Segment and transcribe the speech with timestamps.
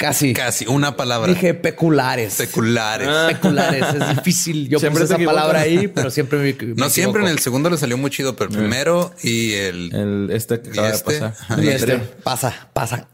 [0.00, 0.32] Casi.
[0.32, 1.30] Casi, una palabra.
[1.30, 2.32] Dije peculares.
[2.32, 3.06] Seculares.
[3.34, 3.84] Peculares.
[3.94, 4.66] Es difícil.
[4.66, 7.68] Yo Siempre puse esa palabra ahí, pero siempre me, me No siempre en el segundo
[7.68, 10.94] le salió muy chido, pero el primero y el, El, este que ¿Y acaba de
[10.94, 11.20] este?
[11.20, 11.62] pasar.
[11.62, 13.08] Y este, pasa, pasa.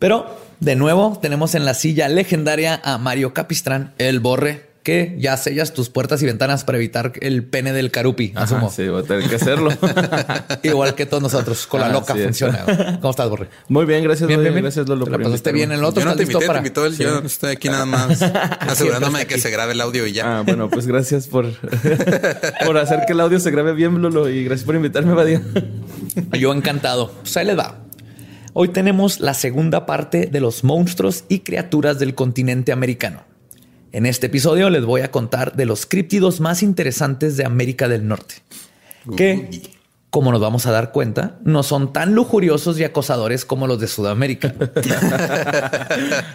[0.00, 5.36] Pero de nuevo tenemos en la silla legendaria a Mario Capistrán, el borre, que ya
[5.36, 8.32] sellas tus puertas y ventanas para evitar el pene del carupi.
[8.34, 8.70] Ajá, asumo.
[8.70, 9.70] sí, voy a tener que hacerlo.
[10.62, 12.64] Igual que todos nosotros, con la loca funciona.
[13.00, 13.48] ¿Cómo estás, borre?
[13.68, 14.26] Muy bien, gracias.
[14.26, 14.64] Bien, Lolo, bien, bien.
[14.64, 16.00] Gracias, Lolo, ¿Te la pasaste bien en el otro?
[16.00, 16.96] Yo no ¿Estás te invité, para- te invitó él.
[16.98, 18.20] Yo estoy aquí nada más
[18.60, 20.38] asegurándome de que se grabe el audio y ya.
[20.38, 21.46] Ah, bueno, pues gracias por,
[22.66, 25.42] por hacer que el audio se grabe bien, Lolo, y gracias por invitarme, Badía.
[26.32, 27.12] Yo encantado.
[27.22, 27.78] Pues ahí les va.
[28.54, 33.24] Hoy tenemos la segunda parte de los monstruos y criaturas del continente americano.
[33.92, 38.08] En este episodio les voy a contar de los críptidos más interesantes de América del
[38.08, 38.36] Norte,
[39.18, 39.60] que,
[40.08, 43.88] como nos vamos a dar cuenta, no son tan lujuriosos y acosadores como los de
[43.88, 44.54] Sudamérica.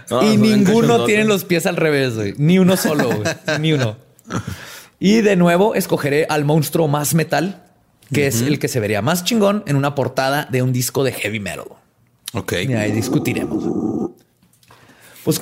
[0.10, 2.34] No, y ninguno tiene los pies al revés, güey.
[2.38, 3.60] Ni uno solo, güey.
[3.60, 3.98] Ni uno.
[5.00, 7.66] Y de nuevo escogeré al monstruo más metal,
[8.14, 11.12] que es el que se vería más chingón en una portada de un disco de
[11.12, 11.66] heavy metal.
[12.34, 12.54] Ok.
[12.70, 13.66] Y ahí discutiremos.
[15.26, 15.42] Pues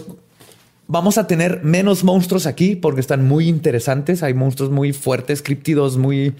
[0.87, 4.23] vamos a tener menos monstruos aquí porque están muy interesantes.
[4.23, 6.33] Hay monstruos muy fuertes, críptidos, muy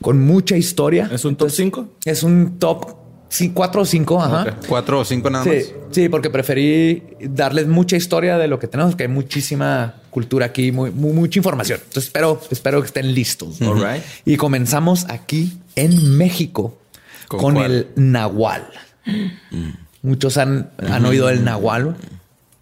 [0.00, 1.08] con mucha historia.
[1.12, 1.88] ¿Es un top 5?
[2.04, 2.96] Es un top
[3.54, 4.22] 4 o 5.
[4.22, 4.56] Ajá.
[4.68, 5.66] Cuatro o cinco nada Sí, más.
[5.92, 10.70] sí, porque preferí darles mucha historia de lo que tenemos, que hay muchísima cultura aquí,
[10.72, 11.78] muy, muy- mucha información.
[11.82, 13.62] Entonces espero, espero que estén listos.
[13.62, 14.02] All right.
[14.26, 16.78] Y comenzamos aquí en México
[17.28, 18.66] ¿Con el Nahual.
[20.02, 21.96] Muchos han, han oído el Nahual.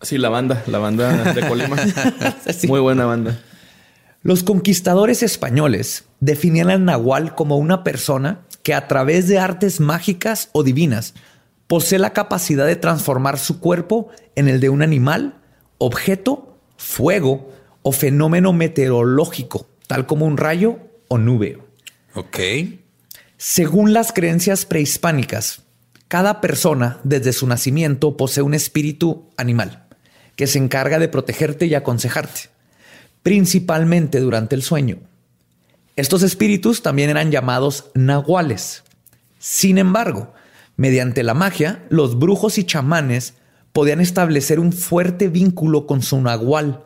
[0.03, 1.77] Sí, la banda, la banda de Colima.
[2.55, 2.67] Sí.
[2.67, 3.39] Muy buena banda.
[4.23, 10.49] Los conquistadores españoles definían al Nahual como una persona que a través de artes mágicas
[10.53, 11.15] o divinas
[11.67, 15.41] posee la capacidad de transformar su cuerpo en el de un animal,
[15.79, 17.51] objeto, fuego
[17.83, 20.79] o fenómeno meteorológico, tal como un rayo
[21.09, 21.59] o nube.
[22.15, 22.39] Ok.
[23.37, 25.63] Según las creencias prehispánicas,
[26.09, 29.87] cada persona desde su nacimiento posee un espíritu animal
[30.41, 32.49] que se encarga de protegerte y aconsejarte,
[33.23, 34.97] principalmente durante el sueño.
[35.97, 38.83] Estos espíritus también eran llamados nahuales.
[39.39, 40.33] Sin embargo,
[40.79, 43.35] mediante la magia, los brujos y chamanes
[43.75, 46.85] podían establecer un fuerte vínculo con su nahual,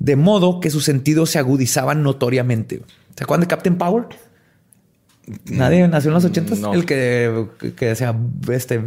[0.00, 2.82] de modo que sus sentidos se agudizaban notoriamente.
[3.16, 4.06] ¿Se acuerdan de Captain Power?
[5.44, 6.58] Nadie nació en los ochentas.
[6.58, 6.74] No.
[6.74, 7.46] El que,
[7.76, 8.16] que decía
[8.50, 8.82] este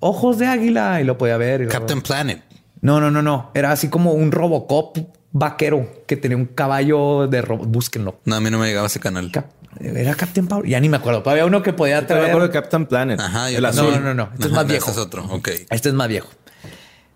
[0.00, 1.60] ojos de águila y lo podía ver.
[1.60, 2.42] y lo- Captain Planet.
[2.80, 3.50] No, no, no, no.
[3.54, 4.98] Era así como un Robocop
[5.32, 7.68] vaquero que tenía un caballo de robot.
[7.68, 8.20] Búsquenlo.
[8.24, 9.30] No, a mí no me llegaba ese canal.
[9.32, 9.50] Cap-
[9.80, 10.66] Era Captain Power.
[10.66, 11.22] Ya ni me acuerdo.
[11.28, 12.24] Había uno que podía Te me traer.
[12.26, 13.20] acuerdo de Captain Planet.
[13.20, 13.50] Ajá.
[13.50, 13.90] yo el azul.
[13.92, 14.30] No, no, no.
[14.34, 14.88] Este es más viejo.
[14.90, 15.24] Este es otro.
[15.26, 15.48] Ok.
[15.70, 16.28] Este es más viejo.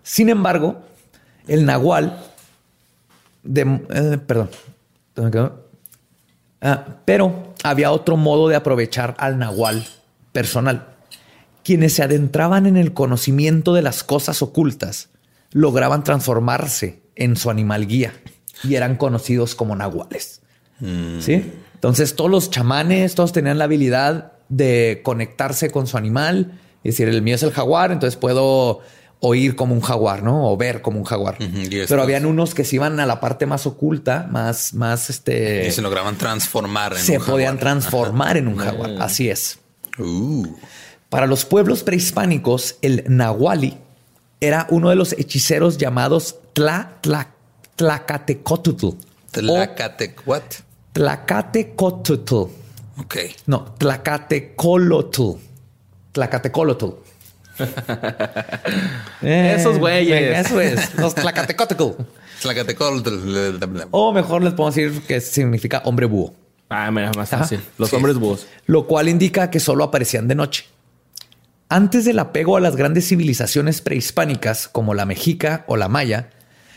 [0.03, 0.81] Sin embargo,
[1.47, 2.19] el nahual
[3.43, 4.49] de, eh, perdón,
[5.15, 5.67] ¿dónde me quedó?
[6.61, 9.85] Ah, pero había otro modo de aprovechar al nahual
[10.31, 10.87] personal.
[11.63, 15.09] Quienes se adentraban en el conocimiento de las cosas ocultas
[15.51, 18.13] lograban transformarse en su animal guía
[18.63, 20.41] y eran conocidos como nahuales.
[21.19, 21.51] ¿Sí?
[21.75, 26.59] Entonces todos los chamanes, todos tenían la habilidad de conectarse con su animal.
[26.83, 28.79] Es decir, el mío es el jaguar, entonces puedo
[29.19, 30.51] oír como un jaguar, ¿no?
[30.51, 31.37] O ver como un jaguar.
[31.87, 35.67] Pero habían unos que se iban a la parte más oculta, más, más este.
[35.67, 37.59] Y se lograban transformar en se un podían jaguar.
[37.59, 38.91] transformar en un jaguar.
[38.99, 39.59] Así es.
[39.99, 40.47] Uh,
[41.09, 43.77] Para los pueblos prehispánicos, el nahuali
[44.41, 47.29] era uno de los hechiceros llamados Tla, Tla,
[47.77, 48.85] Tlacatecotutl.
[48.87, 48.95] O
[49.31, 50.41] Tlacate, what?
[50.93, 52.35] Tlacatecotutl.
[52.99, 53.15] Ok.
[53.45, 55.37] No, Tlacatecolotl.
[56.11, 56.85] Tlacatecolotl.
[59.21, 60.45] Eh, Esos güeyes.
[60.47, 60.95] Eso es.
[60.95, 62.01] Los Tlacatecotl.
[63.91, 66.33] O mejor les podemos decir que significa hombre búho.
[66.69, 67.43] Ah, mira, más Ajá.
[67.43, 67.59] fácil.
[67.77, 67.95] Los Sí.
[67.95, 68.47] hombres búhos.
[68.65, 70.65] lo cual indica que solo aparecían de noche.
[71.71, 76.29] Antes del apego a las grandes civilizaciones prehispánicas como la mexica o la maya,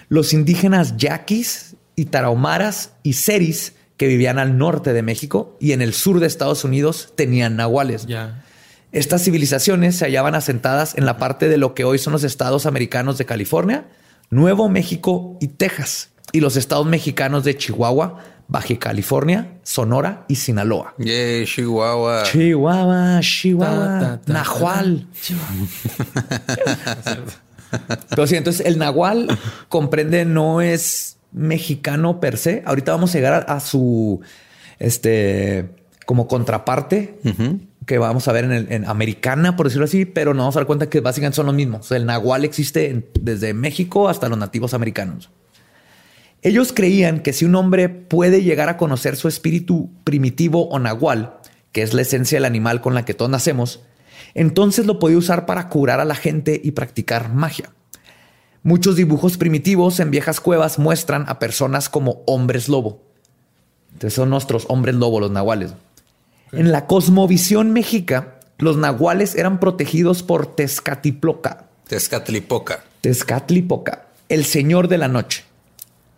[0.08, 5.82] los indígenas yaquis y tarahumaras y seris que vivían al norte de México y en
[5.82, 8.06] el sur de Estados Unidos tenían nahuales.
[8.06, 8.44] Ya.
[8.92, 12.64] Estas civilizaciones se hallaban asentadas en la parte de lo que hoy son los estados
[12.64, 13.88] americanos de California,
[14.30, 20.94] Nuevo México y Texas, y los estados mexicanos de Chihuahua, Baja California, Sonora y Sinaloa.
[20.98, 22.22] Yay, Chihuahua.
[22.24, 25.06] Chihuahua, Chihuahua, Ta, ta, ta, Nahual.
[28.10, 29.36] Pero sí, entonces el Nahual
[29.68, 32.62] comprende, no es mexicano per se.
[32.66, 34.20] Ahorita vamos a llegar a, a su
[34.78, 35.70] este
[36.06, 37.18] como contraparte
[37.86, 40.60] que vamos a ver en, el, en americana, por decirlo así, pero nos vamos a
[40.60, 41.80] dar cuenta que básicamente son los mismos.
[41.80, 45.30] O sea, el Nahual existe en- desde México hasta los nativos americanos.
[46.44, 51.38] Ellos creían que si un hombre puede llegar a conocer su espíritu primitivo o nahual,
[51.72, 53.80] que es la esencia del animal con la que todos nacemos,
[54.34, 57.70] entonces lo podía usar para curar a la gente y practicar magia.
[58.62, 63.00] Muchos dibujos primitivos en viejas cuevas muestran a personas como hombres lobo.
[63.94, 65.72] Entonces son nuestros hombres lobo, los nahuales.
[66.52, 72.84] En la cosmovisión mexica, los nahuales eran protegidos por Tezcatlipoca, Tezcatlipoca.
[73.00, 75.44] Tezcatlipoca, el señor de la noche.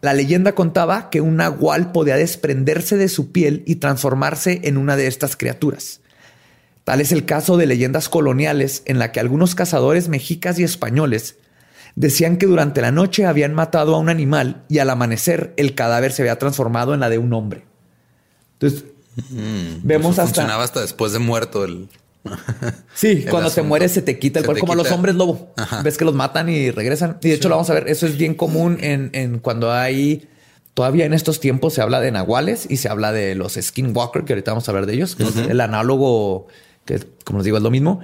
[0.02, 4.96] La leyenda contaba que un nahual podía desprenderse de su piel y transformarse en una
[4.96, 6.00] de estas criaturas.
[6.84, 11.37] Tal es el caso de leyendas coloniales en la que algunos cazadores mexicas y españoles
[11.96, 16.12] decían que durante la noche habían matado a un animal y al amanecer el cadáver
[16.12, 17.64] se había transformado en la de un hombre.
[18.52, 18.84] Entonces,
[19.82, 20.34] vemos Eso hasta...
[20.43, 21.88] Funcionaba hasta después de muerto el.
[22.94, 24.94] Sí, cuando te mueres se te quita el Se cuerpo, como a los quita.
[24.94, 25.52] hombres lobo.
[25.56, 25.82] Ajá.
[25.82, 27.19] Ves que los matan y regresan.
[27.23, 27.88] Y de hecho lo vamos a ver.
[27.88, 30.28] Eso es bien común en, en cuando hay...
[30.75, 34.34] Todavía en estos tiempos se habla de nahuales y se habla de los skinwalker, que
[34.34, 35.17] ahorita vamos a hablar de ellos.
[35.49, 36.49] el análogo,
[36.84, 38.00] que como les digo, es lo mismo.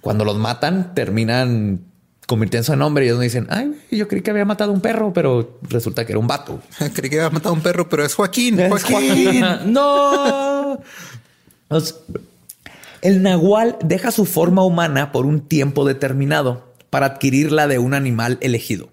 [0.00, 1.82] Cuando los matan, terminan
[2.26, 5.12] convirtiéndose en hombre y ellos dicen, ay, yo creí que había matado a un perro,
[5.12, 6.60] pero resulta que era un vato.
[6.94, 8.58] Creí que había matado a un perro, pero es Joaquín.
[8.58, 9.44] Es Joaquín.
[9.72, 10.80] no.
[13.06, 17.94] El nahual deja su forma humana por un tiempo determinado para adquirir la de un
[17.94, 18.88] animal elegido.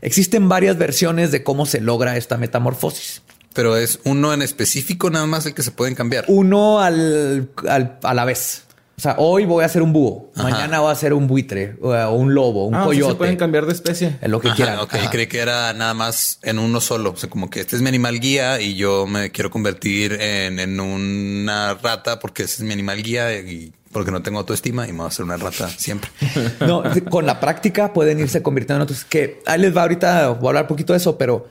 [0.00, 3.22] Existen varias versiones de cómo se logra esta metamorfosis.
[3.54, 6.24] Pero es uno en específico nada más el que se pueden cambiar.
[6.26, 8.64] Uno al, al- a la vez.
[8.98, 10.44] O sea, hoy voy a ser un búho, Ajá.
[10.48, 13.12] mañana voy a ser un buitre o, o un lobo, un Ah, o sea, coyote.
[13.12, 14.16] se pueden cambiar de especie.
[14.22, 14.78] Es lo que Ajá, quieran.
[14.78, 15.10] ok, Ajá.
[15.10, 17.10] creí que era nada más en uno solo.
[17.10, 20.58] O sea, como que este es mi animal guía y yo me quiero convertir en,
[20.58, 24.92] en una rata porque ese es mi animal guía y porque no tengo autoestima y
[24.92, 26.10] me voy a hacer una rata siempre.
[26.66, 29.04] No, con la práctica pueden irse convirtiendo en otros.
[29.04, 31.48] Que ahí les va ahorita, voy a hablar un poquito de eso, pero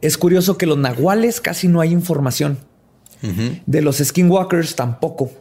[0.00, 2.58] es curioso que los nahuales casi no hay información.
[3.66, 5.32] De los skinwalkers tampoco,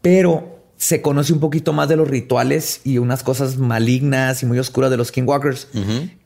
[0.00, 4.58] pero se conoce un poquito más de los rituales y unas cosas malignas y muy
[4.58, 5.68] oscuras de los skinwalkers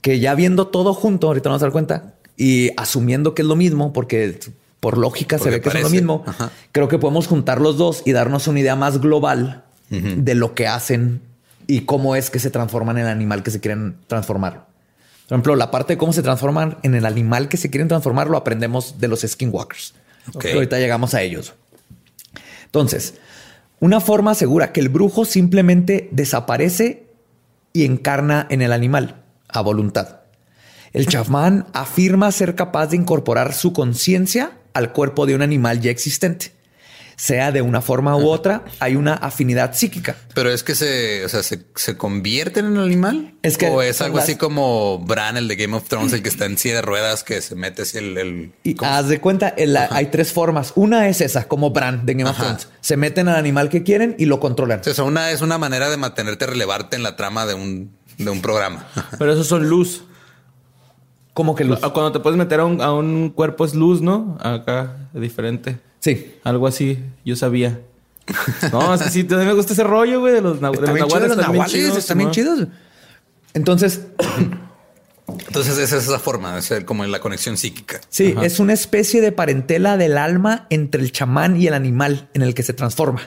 [0.00, 3.48] que ya viendo todo junto, ahorita nos vamos a dar cuenta y asumiendo que es
[3.48, 4.38] lo mismo, porque
[4.80, 6.24] por lógica se ve que son lo mismo.
[6.26, 6.50] Ajá.
[6.72, 10.66] Creo que podemos juntar los dos y darnos una idea más global de lo que
[10.66, 11.22] hacen
[11.66, 14.66] y cómo es que se transforman en el animal que se quieren transformar.
[15.28, 18.28] Por ejemplo, la parte de cómo se transforman en el animal que se quieren transformar
[18.28, 19.94] lo aprendemos de los skinwalkers.
[20.34, 20.42] Ok.
[20.42, 21.54] Pero ahorita llegamos a ellos.
[22.64, 23.14] Entonces,
[23.80, 27.06] una forma segura que el brujo simplemente desaparece
[27.72, 30.20] y encarna en el animal a voluntad.
[30.92, 35.90] El chamán afirma ser capaz de incorporar su conciencia al cuerpo de un animal ya
[35.90, 36.52] existente.
[37.20, 40.14] Sea de una forma u otra, hay una afinidad psíquica.
[40.34, 43.34] Pero es que se, o sea, se, se convierten en el animal.
[43.42, 46.22] Es que o es algo las- así como Bran, el de Game of Thrones, el
[46.22, 49.08] que está en silla de ruedas, que se mete así el, el Y ¿cómo haz
[49.08, 49.52] de cuenta,
[49.90, 50.72] hay tres formas.
[50.76, 52.36] Una es esa, como Bran de Game of.
[52.38, 52.68] Thrones.
[52.80, 54.80] Se meten al animal que quieren y lo controlan.
[54.86, 58.30] O sea, una es una manera de mantenerte relevarte en la trama de un, de
[58.30, 58.86] un programa.
[59.18, 60.04] Pero esos son luz.
[61.34, 61.80] Como que luz.
[61.82, 64.38] Ah, Cuando te puedes meter a un, a un cuerpo es luz, ¿no?
[64.40, 65.78] Acá, diferente.
[66.00, 66.34] Sí.
[66.44, 67.80] Algo así, yo sabía.
[68.72, 71.00] No, es que sí, a mí me gusta ese rollo, güey, de los, nahu- de
[71.00, 71.56] Están los nahuales.
[71.56, 72.56] los chidos, están bien Simón.
[72.56, 72.68] chidos.
[73.54, 74.02] Entonces,
[75.46, 78.00] Entonces, esa es esa forma, es como la conexión psíquica.
[78.08, 82.42] sí, es una especie de parentela del alma entre el chamán y el animal en
[82.42, 83.20] el que se transforma.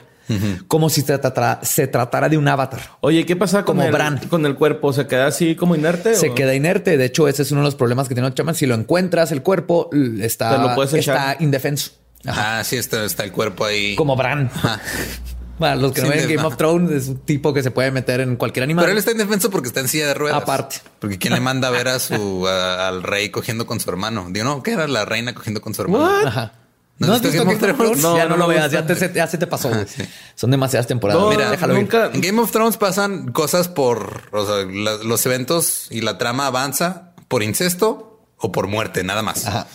[0.66, 2.80] Como si se tratara, se tratara de un avatar.
[3.02, 4.18] Oye, ¿qué pasa con Como el, Bran.
[4.30, 4.90] con el cuerpo?
[4.94, 6.14] ¿Se queda así como inerte?
[6.14, 6.34] Se o?
[6.34, 6.96] queda inerte.
[6.96, 8.54] De hecho, ese es uno de los problemas que tiene el chamán.
[8.54, 11.90] Si lo encuentras, el cuerpo lo está indefenso.
[12.26, 12.58] Ajá.
[12.60, 13.94] Ah, sí, está, está el cuerpo ahí.
[13.96, 14.50] Como Bran.
[14.54, 14.80] Ajá.
[15.58, 18.20] Para los que no ven Game of Thrones, es un tipo que se puede meter
[18.20, 18.84] en cualquier animal.
[18.84, 20.42] Pero él está indefenso porque está en silla de ruedas.
[20.42, 20.76] Aparte.
[20.98, 24.26] Porque quién le manda a ver a su a- al rey cogiendo con su hermano.
[24.30, 26.04] Digo, no, que era la reina cogiendo con su hermano.
[26.04, 26.26] What?
[26.26, 26.52] Ajá.
[26.98, 28.02] ¿No, has visto Game of Thrones?
[28.02, 29.70] No, ya no, no lo veas, ya, ya se te pasó.
[29.86, 30.02] sí.
[30.36, 31.20] Son demasiadas temporadas.
[31.22, 31.80] No, Mira, déjalo ir.
[31.80, 32.10] nunca.
[32.12, 36.46] En Game of Thrones pasan cosas por o sea, la- los eventos y la trama
[36.46, 39.46] avanza por incesto o por muerte, nada más.
[39.46, 39.66] Ajá.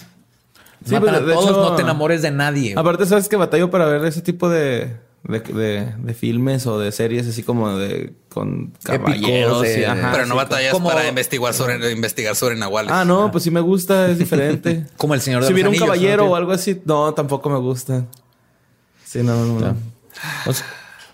[0.86, 2.74] Sí, Matan pero a de todos, hecho- no te enamores de nadie.
[2.74, 2.82] güey.
[2.82, 6.92] Aparte, sabes que batallo para ver ese tipo de, de, de- de filmes o de
[6.92, 9.66] series así como de con caballeros.
[9.68, 10.38] y- ajá, Pero no sí.
[10.38, 12.92] batallas como- para investigar sobre investigar sobre nahuales.
[12.92, 14.86] Ah, no, pues sí me gusta, es diferente.
[14.98, 16.32] Como el Señor de Si hubiera un caballero ¿no?
[16.32, 18.06] o algo así, no, tampoco me gusta.
[19.04, 19.60] Sí, no, no.
[19.60, 19.76] no.
[20.46, 20.64] Pues,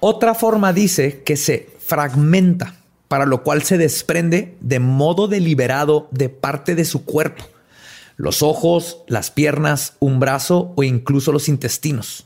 [0.02, 2.76] otra forma dice que se fragmenta,
[3.08, 7.46] para lo cual se desprende de modo deliberado de parte de su cuerpo.
[8.16, 12.26] Los ojos, las piernas, un brazo o incluso los intestinos.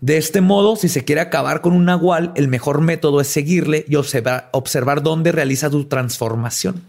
[0.00, 3.84] De este modo, si se quiere acabar con un nahual, el mejor método es seguirle
[3.88, 6.82] y observar, observar dónde realiza su transformación.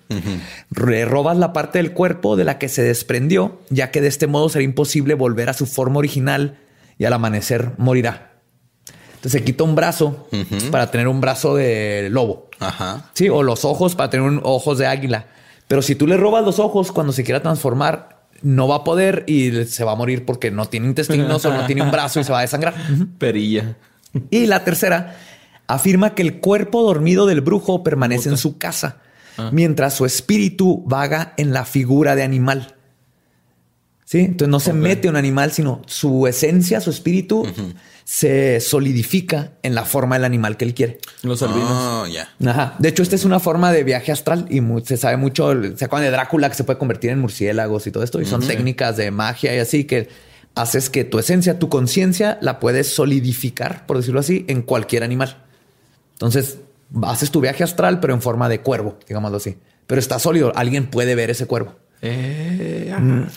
[0.75, 4.25] Le robas la parte del cuerpo de la que se desprendió, ya que de este
[4.25, 6.57] modo será imposible volver a su forma original
[6.97, 8.31] y al amanecer morirá.
[9.15, 10.27] Entonces se quita un brazo
[10.71, 12.49] para tener un brazo de lobo.
[12.59, 13.11] Ajá.
[13.13, 15.27] Sí, o los ojos para tener un- ojos de águila.
[15.67, 18.12] Pero si tú le robas los ojos cuando se quiera transformar,
[18.43, 21.65] no va a poder y se va a morir porque no tiene intestinos o no
[21.65, 22.75] tiene un brazo y se va a desangrar.
[23.17, 23.75] Perilla.
[24.29, 25.15] Y la tercera
[25.65, 29.01] afirma que el cuerpo dormido del brujo permanece en su casa,
[29.51, 32.75] mientras su espíritu vaga en la figura de animal.
[34.05, 37.47] Sí, entonces no se mete un animal, sino su esencia, su espíritu
[38.03, 40.99] se solidifica en la forma del animal que él quiere.
[41.21, 41.71] Los albinos.
[41.71, 42.29] Oh, ya.
[42.45, 42.75] Ajá.
[42.79, 45.51] De hecho, esta es una forma de viaje astral y se sabe mucho.
[45.75, 48.21] Se acuerdan de Drácula que se puede convertir en murciélagos y todo esto.
[48.21, 50.09] Y son técnicas de magia y así que
[50.55, 55.43] haces que tu esencia, tu conciencia, la puedes solidificar, por decirlo así, en cualquier animal.
[56.13, 56.57] Entonces
[57.03, 59.57] haces tu viaje astral, pero en forma de cuervo, digámoslo así.
[59.87, 60.51] Pero está sólido.
[60.55, 61.75] Alguien puede ver ese cuervo.
[62.01, 62.93] Eh.
[62.99, 63.23] Mm.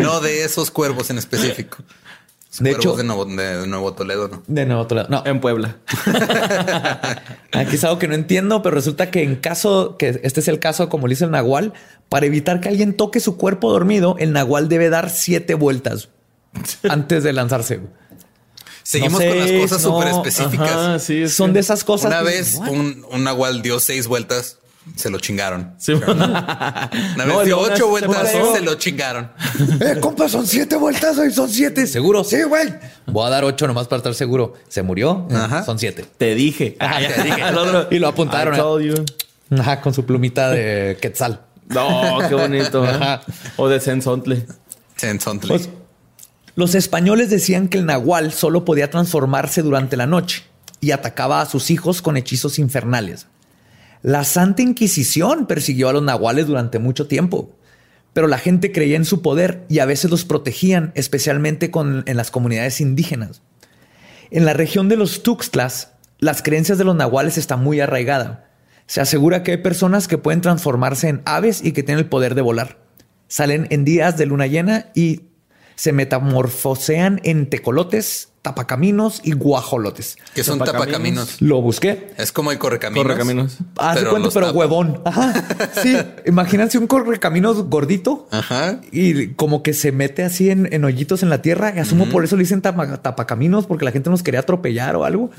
[0.00, 1.78] No de esos cuervos en específico.
[2.60, 4.42] De cuervos hecho- de Nuevo, de Nuevo Toledo, ¿no?
[4.46, 5.08] De nuevo, otro lado.
[5.10, 5.76] No, En Puebla.
[7.52, 10.58] Aquí es algo que no entiendo, pero resulta que en caso que este es el
[10.58, 11.72] caso, como le dice el Nahual,
[12.08, 16.08] para evitar que alguien toque su cuerpo dormido, el Nahual debe dar siete vueltas
[16.88, 17.80] antes de lanzarse.
[18.82, 20.70] Seguimos sé, con las cosas no, súper específicas.
[20.70, 22.06] Ajá, sí, es Son que- de esas cosas.
[22.10, 24.58] Una que- vez un, un nahual dio seis vueltas,
[24.94, 25.74] se lo chingaron.
[25.78, 25.92] Sí.
[25.92, 29.30] Una No, vez dio luego una ocho vueltas, se lo chingaron.
[29.80, 31.86] Eh, compa, son siete vueltas hoy, son siete.
[31.86, 32.22] ¿Seguro?
[32.24, 32.74] Sí, güey.
[33.06, 34.54] Voy a dar ocho nomás para estar seguro.
[34.68, 35.26] ¿Se murió?
[35.30, 35.64] Eh, Ajá.
[35.64, 36.04] Son siete.
[36.16, 36.76] Te dije.
[36.80, 37.42] Ya te dije.
[37.90, 38.54] Y lo apuntaron.
[38.54, 39.04] I told you.
[39.58, 41.42] Ajá, con su plumita de quetzal.
[41.68, 42.84] No, qué bonito.
[42.84, 42.90] ¿eh?
[42.90, 43.22] Ajá.
[43.56, 44.46] O de Sensontle.
[45.02, 45.48] En Sontle.
[45.48, 45.68] Pues,
[46.54, 50.44] los españoles decían que el nahual solo podía transformarse durante la noche
[50.80, 53.26] y atacaba a sus hijos con hechizos infernales.
[54.02, 57.56] La Santa Inquisición persiguió a los nahuales durante mucho tiempo,
[58.12, 62.16] pero la gente creía en su poder y a veces los protegían, especialmente con- en
[62.16, 63.42] las comunidades indígenas.
[64.30, 68.38] En la región de los Tuxtlas, las creencias de los nahuales están muy arraigadas.
[68.86, 72.34] Se asegura que hay personas que pueden transformarse en aves y que tienen el poder
[72.34, 72.78] de volar.
[73.28, 75.22] Salen en días de luna llena y
[75.76, 80.16] se metamorfosean en tecolotes, tapacaminos y guajolotes.
[80.34, 80.86] que son Tapacaminos.
[80.88, 81.42] tapacaminos.
[81.42, 82.12] Lo busqué.
[82.16, 83.02] Es como el correcaminos.
[83.04, 83.58] Correcaminos.
[83.76, 84.58] Haz de Pero cuenta, pero tapa.
[84.58, 85.00] huevón.
[85.04, 85.44] Ajá.
[85.82, 85.96] Sí.
[86.26, 88.28] Imagínense un correcaminos gordito.
[88.30, 88.80] Ajá.
[88.92, 91.72] Y como que se mete así en, en hoyitos en la tierra.
[91.76, 95.04] Y asumo por eso le dicen tapa- tapacaminos, porque la gente nos quería atropellar o
[95.04, 95.30] algo.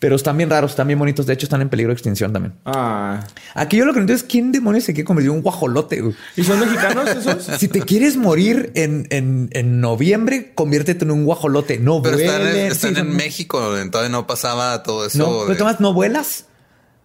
[0.00, 1.26] Pero están bien raros, están bien bonitos.
[1.26, 2.54] De hecho, están en peligro de extinción también.
[2.64, 3.20] Ah.
[3.54, 6.00] Aquí yo lo que no entiendo es quién demonios se quiere convertir en un guajolote.
[6.00, 6.14] güey?
[6.36, 7.44] ¿Y son mexicanos esos?
[7.60, 11.78] Si te quieres morir en, en, en noviembre, conviértete en un guajolote.
[11.78, 12.72] No Pero están, en, vuelen.
[12.72, 13.58] están Sí, en son- México.
[13.90, 15.18] Todavía no pasaba todo eso.
[15.18, 16.46] No, pero de- Tomás, no vuelas.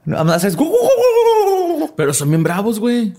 [0.05, 0.55] No, nada más haces
[1.95, 3.13] Pero son bien bravos, güey.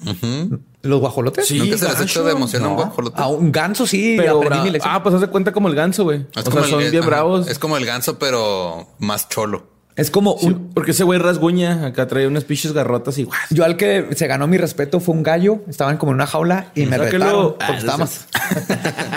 [0.83, 1.47] los guajolotes.
[1.49, 1.59] Sí.
[1.59, 2.83] Nunca se les ha hecho de emoción a un No.
[2.85, 3.21] guajolote.
[3.21, 4.95] A un ganso sí, Pero aprendí mi lección.
[4.95, 6.27] Ah, pues hace cuenta como el ganso, güey.
[6.37, 7.07] O sea, el- son bien ajá.
[7.07, 7.49] bravos.
[7.49, 9.75] Es como el ganso, pero más cholo.
[9.97, 10.71] es como Sí, un...
[10.75, 11.87] porque ese güey rasguña.
[11.87, 13.39] Acá trae unas pinches garrotas y guau.
[13.51, 15.61] Yo al que se ganó mi respeto fue un gallo.
[15.69, 17.57] Estaban como en una jaula y me retaron.
[17.61, 18.27] Ah, no estábamos,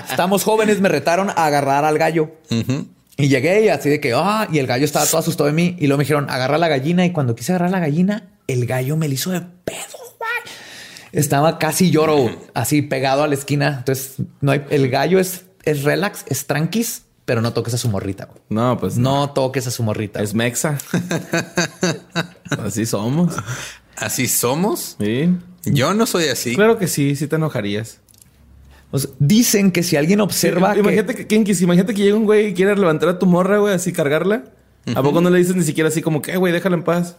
[0.09, 2.31] estábamos jóvenes, me retaron a agarrar al gallo.
[3.19, 5.75] Y llegué y así de que, ah, y el gallo estaba todo asustado de mí.
[5.77, 7.05] Y luego me dijeron, agarra la gallina.
[7.05, 10.29] Y cuando quise agarrar la gallina, el gallo me le hizo de pedo, güey.
[11.11, 13.75] Estaba casi lloro, así pegado a la esquina.
[13.79, 17.89] Entonces, no hay, el gallo es, es relax, es tranquis, pero no toques a su
[17.89, 18.25] morrita.
[18.25, 18.39] güey.
[18.49, 19.27] No, pues no.
[19.27, 20.21] No toques a su morrita.
[20.23, 20.77] Es mexa.
[22.65, 23.35] Así somos.
[23.97, 24.95] Así somos.
[24.99, 25.29] Sí.
[25.65, 26.55] Yo no soy así.
[26.55, 27.99] Claro que sí, sí te enojarías.
[28.91, 32.15] O sea, dicen que si alguien observa que- imagínate que, ¿quién quis- imagínate que llega
[32.17, 34.46] un güey y quiere levantar a tu morra, güey, así cargarla.
[34.96, 37.17] ¿A poco no le dices ni siquiera así como que, "Eh, güey, déjala en paz?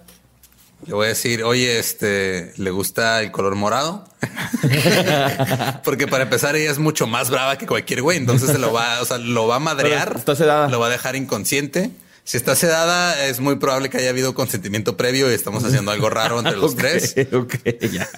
[0.86, 4.04] Le voy a decir, oye, este, ¿le gusta el color morado?
[5.84, 8.16] Porque para empezar, ella es mucho más brava que cualquier güey.
[8.18, 10.14] Entonces se lo va, o sea, lo va a madrear.
[10.16, 10.68] Está sedada.
[10.68, 11.90] Lo va a dejar inconsciente.
[12.24, 16.10] Si está sedada, es muy probable que haya habido consentimiento previo y estamos haciendo algo
[16.10, 17.16] raro entre los tres.
[17.32, 17.54] Ok,
[17.90, 18.08] ya.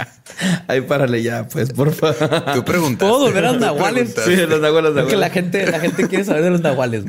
[0.69, 2.45] Ahí párale ya, pues, por favor.
[2.55, 3.09] Tú preguntas.
[3.09, 4.15] ¿Puedo volver a los nahuales?
[4.25, 5.33] Sí, los nahuales, los Porque la nahuales.
[5.33, 7.05] gente, la gente quiere saber de los nahuales.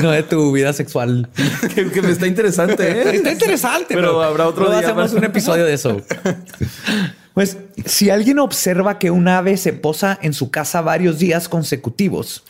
[0.00, 1.28] No de tu vida sexual.
[1.74, 3.16] que, que me está interesante, ¿eh?
[3.16, 3.94] Está interesante.
[3.94, 5.12] Pero habrá otro día hacemos más.
[5.12, 6.00] un episodio de eso.
[7.34, 12.42] Pues si alguien observa que un ave se posa en su casa varios días consecutivos,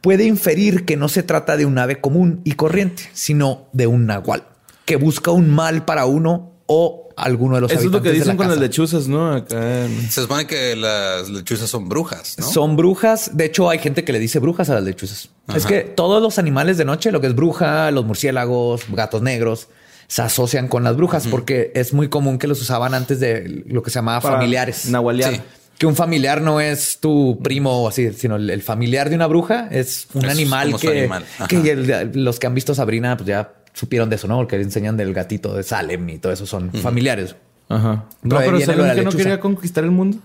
[0.00, 4.06] puede inferir que no se trata de un ave común y corriente, sino de un
[4.06, 4.44] nahual
[4.84, 8.14] que busca un mal para uno o alguno de los Eso es lo que la
[8.14, 9.32] dicen con las lechuzas, ¿no?
[9.32, 12.46] Acá en- Se supone que las lechuzas son brujas, ¿no?
[12.48, 13.36] Son brujas.
[13.36, 15.28] De hecho, hay gente que le dice brujas a las lechuzas.
[15.54, 19.68] Es que todos los animales de noche, lo que es bruja, los murciélagos, gatos negros,
[20.06, 23.82] se asocian con las brujas porque es muy común que los usaban antes de lo
[23.82, 24.86] que se llamaba para familiares.
[24.86, 25.34] Nahualear.
[25.34, 25.40] Sí.
[25.80, 29.26] Que un familiar no es tu primo o así, sino el, el familiar de una
[29.26, 31.24] bruja es un Es animal que, animal.
[31.38, 31.48] Ajá.
[31.48, 34.36] que el- los que han visto Sabrina pues ya supieron de eso, ¿no?
[34.36, 37.34] Porque enseñan del gatito de Salem y todo eso son familiares.
[37.70, 38.04] Ajá.
[38.20, 40.18] Pero No, pero Salem que no quería conquistar el mundo.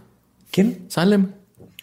[0.51, 0.87] ¿Quién?
[0.89, 1.27] Salem.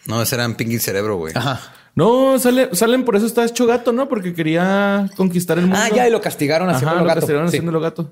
[0.05, 1.33] No, ese era Pinky Cerebro, güey.
[1.35, 1.59] Ajá.
[1.95, 4.07] No, Salem, Salem por eso está hecho gato, ¿no?
[4.07, 5.79] Porque quería conquistar el mundo.
[5.81, 7.19] Ah, ya, y lo castigaron Ajá, haciendo lo gato.
[7.21, 7.55] castigaron Sí.
[7.57, 8.11] haciéndolo gato.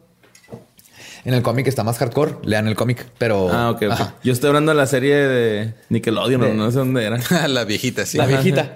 [1.23, 2.35] En el cómic está más hardcore.
[2.43, 3.51] Lean el cómic, pero.
[3.51, 3.83] Ah, ok.
[3.91, 4.15] Ajá.
[4.23, 7.19] Yo estoy hablando de la serie de Nickelodeon, De- no, sé dónde era.
[7.47, 8.17] la viejita, sí.
[8.17, 8.75] La viejita.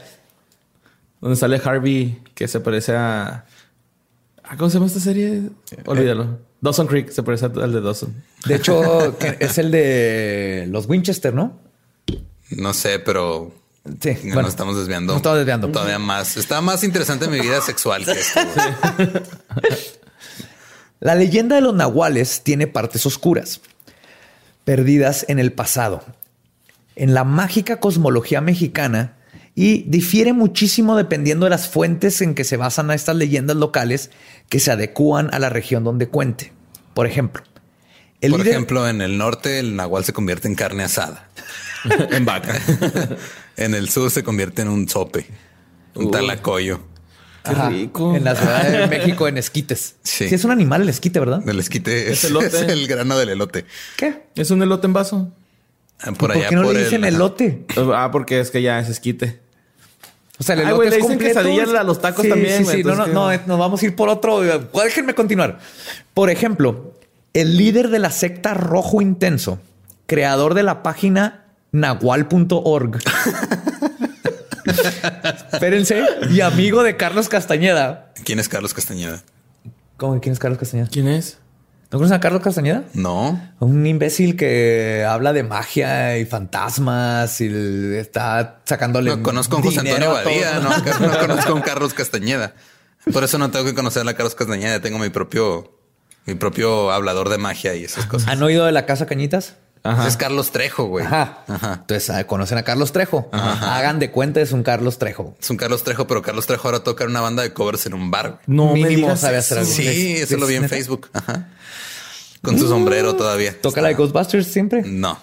[1.21, 3.45] donde sale Harvey, que se parece a.
[4.43, 5.41] Ah, ¿Cómo se llama esta serie?
[5.85, 6.37] Olvídalo.
[6.61, 8.23] Dawson Creek se parece al de Dawson.
[8.45, 11.59] De hecho, es el de los Winchester, ¿no?
[12.51, 13.53] No sé, pero
[14.01, 14.11] Sí.
[14.23, 15.13] nos bueno, estamos desviando.
[15.13, 15.67] nos estamos desviando.
[15.69, 16.37] Todavía más.
[16.37, 18.39] Está más interesante mi vida sexual que esto.
[18.97, 19.09] güey.
[21.05, 23.61] La leyenda de los nahuales tiene partes oscuras,
[24.63, 26.03] perdidas en el pasado,
[26.95, 29.13] en la mágica cosmología mexicana
[29.53, 34.09] y difiere muchísimo dependiendo de las fuentes en que se basan a estas leyendas locales
[34.49, 36.53] que se adecúan a la región donde cuente.
[36.95, 37.43] Por ejemplo,
[38.21, 41.29] el Por líder- ejemplo, en el norte el nahual se convierte en carne asada.
[42.11, 42.55] en vaca.
[43.57, 45.27] En el sur se convierte en un sope,
[45.93, 46.11] un Uy.
[46.11, 46.81] talacoyo.
[47.45, 48.15] Qué rico.
[48.15, 49.95] en la Ciudad de México en esquites.
[50.03, 50.27] Sí.
[50.29, 51.47] Sí, es un animal el esquite, ¿verdad?
[51.47, 52.47] El esquite es, Es elote.
[52.47, 53.65] es el grano del elote.
[53.97, 54.23] ¿Qué?
[54.35, 55.31] es un elote en vaso.
[55.99, 57.65] Ah, Por ¿Por allá qué no por le dicen el, elote?
[57.93, 59.39] Ah, porque es que ya es esquite.
[60.37, 61.39] O sea, el Ay, elote güey, es le dicen completo.
[61.39, 63.35] quesadillas a los tacos Sí, también, Sí, güey, sí, no, no, no, ¿qué?
[63.35, 64.41] eh, nos vamos a ir por otro.
[64.41, 65.59] Déjenme continuar.
[66.13, 66.93] Por ejemplo,
[67.33, 69.59] el líder de la secta Rojo Intenso,
[70.07, 72.99] creador de la página nahual.org.
[74.65, 76.03] Espérense.
[76.31, 78.11] Y amigo de Carlos Castañeda.
[78.23, 79.23] ¿Quién es Carlos Castañeda?
[79.97, 80.89] ¿Cómo que quién es Carlos Castañeda?
[80.91, 81.37] ¿Quién es?
[81.91, 82.83] ¿No conocen a Carlos Castañeda?
[82.93, 83.39] No.
[83.59, 87.45] Un imbécil que habla de magia y fantasmas y
[87.95, 89.15] está sacándole.
[89.15, 90.11] No conozco a José Antonio.
[90.11, 90.69] Badía, no,
[91.07, 92.55] no conozco a un Carlos Castañeda.
[93.13, 94.81] Por eso no tengo que conocer a Carlos Castañeda.
[94.81, 95.79] Tengo mi propio,
[96.25, 98.29] mi propio hablador de magia y esas cosas.
[98.29, 99.55] ¿Han oído de la Casa Cañitas?
[99.85, 100.07] Ajá.
[100.07, 101.05] Es Carlos Trejo, güey.
[101.05, 101.43] Ajá.
[101.47, 101.73] Ajá.
[101.81, 103.29] Entonces ah, conocen a Carlos Trejo.
[103.31, 105.35] Hagan de cuenta es un Carlos Trejo.
[105.39, 107.93] Es un Carlos Trejo, pero Carlos Trejo ahora toca en una banda de covers en
[107.93, 108.29] un bar.
[108.31, 108.41] güey.
[108.47, 109.71] No me Mínimo digas sabe hacer algo.
[109.71, 110.67] Sí, ¿Es- eso lo vi en?
[110.67, 111.09] Facebook.
[111.13, 111.49] Ajá.
[112.41, 113.59] Con su sombrero todavía.
[113.61, 114.83] Toca la de Ghostbusters siempre.
[114.85, 115.19] No.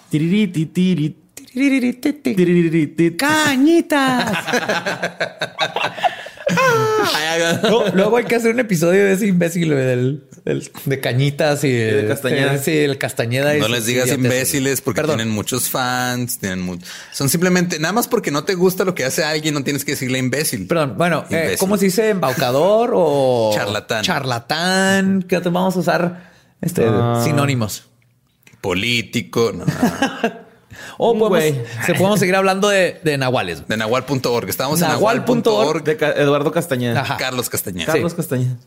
[3.17, 4.33] Cañitas.
[7.63, 11.63] No, luego hay que hacer un episodio de ese imbécil güey, del, del- de cañitas
[11.63, 12.57] y de Castañeda.
[12.57, 13.55] Sí, el Castañeda.
[13.57, 15.17] y No les digas imbéciles porque Perdón.
[15.17, 16.77] tienen muchos fans, tienen mu-
[17.11, 19.91] son simplemente nada más porque no te gusta lo que hace alguien, no tienes que
[19.93, 20.67] decirle imbécil.
[20.67, 21.57] Perdón, bueno, eh, Imbécil.
[21.59, 22.09] ¿cómo se dice?
[22.09, 24.03] ¿Embaucador o Charlatán.
[24.03, 25.23] Charlatán.
[25.27, 26.31] ¿Qué vamos a usar?
[26.61, 27.21] Este, Ah.
[27.23, 27.85] sinónimos.
[28.61, 29.65] Político, no.
[30.97, 31.65] O podemos, güey.
[31.85, 33.67] se podemos seguir hablando de, de nahuales.
[33.67, 34.49] de nahual.org.
[34.49, 35.29] Estábamos Nahual.org.
[35.29, 35.83] en nahual.org.
[35.83, 37.01] De Eduardo Castañeda.
[37.01, 37.17] Ajá.
[37.17, 37.91] Carlos Castañeda.
[37.91, 38.57] Carlos Castañeda.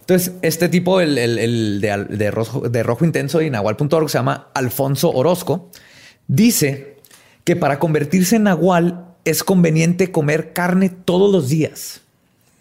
[0.00, 4.18] Entonces, este tipo, el, el- el de, de rojo, de rojo intenso y nahual.org se
[4.18, 5.70] llama Alfonso Orozco.
[6.26, 6.96] Dice
[7.44, 12.00] que para convertirse en nahual es conveniente comer carne todos los días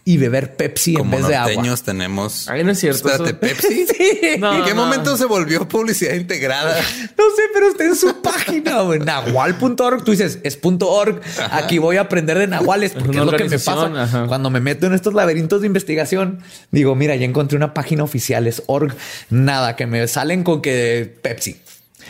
[0.10, 1.52] y beber Pepsi en vez de agua.
[1.54, 2.48] norteños tenemos.
[2.48, 3.86] Ay, no es cierto, Espérate, eso- Pepsi.
[3.98, 4.40] Sí.
[4.40, 4.84] No, ¿En qué no.
[4.86, 6.76] momento se volvió publicidad integrada?
[6.78, 9.00] No sé, pero está en su página, güey.
[9.00, 10.04] Nahual.org.
[10.06, 11.20] Tú dices, es punto .org.
[11.52, 14.04] Aquí voy a aprender de nahuales porque una es lo que me pasa.
[14.04, 14.28] ajá.
[14.28, 16.40] Cuando me meto en estos laberintos de investigación,
[16.72, 18.96] digo, mira, ya encontré una página oficial, es org.
[19.30, 21.58] Nada, que me salen con que Pepsi.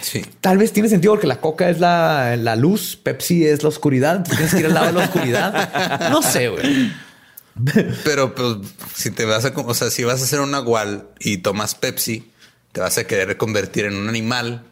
[0.02, 0.24] Sí.
[0.42, 4.24] Tal vez tiene sentido porque la coca es la, la luz, Pepsi es la oscuridad.
[4.24, 6.10] Tienes que ir al lado de la oscuridad.
[6.12, 6.92] No sé, güey.
[8.04, 8.58] Pero pues
[8.94, 12.32] si te vas a, o sea, si vas a hacer un nahual y tomas Pepsi,
[12.72, 14.64] te vas a querer convertir en un animal.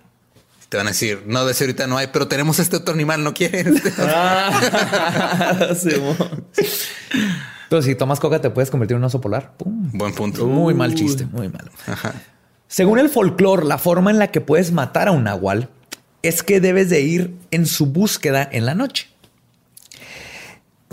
[0.69, 3.23] Te van a decir, no, de ese ahorita no hay, pero tenemos este otro animal,
[3.23, 3.81] ¿no quieres?
[3.99, 5.89] Ah, sí.
[7.69, 9.55] Pero si tomas coca te puedes convertir en un oso polar.
[9.57, 9.91] Pum.
[9.93, 10.45] Buen punto.
[10.45, 11.71] Muy mal chiste, muy malo.
[12.67, 15.69] Según el folclore, la forma en la que puedes matar a un nahual
[16.23, 19.09] es que debes de ir en su búsqueda en la noche.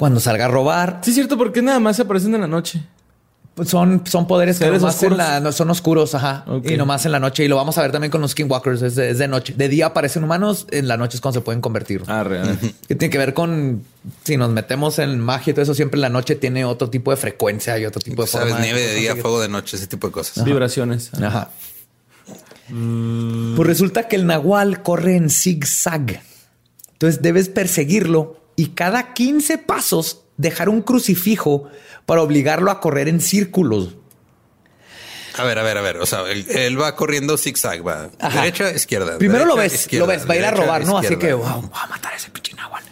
[0.02, 2.82] Cuando salga a robar, Sí, es cierto, porque nada más se aparecen en la noche.
[3.54, 5.18] pues son, son poderes que ¿Seres nomás en oscuros?
[5.18, 6.44] la- no, son oscuros, ajá.
[6.64, 7.44] Y nomás en la noche.
[7.44, 8.82] Y lo vamos a ver también con los skinwalkers.
[8.82, 9.54] Es de, es de noche.
[9.56, 12.02] De día aparecen humanos, en la noche es cuando se pueden convertir.
[12.08, 12.58] Ah, real.
[12.88, 13.84] Que tiene que ver con
[14.24, 17.12] si nos metemos en magia y todo eso, siempre en la noche tiene otro tipo
[17.12, 19.86] de frecuencia y otro tipo de Sabes, forma nieve de día, fuego de noche, ese
[19.86, 20.44] tipo de cosas.
[20.44, 21.14] Vibraciones.
[21.14, 21.50] Ajá.
[22.68, 26.22] Pues resulta que el nahual corre en zigzag.
[26.94, 31.68] Entonces debes perseguirlo y cada 15 pasos dejar un crucifijo
[32.06, 33.96] para obligarlo a correr en círculos.
[35.38, 35.96] A ver, a ver, a ver.
[35.96, 38.40] O sea, él, él va corriendo zigzag, va Ajá.
[38.42, 39.16] derecha, izquierda.
[39.16, 40.98] Primero lo ves, izquierda, lo ves, va a ir a derecha, robar, ¿no?
[40.98, 42.82] Así que, wow, va a matar a ese pinche nahual.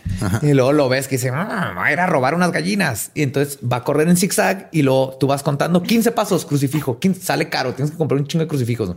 [0.42, 3.10] Y luego lo ves que dice, "Ah, va a ir a robar unas gallinas.
[3.14, 6.98] Y entonces va a correr en zigzag y luego tú vas contando 15 pasos, crucifijo.
[6.98, 8.88] 15, sale caro, tienes que comprar un chingo de crucifijos.
[8.88, 8.96] ¿no?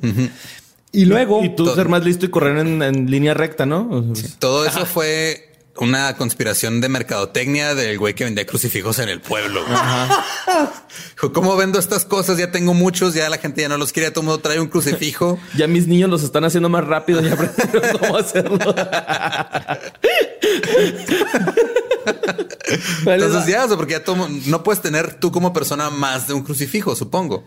[0.94, 1.44] Y luego...
[1.44, 4.14] Y tú ser más listo y correr en, en línea recta, ¿no?
[4.40, 9.66] Todo eso fue una conspiración de mercadotecnia del güey que vendía crucifijos en el pueblo.
[11.16, 12.38] Dijo, ¿cómo vendo estas cosas?
[12.38, 14.68] Ya tengo muchos, ya la gente ya no los quiere, todo el mundo trae un
[14.68, 15.40] crucifijo.
[15.56, 18.58] Ya mis niños los están haciendo más rápido y aprendieron cómo hacerlo.
[23.06, 26.96] Entonces ya, porque ya todo, no puedes tener tú como persona más de un crucifijo,
[26.96, 27.44] supongo.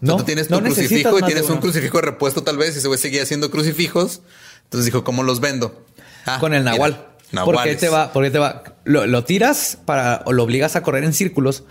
[0.00, 2.78] No, tú tienes tu no crucifijo y tienes un crucifijo de repuesto tal vez y
[2.78, 4.20] ese güey seguía haciendo crucifijos.
[4.64, 5.84] Entonces dijo, ¿cómo los vendo?
[6.26, 6.96] Ah, con el nahual.
[6.96, 7.78] ¿Por nahuales.
[7.78, 8.12] te va?
[8.12, 8.62] ¿Por qué te va?
[8.84, 11.64] Lo, lo tiras para o lo obligas a correr en círculos.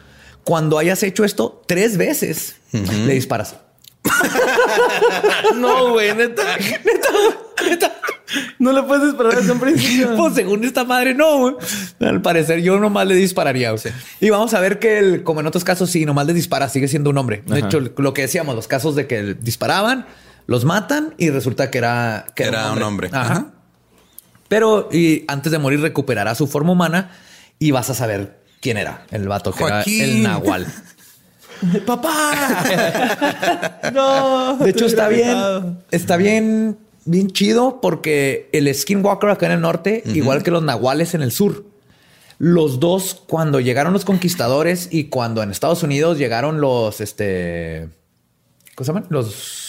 [0.43, 3.55] Cuando hayas hecho esto tres veces, le disparas.
[5.55, 6.43] no, güey, neta.
[6.57, 7.09] Neta,
[7.69, 7.91] neta.
[8.59, 10.15] No le puedes esperar a un principio.
[10.17, 11.55] Pues según esta madre, no, güey.
[12.01, 13.71] Al parecer, yo nomás le dispararía.
[13.71, 13.81] güey.
[14.19, 16.87] Y vamos a ver que, el- como en otros casos, sí, nomás le dispara, sigue
[16.87, 17.43] siendo un hombre.
[17.45, 17.67] De Ajá.
[17.67, 20.05] hecho, lo que decíamos, los casos de que disparaban,
[20.47, 23.09] los matan y resulta que era, que Era un hombre.
[23.11, 23.21] Ajá.
[23.31, 23.45] Ajá.
[24.47, 27.11] Pero y antes de morir recuperará su forma humana
[27.59, 30.01] y vas a saber quién era el vato que Joaquín.
[30.01, 30.67] era el Nahual.
[31.85, 32.63] ¡Papá!
[33.93, 34.57] no.
[34.57, 40.03] De hecho, está bien, está bien, bien chido porque el Skinwalker acá en el norte,
[40.05, 41.65] igual que los nahuales en el sur,
[42.37, 47.87] los dos, cuando llegaron los conquistadores y cuando en Estados Unidos llegaron los, este,
[48.75, 49.05] ¿cómo se llaman?
[49.09, 49.64] Los,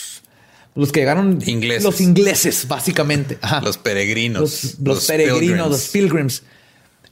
[0.76, 1.82] los que llegaron, Ingleses.
[1.82, 3.38] los ingleses, básicamente.
[3.42, 3.60] Ajá.
[3.62, 4.40] Los peregrinos.
[4.40, 6.42] los, los peregrinos, los pilgrims.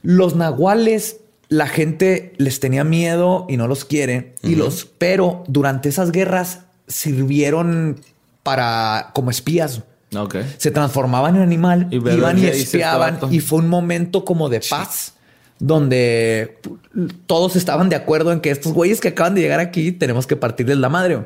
[0.03, 1.17] Los nahuales,
[1.49, 4.35] la gente les tenía miedo y no los quiere.
[4.43, 7.99] Y los, pero durante esas guerras sirvieron
[8.43, 9.81] para como espías.
[10.15, 10.35] Ok.
[10.57, 13.19] Se transformaban en animal, Y iban y espiaban.
[13.31, 15.14] Y fue un momento como de paz.
[15.57, 16.59] Donde
[17.27, 20.35] todos estaban de acuerdo en que estos güeyes que acaban de llegar aquí tenemos que
[20.35, 21.21] partirles la madre.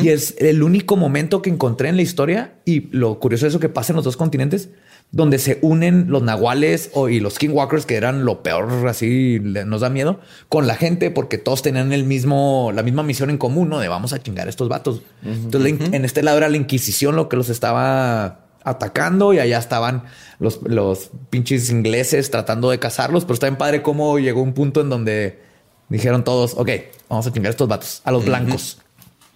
[0.00, 2.54] Y es el único momento que encontré en la historia.
[2.64, 4.68] Y lo curioso es eso que pasa en los dos continentes,
[5.10, 9.80] donde se unen los nahuales o, y los skinwalkers, que eran lo peor, así nos
[9.80, 13.68] da miedo, con la gente, porque todos tenían el mismo, la misma misión en común,
[13.68, 13.78] ¿no?
[13.78, 15.02] De vamos a chingar a estos vatos.
[15.24, 20.04] Entonces, en este lado era la Inquisición lo que los estaba atacando y allá estaban
[20.38, 24.80] los, los pinches ingleses tratando de cazarlos, pero está bien padre cómo llegó un punto
[24.80, 25.40] en donde
[25.88, 26.70] dijeron todos, ok,
[27.08, 28.78] vamos a chingar a estos vatos, a los blancos.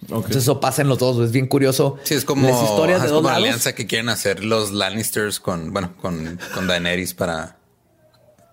[0.01, 1.97] Entonces eso pasa en los dos, es bien curioso.
[2.03, 5.39] Sí, es como, las historias de dos como la alianza que quieren hacer los Lannisters
[5.39, 7.57] con, bueno, con, con Daenerys para.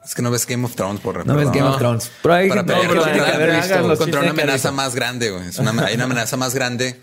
[0.05, 2.11] Es que no ves Game of Thrones por No ves Game of Thrones.
[2.23, 3.03] Pero hay para no, pero
[3.97, 5.49] contra, que una amenaza más grande, güey.
[5.49, 7.01] Es una, hay una amenaza más grande.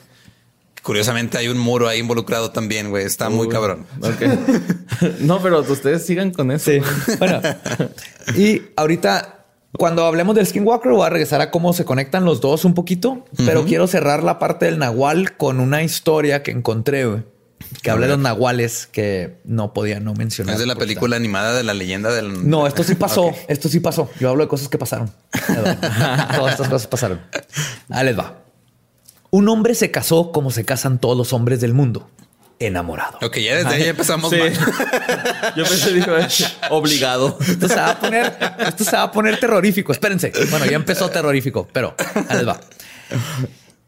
[0.82, 3.06] Curiosamente hay un muro ahí involucrado también, güey.
[3.06, 3.86] Está muy Uy, cabrón.
[5.20, 6.72] No, pero ustedes sigan con eso.
[6.72, 6.80] Sí.
[7.20, 7.42] Bueno,
[8.36, 12.66] y ahorita, cuando hablemos del Skinwalker, voy a regresar a cómo se conectan los dos
[12.66, 17.24] un poquito, pero quiero cerrar la parte del Nahual con una historia que encontré, güey,
[17.84, 20.56] que habla de los Nahuales que no podía no mencionar.
[20.56, 22.50] Es de la película animada de la leyenda del.
[22.50, 23.34] No, esto sí pasó.
[23.48, 24.10] Esto sí pasó.
[24.20, 25.12] Yo hablo de cosas que pasaron.
[25.48, 27.22] Todas estas cosas pasaron.
[27.90, 28.38] Ahí les va.
[29.32, 32.10] Un hombre se casó como se casan todos los hombres del mundo,
[32.60, 33.18] enamorado.
[33.22, 34.38] Ok, ya desde ahí empezamos Sí.
[34.38, 34.54] mal.
[35.58, 36.12] Yo pensé, dijo,
[36.70, 37.38] obligado.
[37.40, 38.34] Esto se va a poner,
[38.68, 39.92] esto se va a poner terrorífico.
[39.92, 40.32] Espérense.
[40.50, 41.96] Bueno, ya empezó terrorífico, pero
[42.30, 42.60] ahí les va.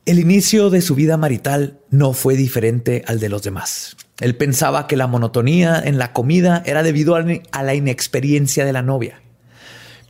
[0.06, 3.96] El inicio de su vida marital no fue diferente al de los demás.
[4.20, 8.82] Él pensaba que la monotonía en la comida era debido a la inexperiencia de la
[8.82, 9.22] novia.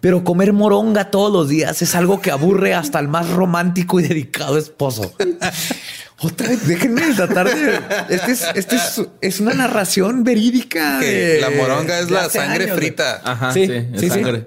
[0.03, 4.03] Pero comer moronga todos los días es algo que aburre hasta el más romántico y
[4.03, 5.13] dedicado esposo.
[6.19, 7.79] Otra vez, déjenme tratar de.
[8.13, 10.99] Este es, este es, es una narración verídica.
[10.99, 13.21] Que de- la moronga es la sangre años, frita.
[13.23, 13.65] Ajá, Sí,
[13.97, 14.45] sí, sangre.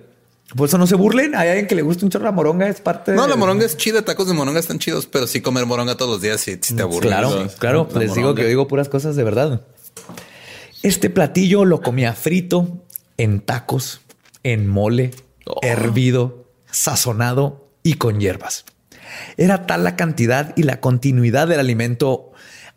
[0.54, 1.34] Por eso no se burlen.
[1.34, 3.64] Hay alguien que le gusta un chorro la moronga, es parte No, de- la moronga
[3.64, 6.58] es chida, tacos de moronga están chidos, pero sí comer moronga todos los días sí,
[6.60, 7.08] sí te aburre.
[7.08, 7.56] Claro, Sí.
[7.58, 7.88] claro.
[7.94, 9.62] La Les digo que digo puras cosas de verdad.
[10.82, 12.84] Este platillo lo comía frito,
[13.16, 14.02] en tacos,
[14.42, 15.12] en mole,
[15.48, 15.60] Oh.
[15.62, 18.64] hervido, sazonado y con hierbas.
[19.36, 22.32] Era tal la cantidad y la continuidad del alimento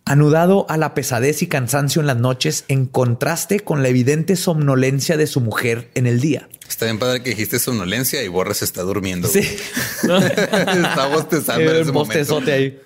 [0.06, 5.18] anudado a la pesadez y cansancio en las noches en contraste con la evidente somnolencia
[5.18, 6.48] de su mujer en el día.
[6.68, 9.28] Está bien padre que dijiste somnolencia y Borres está durmiendo.
[9.28, 9.40] Sí.
[10.04, 12.40] está bostezando en ese momento.
[12.48, 12.80] ahí.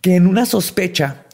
[0.00, 1.26] Que en una sospecha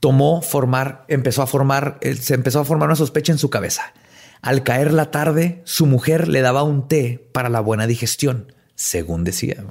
[0.00, 3.92] tomó formar, empezó a formar, se empezó a formar una sospecha en su cabeza.
[4.40, 9.24] Al caer la tarde, su mujer le daba un té para la buena digestión, según
[9.24, 9.64] decía.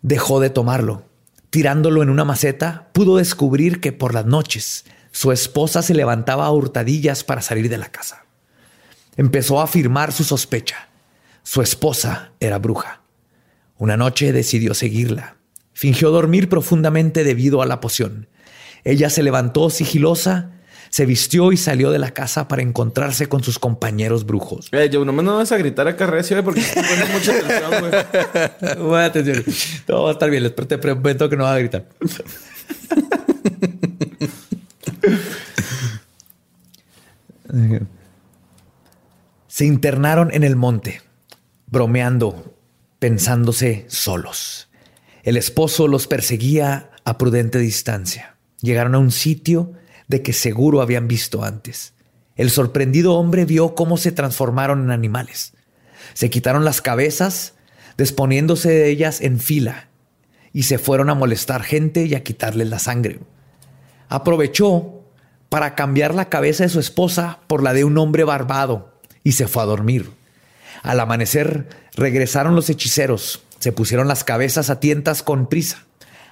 [0.00, 1.04] Dejó de tomarlo.
[1.50, 6.50] Tirándolo en una maceta, pudo descubrir que por las noches su esposa se levantaba a
[6.50, 8.24] hurtadillas para salir de la casa.
[9.16, 10.88] Empezó a afirmar su sospecha.
[11.42, 13.02] Su esposa era bruja.
[13.76, 15.36] Una noche decidió seguirla.
[15.74, 18.28] Fingió dormir profundamente debido a la poción.
[18.84, 20.52] Ella se levantó sigilosa,
[20.92, 24.68] se vistió y salió de la casa para encontrarse con sus compañeros brujos.
[24.72, 27.80] Eh, yo no me no vas a gritar acá recio, eh, porque pones mucha atención,
[27.80, 28.76] güey.
[28.88, 29.42] Buena atención.
[29.86, 30.42] Todo va a estar bien.
[30.42, 31.86] les- Te prometo que no va a gritar.
[39.48, 41.02] Se internaron en el monte,
[41.66, 42.54] bromeando,
[42.98, 44.68] pensándose solos.
[45.22, 48.36] El esposo los perseguía a prudente distancia.
[48.60, 49.72] Llegaron a un sitio
[50.12, 51.94] de que seguro habían visto antes.
[52.36, 55.54] El sorprendido hombre vio cómo se transformaron en animales.
[56.12, 57.54] Se quitaron las cabezas,
[57.96, 59.88] desponiéndose de ellas en fila,
[60.52, 63.20] y se fueron a molestar gente y a quitarles la sangre.
[64.10, 65.00] Aprovechó
[65.48, 69.48] para cambiar la cabeza de su esposa por la de un hombre barbado y se
[69.48, 70.10] fue a dormir.
[70.82, 75.86] Al amanecer regresaron los hechiceros, se pusieron las cabezas a tientas con prisa.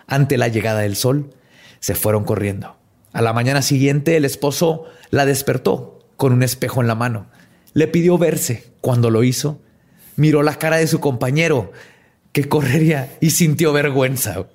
[0.07, 1.33] Ante la llegada del sol,
[1.79, 2.80] se fueron corriendo.
[3.13, 7.27] A la mañana siguiente el esposo la despertó con un espejo en la mano.
[7.73, 8.71] Le pidió verse.
[8.81, 9.61] Cuando lo hizo,
[10.17, 11.73] miró la cara de su compañero,
[12.33, 14.47] que correría, y sintió vergüenza.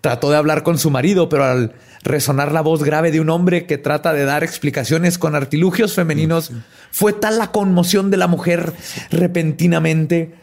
[0.00, 1.72] Trató de hablar con su marido, pero al
[2.04, 6.52] resonar la voz grave de un hombre que trata de dar explicaciones con artilugios femeninos,
[6.90, 8.72] fue tal la conmoción de la mujer
[9.10, 10.34] repentinamente.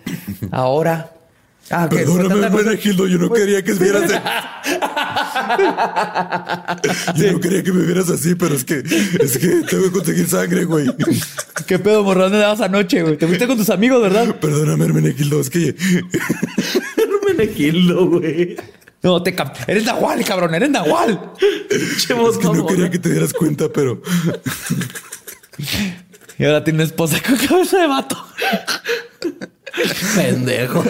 [0.51, 1.14] Ahora...
[1.71, 4.11] Ah, que tanta cosa- Gildo, yo no quería que vieras.
[7.15, 10.27] Yo no quería que me vieras así, pero es que es que tengo que conseguir
[10.27, 10.87] sangre, güey.
[11.67, 12.23] ¿Qué pedo, morro?
[12.23, 13.17] ¿Dónde dabas anoche, güey?
[13.17, 14.35] Te fuiste con tus amigos, ¿verdad?
[14.39, 15.75] Perdóname, Hermenegildo, es que
[17.27, 18.55] Menegildo, güey.
[19.01, 19.35] No, te
[19.67, 20.55] Eres Nahual, cabrón.
[20.55, 21.33] Eres Nahual.
[21.99, 22.89] Che, voz mamona.
[22.89, 24.01] que te dieras cuenta, pero
[26.39, 28.17] Y ahora tiene una esposa con cabeza de vato.
[30.15, 30.83] Pendejo.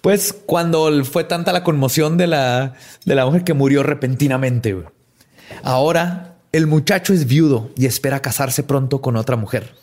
[0.00, 4.76] Pues cuando fue tanta la conmoción de la, de la mujer que murió repentinamente.
[5.62, 9.74] Ahora el muchacho es viudo y espera casarse pronto con otra mujer.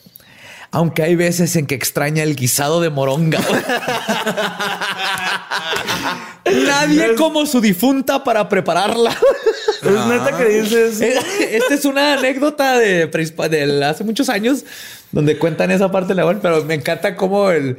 [0.76, 3.40] Aunque hay veces en que extraña el guisado de moronga.
[6.44, 9.16] Nadie como su difunta para prepararla.
[9.82, 11.00] Es neta que dices.
[11.40, 14.66] Esta es una anécdota de, de hace muchos años
[15.12, 17.78] donde cuentan esa parte de la pero me encanta cómo el,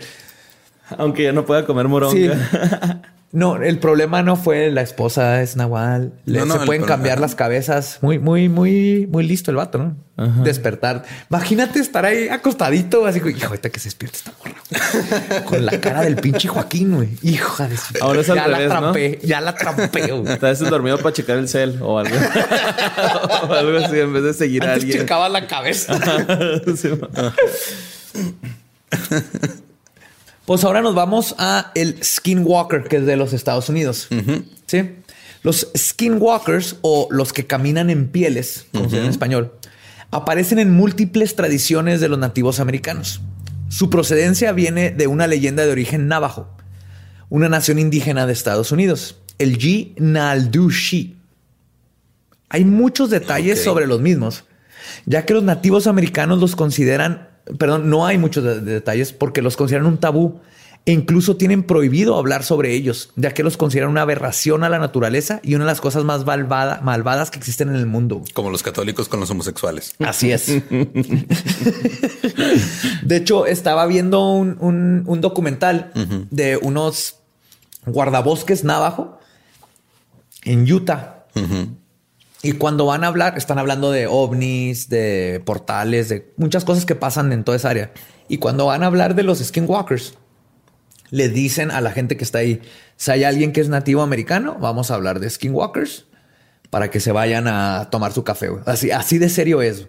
[0.97, 2.31] Aunque ya no pueda comer Sí.
[3.33, 6.13] No, el problema no fue la esposa, es Nahual.
[6.25, 7.99] Le- No, no, se pueden problema- cambiar las cabezas.
[8.01, 9.97] Muy, muy, muy, muy listo el vato, ¿no?
[10.43, 11.03] Despertar.
[11.29, 15.43] Imagínate estar ahí acostadito, así como, hijo, ahorita que se despierta esta morra.
[15.45, 17.09] Con la cara del pinche Joaquín, güey.
[17.21, 17.93] Hija de su.
[18.01, 18.81] Ahora es al ya revés, la ¿no?
[18.81, 20.23] trampé, ya la trampé.
[20.33, 22.15] Estás dormido para checar el cel o algo.
[23.49, 24.99] o algo así en vez de seguir a alguien.
[24.99, 25.99] checaba la cabeza.
[26.77, 26.89] Sí.
[30.47, 34.07] Pues ahora nos vamos a el Skinwalker, que es de los Estados Unidos.
[34.65, 34.95] Sí.
[35.43, 39.51] Los Skinwalkers o los que caminan en pieles, como se en español,
[40.09, 43.19] aparecen en múltiples tradiciones de los nativos americanos.
[43.67, 46.47] Su procedencia viene de una leyenda de origen navajo,
[47.27, 49.95] una nación indígena de Estados Unidos, el G.
[49.97, 51.17] Naldushi.
[52.47, 54.45] Hay muchos detalles sobre los mismos,
[55.05, 57.26] ya que los nativos americanos los consideran,
[57.57, 60.39] perdón, no hay muchos de- de detalles porque los consideran un tabú
[60.85, 64.79] e incluso tienen prohibido hablar sobre ellos, ya que los consideran una aberración a la
[64.79, 68.23] naturaleza y una de las cosas más malvada- malvadas que existen en el mundo.
[68.33, 69.95] Como los católicos con los homosexuales.
[69.99, 70.47] Así es.
[73.01, 75.91] de hecho, estaba viendo un, un- un documental
[76.31, 77.17] de unos
[77.85, 79.19] guardabosques navajo
[80.43, 81.25] en Utah.
[82.43, 86.95] Y cuando van a hablar, están hablando de ovnis, de portales, de muchas cosas que
[86.95, 87.91] pasan en toda esa área.
[88.29, 90.13] Y cuando van a hablar de los skinwalkers,
[91.09, 92.61] le dicen a la gente que está ahí,
[92.95, 96.05] si hay alguien que es nativo americano, vamos a hablar de skinwalkers
[96.69, 98.49] para que se vayan a tomar su café.
[98.65, 99.87] Así, así de serio es.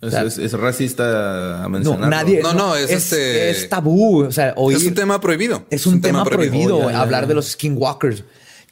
[0.00, 2.08] Es, es- es racista No, mencionarlo.
[2.08, 2.42] nadie.
[2.42, 4.24] No, no, es este- es tabú.
[4.24, 5.64] O sea, oír- Es un tema prohibido.
[5.70, 7.28] es un tema, prohibido, Oh, ya, ya, hablar ya.
[7.28, 8.24] de los skinwalkers,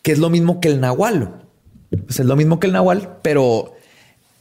[0.02, 1.44] que es lo mismo que el nahual.
[1.90, 3.74] Pues es lo mismo que el nahual, pero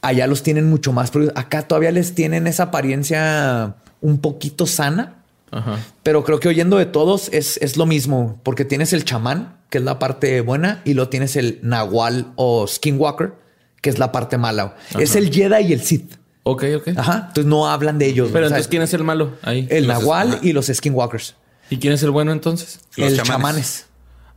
[0.02, 1.10] allá los tienen mucho más.
[1.34, 5.16] Acá todavía les tienen esa apariencia un poquito sana,
[5.50, 5.78] Ajá.
[6.02, 9.78] pero creo que oyendo de todos es, es lo mismo, porque tienes el chamán, que
[9.78, 13.34] es la parte buena, y lo tienes el nahual o skinwalker,
[13.82, 14.76] que es la parte mala.
[14.98, 16.14] Es el Jedi y el Sith.
[16.44, 16.88] Ok, ok.
[16.96, 17.24] Ajá.
[17.28, 18.30] Entonces no hablan de ellos.
[18.32, 19.66] Pero entonces, ¿quién es el malo ahí?
[19.70, 21.34] el Los- nahual y los skinwalkers.
[21.68, 22.80] ¿Y quién es el bueno entonces?
[22.96, 23.26] Los el chamanes.
[23.28, 23.86] chamanes.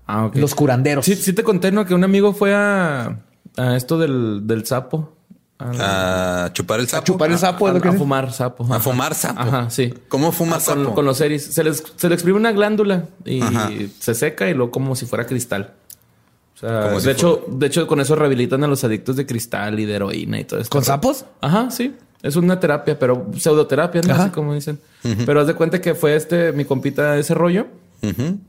[0.08, 0.36] Ah, ok.
[0.36, 1.06] Los curanderos.
[1.06, 1.86] Sí, sí te conté, ¿no?
[1.86, 3.20] Que un amigo fue a,
[3.58, 5.14] a esto del, del sapo.
[5.60, 7.06] A, A chupar el sapo.
[7.06, 7.68] chupar el sapo.
[7.68, 7.98] a es.
[7.98, 8.74] fumar sapo.
[8.74, 9.40] A fumar sapo.
[9.40, 9.94] Ajá, sí.
[10.10, 10.84] ¿Cómo fuma Ah, sapo?
[10.86, 11.46] Con, con los series.
[11.46, 13.70] Se les, se le exprime una glándula y Ajá.
[14.00, 15.74] se seca y luego como si fuera cristal.
[16.56, 19.26] O sea, Como de si hecho, de hecho, con eso rehabilitan a los adictos de
[19.26, 20.70] cristal y de heroína y todo esto.
[20.72, 21.26] ¿Con sapos?
[21.42, 21.96] Ajá, sí.
[22.22, 24.14] Es una terapia, pero pseudoterapia, ¿no?
[24.14, 24.24] Ajá.
[24.24, 24.80] Así como dicen.
[25.26, 27.68] Pero haz de cuenta que fue este, mi compita, ese rollo.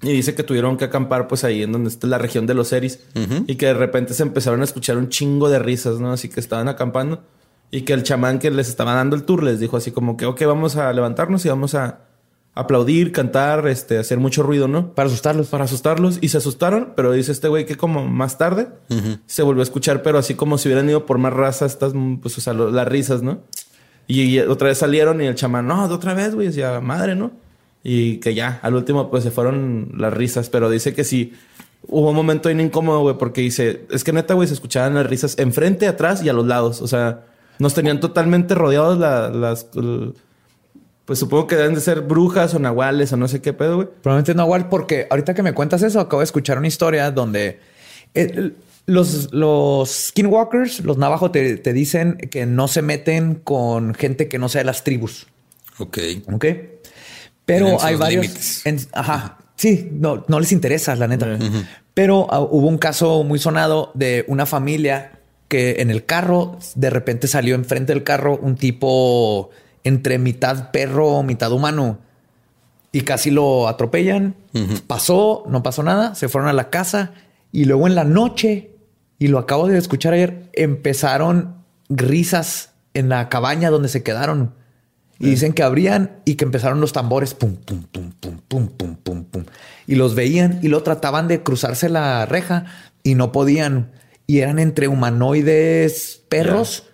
[0.02, 2.72] Y dice que tuvieron que acampar pues ahí en donde está la región de los
[2.72, 3.00] Eris.
[3.46, 6.12] Y que de repente se empezaron a escuchar un chingo de risas, ¿no?
[6.12, 7.22] Así que estaban acampando.
[7.70, 10.26] Y que el chamán que les estaba dando el tour les dijo así como que,
[10.26, 12.00] ok, vamos a levantarnos y vamos a
[12.56, 14.94] aplaudir, cantar, este, hacer mucho ruido, ¿no?
[14.94, 15.48] Para asustarlos.
[15.48, 18.68] para asustarlos y se asustaron, pero dice este güey que como más tarde
[19.26, 22.38] se volvió a escuchar, pero así como si hubieran ido por más raza estas, pues,
[22.38, 23.40] o sea, lo- las risas, ¿no?
[24.06, 27.16] Y, y otra vez salieron y el chamán, no, de otra vez, güey, decía, madre,
[27.16, 27.32] ¿no?
[27.86, 31.34] Y que ya, al último, pues se fueron las risas, pero dice que sí.
[31.86, 35.06] Hubo un momento bien incómodo, güey, porque dice, es que neta, güey, se escuchaban las
[35.06, 36.80] risas enfrente, atrás y a los lados.
[36.80, 37.26] O sea,
[37.58, 39.68] nos tenían totalmente rodeados la- las...
[39.76, 40.14] el-
[41.04, 43.88] pues supongo que deben de ser brujas o nahuales o no sé qué pedo, güey.
[44.02, 47.60] Probablemente Nahual, porque ahorita que me cuentas eso, acabo de escuchar una historia donde
[48.14, 48.52] eh,
[48.86, 54.38] los, los skinwalkers, los navajos, te, te dicen que no se meten con gente que
[54.38, 55.26] no sea de las tribus.
[55.78, 55.98] Ok.
[56.32, 56.44] Ok.
[57.46, 58.66] Pero hay varios.
[58.66, 59.38] en- ajá.
[59.56, 61.38] Sí, no, no les interesa, la neta.
[61.94, 66.90] Pero ah, hubo un caso muy sonado de una familia que en el carro de
[66.90, 69.50] repente salió enfrente del carro un tipo
[69.84, 71.98] entre mitad perro, mitad humano
[72.90, 74.34] y casi lo atropellan.
[74.86, 77.12] Pasó, no pasó nada, se fueron a la casa
[77.52, 78.70] y luego en la noche,
[79.20, 81.56] y lo acabo de escuchar ayer, empezaron
[81.88, 84.54] risas en la cabaña donde se quedaron.
[85.20, 88.96] Y dicen que abrían y que empezaron los tambores, pum, pum, pum, pum, pum, pum,
[88.96, 89.44] pum, pum.
[89.86, 92.66] Y los veían y lo trataban de cruzarse la reja
[93.02, 93.92] y no podían.
[94.26, 96.84] Y eran entre humanoides perros.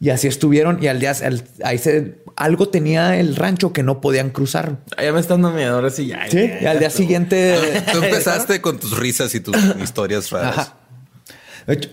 [0.00, 0.82] Y así estuvieron.
[0.82, 4.76] Y al día, al- ahí se, algo tenía el rancho que no podían cruzar.
[5.02, 6.26] Ya me están dando miedo, ahora sí ya.
[6.30, 6.36] Sí.
[6.38, 7.56] ya, Y al día siguiente.
[7.92, 10.58] Tú empezaste con tus risas y tus historias raras.
[10.58, 10.76] Ajá.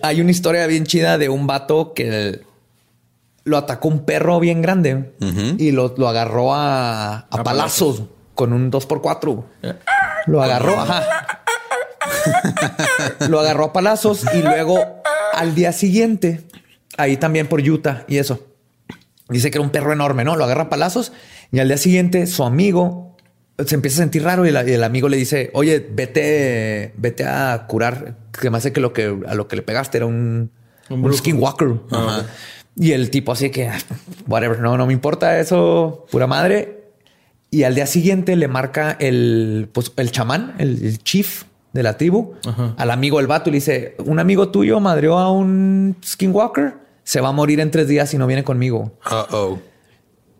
[0.02, 2.42] Hay una historia bien chida de un vato que
[3.44, 5.14] lo atacó un perro bien grande
[5.58, 8.02] y lo, lo agarró a, a palazos
[8.34, 9.44] con un 2x4.
[10.26, 11.02] Lo agarró, ajá.
[13.28, 14.78] lo agarró a palazos y luego
[15.34, 16.42] al día siguiente,
[16.96, 18.46] ahí también por Utah y eso.
[19.28, 20.36] Dice que era un perro enorme, ¿no?
[20.36, 21.12] Lo agarra a palazos
[21.50, 23.16] y al día siguiente su amigo
[23.64, 27.24] se empieza a sentir raro y, la- y el amigo le dice, oye, vete, vete
[27.24, 28.16] a curar.
[28.38, 30.50] Que me hace que lo que a lo que le pegaste era un,
[30.90, 31.74] Un skinwalker.
[31.90, 32.24] Ajá.
[32.76, 33.78] Y el tipo así que, "Ah,
[34.26, 36.90] whatever, no, no me importa eso, pura madre.
[37.50, 41.96] Y al día siguiente le marca el, pues, el chamán, el, el chief de la
[41.98, 42.74] tribu, Ajá.
[42.78, 47.20] al amigo del vato y le dice, un amigo tuyo madreó a un skinwalker, se
[47.20, 48.92] va a morir en tres días si no viene conmigo.
[49.10, 49.58] Uh oh.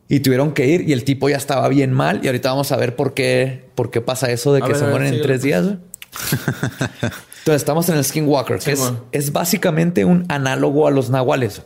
[0.08, 2.20] Y tuvieron que ir y el tipo ya estaba bien mal.
[2.22, 4.82] Y ahorita vamos a ver por qué, por qué pasa eso de que ver, se
[4.84, 5.42] ver, mueren en tres pues.
[5.42, 5.64] días.
[7.38, 11.62] Entonces estamos en el Skinwalker, que es, es básicamente un análogo a los nahuales.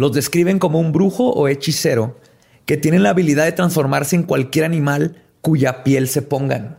[0.00, 2.18] Los describen como un brujo o hechicero
[2.64, 6.78] que tienen la habilidad de transformarse en cualquier animal cuya piel se pongan.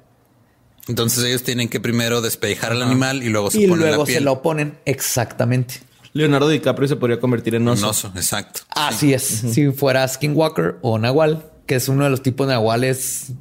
[0.88, 4.06] Entonces ellos tienen que primero despejar al animal y luego se y ponen luego la
[4.06, 4.18] piel.
[4.18, 5.76] se lo ponen exactamente.
[6.14, 7.90] Leonardo DiCaprio se podría convertir en Un oso.
[7.90, 8.62] oso, exacto.
[8.70, 9.22] Así es.
[9.22, 13.34] Si fuera Skinwalker o Nahual, que es uno de los tipos de Nahuales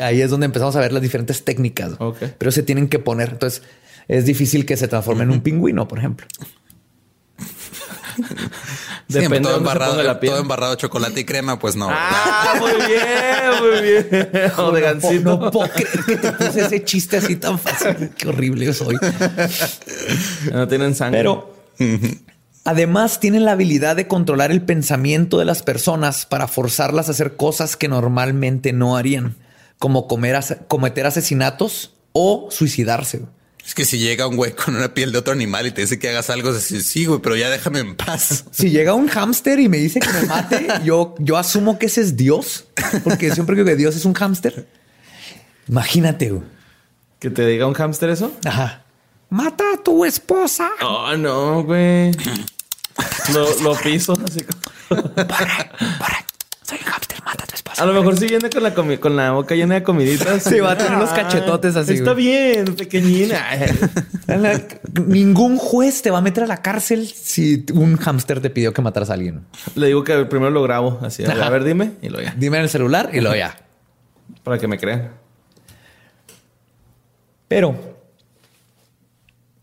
[0.00, 1.94] ahí es donde empezamos a ver las diferentes técnicas.
[2.38, 3.30] Pero se tienen que poner.
[3.30, 3.64] Entonces
[4.06, 6.28] es difícil que se transforme en un pingüino, por ejemplo.
[9.08, 10.32] Depende todo, se embarrado, ponga la piel.
[10.32, 11.88] todo embarrado de chocolate y crema, pues no.
[11.90, 14.52] Ah, muy bien, muy bien.
[14.58, 15.38] O de No, gansito.
[15.38, 18.10] no puedo creer que te puse ese chiste así tan fácil.
[18.16, 18.96] Qué horrible soy.
[20.52, 21.20] No tienen sangre.
[21.20, 21.54] Pero
[22.64, 27.36] además tienen la habilidad de controlar el pensamiento de las personas para forzarlas a hacer
[27.36, 29.36] cosas que normalmente no harían,
[29.78, 30.38] como comer
[30.68, 33.22] cometer asesinatos o suicidarse.
[33.68, 35.98] Es que si llega un güey con una piel de otro animal y te dice
[35.98, 38.46] que hagas algo, dices, sí, güey, pero ya déjame en paz.
[38.50, 42.00] Si llega un hámster y me dice que me mate, yo, yo asumo que ese
[42.00, 42.64] es Dios,
[43.04, 44.66] porque siempre creo que Dios es un hámster.
[45.68, 46.30] Imagínate.
[46.30, 46.42] güey.
[47.18, 48.32] que te diga un hámster eso.
[48.46, 48.84] Ajá.
[49.28, 50.70] Mata a tu esposa.
[50.80, 52.12] Oh, no, güey.
[53.34, 54.40] Lo, lo piso así.
[54.88, 56.24] como- hámster, mata
[57.78, 60.42] a lo mejor si viene con la, con la boca llena de comiditas.
[60.42, 62.26] Sí, va a tener los cachetotes así, Está güey.
[62.26, 63.44] bien, pequeñina.
[65.06, 68.82] Ningún juez te va a meter a la cárcel si un hámster te pidió que
[68.82, 69.44] mataras a alguien.
[69.74, 71.24] Le digo que primero lo grabo así.
[71.24, 71.46] A ver, Ajá.
[71.46, 71.92] a ver, dime.
[72.02, 72.34] Y lo ya.
[72.36, 73.56] Dime en el celular y lo ya.
[74.42, 75.10] Para que me crean.
[77.48, 77.76] Pero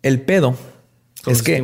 [0.02, 0.56] el pedo
[1.24, 1.64] Con es que,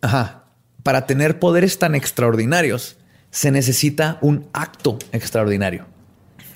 [0.00, 0.44] ajá,
[0.82, 2.96] para tener poderes tan extraordinarios
[3.30, 5.86] se necesita un acto extraordinario.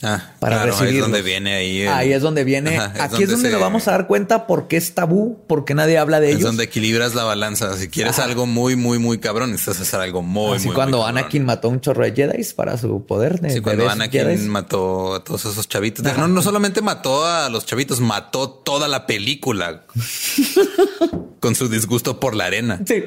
[0.06, 1.80] Ah, Para claro, ahí es donde viene ahí.
[1.82, 2.76] el- Ahí es donde viene.
[2.76, 5.64] Ajá, aquí es donde se- nos vamos a dar cuenta por qué es tabú, por
[5.64, 6.46] qué nadie habla de Es ellos.
[6.48, 7.74] donde equilibras la balanza.
[7.78, 8.24] Si quieres Ajá.
[8.28, 11.18] algo muy, muy, muy cabrón, necesitas hacer algo muy, Así muy cuando muy cabrón.
[11.22, 14.40] Anakin mató a un chorro de Jedi para su poder de Sí, cuando Anakin Jedis.
[14.42, 16.04] mató a todos esos chavitos.
[16.04, 19.84] No, no solamente mató a los chavitos, mató toda la película
[21.40, 22.80] con su disgusto por la arena.
[22.86, 23.04] Sí.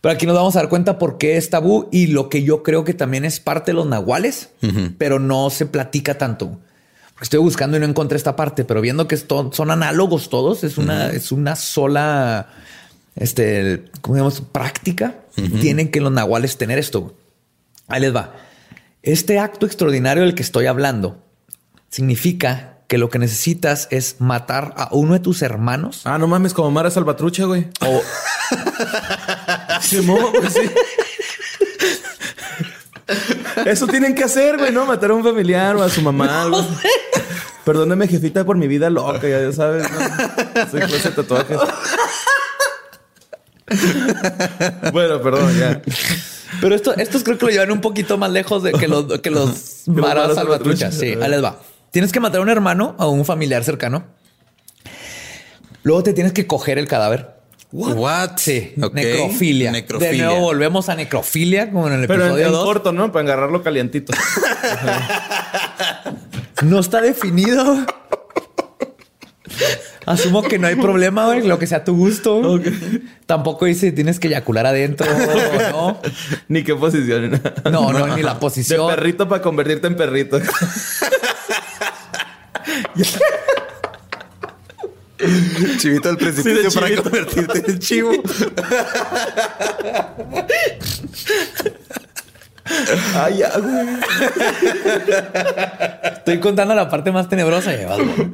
[0.00, 2.62] Pero aquí nos vamos a dar cuenta por qué es tabú y lo que yo
[2.62, 4.50] creo que también es parte de los nahuales,
[4.96, 6.58] pero no se platica tanto.
[7.12, 10.64] Porque Estoy buscando y no encontré esta parte, pero viendo que esto- son análogos todos,
[10.64, 12.48] es una, es una sola,
[13.14, 14.40] este, ¿cómo digamos?
[14.40, 15.16] Práctica.
[15.60, 17.14] Tienen que los nahuales tener esto.
[17.86, 18.34] Ahí les va.
[19.02, 21.22] Este acto extraordinario del que estoy hablando
[21.90, 26.52] significa que lo que necesitas es matar a uno de tus hermanos Ah, no mames,
[26.52, 27.68] como Mara Salvatrucha, güey.
[27.86, 28.02] o
[29.80, 30.18] Simón,
[30.52, 30.68] sí.
[33.64, 34.86] Eso tienen que hacer, güey, ¿no?
[34.86, 36.42] Matar a un familiar o a su mamá.
[36.42, 36.66] algo.
[37.64, 39.86] Perdóneme, jefita, por mi vida loca, ya sabes.
[39.88, 40.68] ¿no?
[40.68, 41.58] Soy de tatuajes.
[44.92, 45.80] bueno, perdón, ya.
[46.60, 49.30] Pero esto, estos creo que lo llevan un poquito más lejos de que los, que
[49.30, 49.50] los
[49.84, 50.34] salvatruchas.
[50.34, 50.94] salvatruchas.
[50.96, 51.56] Sí, ahí les va.
[51.90, 54.04] Tienes que matar a un hermano o a un familiar cercano.
[55.82, 57.38] Luego te tienes que coger el cadáver.
[57.72, 58.32] What?
[58.36, 58.94] Sí, Ok.
[58.94, 59.70] necrofilia.
[59.70, 60.10] Necrofilia.
[60.12, 62.64] De nuevo volvemos a necrofilia, como en el Pero en, episodio en 2.
[62.64, 63.12] corto, ¿no?
[63.12, 64.12] Para agarrarlo calientito.
[66.62, 67.86] No está definido.
[70.06, 72.60] Asumo que no hay problema, güey, lo que sea a tu gusto.
[73.26, 76.00] Tampoco dice tienes que eyacular adentro o no.
[76.48, 77.40] ni qué posición.
[77.70, 78.88] No, no, ni la De posición.
[78.88, 80.38] perrito para convertirte en perrito.
[85.78, 88.10] Chivito al precipicio Sí, para convertirte en chivo.
[93.16, 93.86] Ay, ya, güey.
[96.14, 97.74] Estoy contando la parte más tenebrosa.
[97.76, 98.30] ya vas, güey.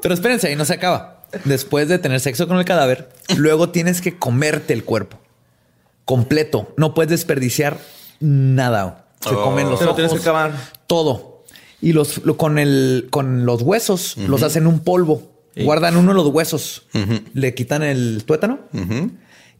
[0.00, 1.24] Pero espérense, ahí no se acaba.
[1.44, 5.18] Después de tener sexo con el cadáver, luego tienes que comerte el cuerpo
[6.04, 6.72] completo.
[6.76, 7.78] No puedes desperdiciar
[8.20, 9.06] nada.
[9.20, 9.42] Se Oh.
[9.42, 10.52] comen los Te lo ojos, tienes que acabar.
[10.86, 11.33] todo.
[11.84, 15.30] Y los lo- con el con los huesos los hacen un polvo.
[15.56, 16.86] Guardan uno de los huesos,
[17.34, 18.58] le quitan el tuétano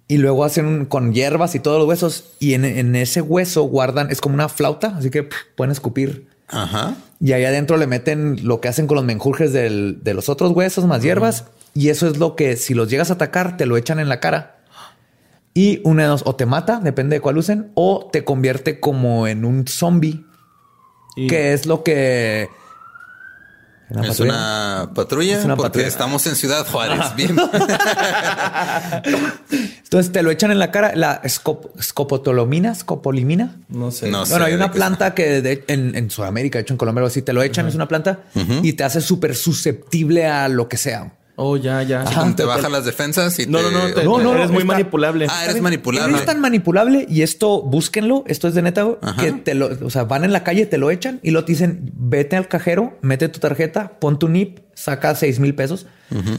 [0.09, 2.33] y luego hacen un- con hierbas y todos los huesos.
[2.41, 6.27] Y en, en ese hueso guardan, es como una flauta, así que pff, pueden escupir
[6.49, 6.97] Ajá.
[7.21, 10.51] y ahí adentro le meten lo que hacen con los menjurjes del- de los otros
[10.53, 11.45] huesos más hierbas.
[11.75, 14.19] Y eso es lo que si los llegas a atacar, te lo echan en la
[14.21, 14.59] cara.
[15.55, 19.27] Y una de dos, o te mata, depende de cuál usen, o te convierte como
[19.29, 20.25] en un zombie,
[21.17, 22.49] Y- que es lo que...
[23.91, 24.33] ¿Una Es patrulla?
[24.33, 25.89] una patrulla Es una porque patrulla.
[25.89, 27.01] estamos en Ciudad Juárez.
[27.17, 27.37] Bien.
[29.85, 33.57] Entonces te lo echan en la cara, la escop- escopotolomina, escopolimina.
[33.69, 34.11] No sé.
[34.11, 34.33] No sé.
[34.33, 37.33] Bueno, hay una planta que de- en, en Sudamérica, de hecho en Colombia, así, te
[37.33, 38.21] lo echan, es una planta
[38.63, 41.13] y te hace súper susceptible a lo que sea.
[41.37, 42.03] Oh, ya, ya.
[42.03, 42.21] Ajá.
[42.21, 43.65] Como te baja las defensas y No, te...
[43.65, 45.27] no, no, te- No, no, eres no, muy está- manipulable.
[45.29, 46.15] Ah, eres manipulable.
[46.15, 49.21] Eres tan manipulable y esto, búsquenlo, esto es de neta, Ajá.
[49.21, 51.53] que te lo, o sea, van en la calle, te lo echan y lo te
[51.53, 55.87] dicen, vete al cajero, mete tu tarjeta, pon tu NIP, saca seis mil pesos,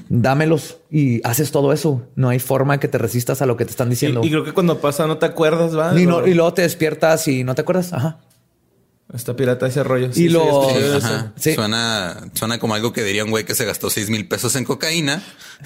[0.09, 2.03] dámelos y haces todo eso.
[2.15, 4.21] No hay forma que te resistas a lo que te están diciendo.
[4.23, 5.99] y creo que cuando pasa no te acuerdas, ¿va?
[5.99, 7.93] y, no- y luego te despiertas y no te acuerdas.
[7.93, 8.19] Ajá.
[9.13, 10.09] Está pirata ese rollo.
[10.15, 10.67] Y lo-.
[11.35, 11.53] Sí.
[11.53, 14.65] Suena, suena como algo que diría un güey que se gastó seis mil pesos en
[14.65, 15.21] cocaína.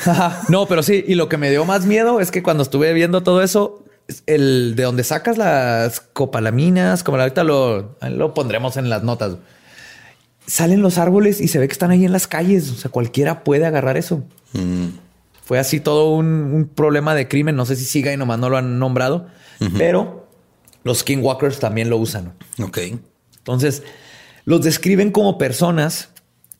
[0.50, 1.04] no, pero sí.
[1.08, 3.84] Y lo que me dio más miedo es que cuando estuve viendo todo eso,
[4.26, 9.38] el de donde sacas las copalaminas, como ahorita lo, lo pondremos en las notas,
[10.46, 12.70] salen los árboles y se ve que están ahí en las calles.
[12.72, 14.24] O sea, cualquiera puede agarrar eso.
[15.44, 17.56] Fue así todo un, un problema de crimen.
[17.56, 19.28] No sé si siga y nomás no lo han nombrado,
[19.78, 20.28] pero
[20.84, 22.34] los skinwalkers también lo usan.
[22.62, 22.80] Ok.
[23.54, 23.84] Entonces,
[24.45, 26.10] los describen como personas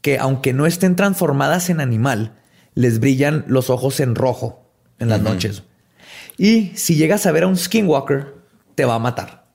[0.02, 2.36] que, aunque no estén transformadas en animal,
[2.74, 5.64] les brillan los ojos en rojo en las noches.
[6.38, 8.34] Y si llegas a ver a un skinwalker,
[8.76, 9.48] te va a matar.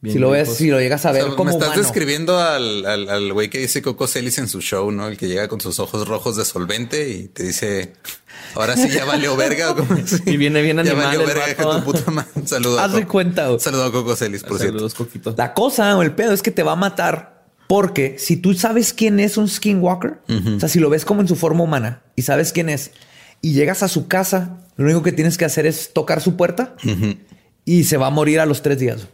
[0.00, 1.82] Bien si lo ves, si lo llegas a O ver sea, como me estás humano.
[1.82, 5.08] describiendo al, al, al güey que dice Coco Celis en su show, ¿no?
[5.08, 7.94] El que llega con sus ojos rojos de solvente y te dice,
[8.56, 9.74] ahora sí ya valió verga.
[10.26, 12.30] Y viene bien Ya animal valió el verga tu puta madre.
[12.34, 12.78] Un saludo.
[12.80, 13.52] a Haz de cuenta.
[13.52, 14.74] Un saludo a Coco Celis, por cierto.
[14.78, 15.34] Saludos, Coquito.
[15.36, 18.92] La cosa o el pedo es que te va a matar porque si tú sabes
[18.92, 20.20] quién es un skinwalker,
[20.56, 22.92] o sea, si lo ves como en su forma humana y sabes quién es
[23.42, 26.76] y llegas a su casa, lo único que tienes que hacer es tocar su puerta
[27.64, 29.08] y se va a morir a los tres días.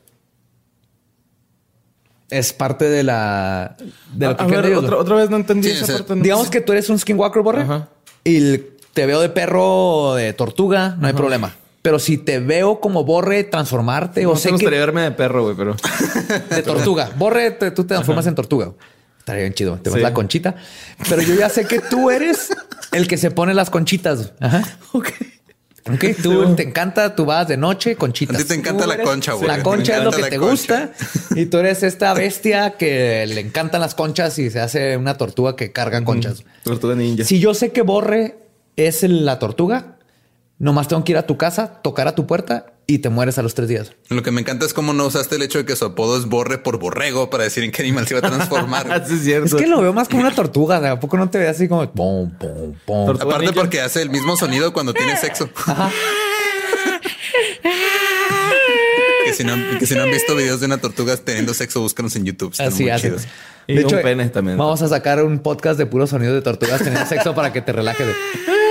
[2.31, 3.77] Es parte de la
[4.15, 6.17] de lo A, que a ver, otra, otra vez no entendí Sí, esa parte.
[6.17, 6.51] no Digamos sé.
[6.53, 7.89] que tú eres un skinwalker, Borre, Ajá.
[8.25, 8.57] y
[8.93, 11.55] te veo de perro o de tortuga, no hay problema.
[11.83, 15.11] Pero si te veo como Borre transformarte No o te sé que gustaría verme de
[15.11, 15.75] perro, güey, pero...
[16.51, 17.11] de tortuga.
[17.17, 18.71] Borre, te- tú te transformas en tortuga.
[19.19, 19.77] Estaría bien chido.
[19.83, 20.03] Te vas Sí.
[20.03, 20.55] la conchita.
[21.09, 22.51] Pero yo ya sé que tú eres
[22.93, 24.33] el que se pone las conchitas.
[24.41, 24.63] Ajá.
[24.93, 25.09] Ok.
[25.93, 28.37] Ok, tú te encanta, tú vas de noche, conchitas.
[28.37, 29.49] A ti te encanta la concha, güey.
[29.49, 30.51] La Te concha es lo que te concha.
[30.51, 30.91] gusta.
[31.35, 35.57] Y tú eres esta bestia que le encantan las conchas y se hace una tortuga
[35.57, 36.45] que carga conchas.
[36.63, 37.25] Tortuga ninja.
[37.25, 38.37] Si yo sé que Borre
[38.77, 39.97] es la tortuga,
[40.59, 43.43] nomás tengo que ir a tu casa, tocar a tu puerta y te mueres a
[43.43, 43.93] los tres días.
[44.09, 46.27] Lo que me encanta es cómo no usaste el hecho de que su apodo es
[46.27, 48.87] Borre por borrego para decir en qué animal se iba a transformar.
[48.93, 49.57] Ah, sí, es cierto.
[49.57, 50.81] Es que lo veo más como una tortuga.
[50.81, 53.07] ¿De a poco no te ve así como pom, pom, pom?
[53.07, 53.25] Tortuga.
[53.25, 53.61] Aparte ninja.
[53.61, 55.49] porque hace el mismo sonido cuando tiene sexo.
[59.25, 62.15] que, si no, que si no han visto videos de una tortuga teniendo sexo, búscanos
[62.17, 62.51] en YouTube.
[62.53, 63.23] Están Así muy chidos.
[63.67, 64.59] Y un pene también.
[64.59, 67.73] Vamos a sacar un podcast de puros sonidos de tortugas teniendo sexo para que te
[67.73, 68.07] relajes.
[68.07, 68.62] de-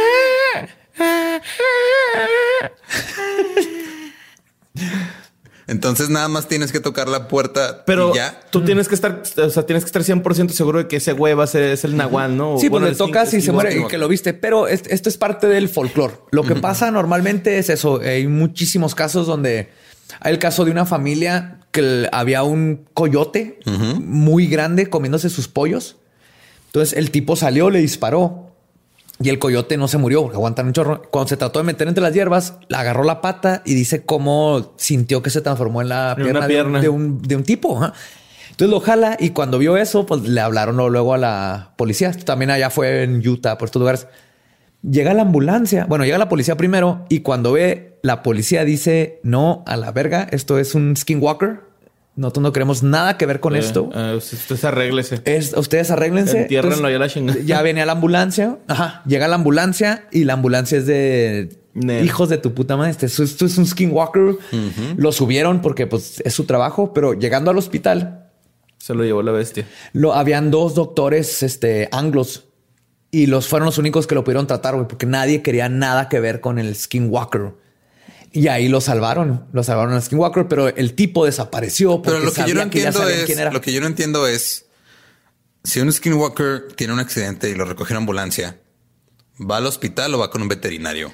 [5.72, 8.38] Entonces nada más tienes que tocar la puerta Pero y ya.
[8.52, 11.34] tú tienes que estar, o sea, tienes que estar 100% seguro de que ese güey
[11.34, 12.58] va a ser es el nahual, ¿no?
[12.58, 14.34] Sí, pues Bueno, le el skin- tocas y se muere y que lo viste.
[14.34, 16.16] Pero es- esto es parte del folclore.
[16.32, 18.02] Lo que pasa normalmente es eso.
[18.04, 19.70] Hay muchísimos casos donde
[20.20, 23.60] hay el caso de una familia que había un coyote
[24.04, 25.96] muy grande comiéndose sus pollos.
[26.66, 28.51] Entonces el tipo salió, le disparó
[29.20, 31.01] y el coyote no se murió porque aguantan un chorro.
[31.12, 34.74] Cuando se trató de meter entre las hierbas, le agarró la pata y dice cómo
[34.78, 36.82] sintió que se transformó en la En pierna, de un- pierna.
[36.82, 37.80] de un, de un tipo.
[38.49, 42.09] Entonces lo jala y cuando vio eso, pues le hablaron luego- luego a la policía.
[42.09, 44.07] Esto También allá fue en Utah, por estos lugares.
[44.84, 45.86] Llega la ambulancia.
[45.88, 50.28] Bueno, llega la policía primero y cuando ve la policía dice no a la verga.
[50.32, 51.62] Esto es un skinwalker.
[52.16, 53.89] Nosotros no queremos nada que ver con Eh, esto.
[53.93, 55.22] ah, usted arréglese.
[55.26, 56.41] Es, ustedes arréglense.
[56.41, 57.39] Entiérrenlo ya la chingada.
[57.45, 58.57] Ya venía la ambulancia.
[58.68, 59.01] Ajá.
[59.05, 62.05] Llega la ambulancia y la ambulancia es de Nel.
[62.05, 62.91] hijos de tu puta madre.
[62.91, 64.36] Este- Esto, esto es un skinwalker.
[64.97, 68.30] Lo subieron porque pues, es su trabajo, pero llegando al hospital,
[68.78, 69.66] Se lo llevó la bestia.
[69.93, 72.49] lo, habían dos doctores este, anglos
[73.09, 76.20] y los fueron los únicos que lo pudieron tratar, güey, porque nadie quería nada que
[76.20, 77.53] ver con el skinwalker.
[78.34, 82.02] Y ahí lo salvaron, lo salvaron al skinwalker, pero el tipo desapareció.
[82.02, 83.52] Pero lo que yo no entiendo es, quién era.
[83.52, 84.68] lo que yo no entiendo es
[85.64, 88.60] si un skinwalker tiene un accidente y lo recoge en ambulancia,
[89.40, 91.12] ¿va al hospital o va con un veterinario?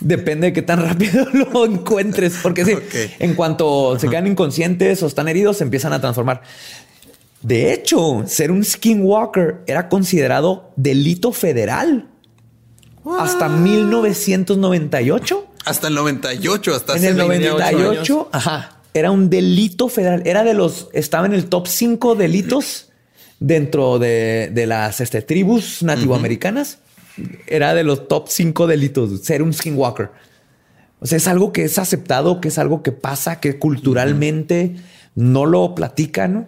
[0.00, 2.74] Depende de qué tan rápido lo encuentres, porque sí,
[3.18, 6.42] en cuanto se quedan inconscientes o están heridos, se empiezan a transformar.
[7.42, 12.08] De hecho, ser un skinwalker era considerado delito federal
[13.18, 15.48] hasta 1998.
[15.64, 18.26] Hasta el 98, hasta En el 28 98, años.
[18.32, 20.22] ajá, era un delito federal.
[20.24, 22.90] Era de los, estaba en el top 5 delitos
[23.40, 26.78] dentro de, de las este, tribus nativoamericanas.
[27.46, 30.10] Era de los top 5 delitos ser un skinwalker.
[31.00, 34.76] O sea, es algo que es aceptado, que es algo que pasa, que culturalmente
[35.14, 36.32] no lo platican.
[36.34, 36.46] ¿no?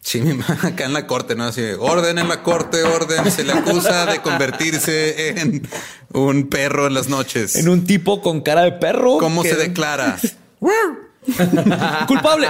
[0.00, 1.44] Sí, mi ma- acá en la corte, ¿no?
[1.44, 3.30] Así, de, orden en la corte, orden.
[3.30, 5.68] Se le acusa de convertirse en
[6.12, 7.56] un perro en las noches.
[7.56, 9.18] En un tipo con cara de perro.
[9.18, 10.16] ¿Cómo que- se declara?
[12.06, 12.48] Culpable.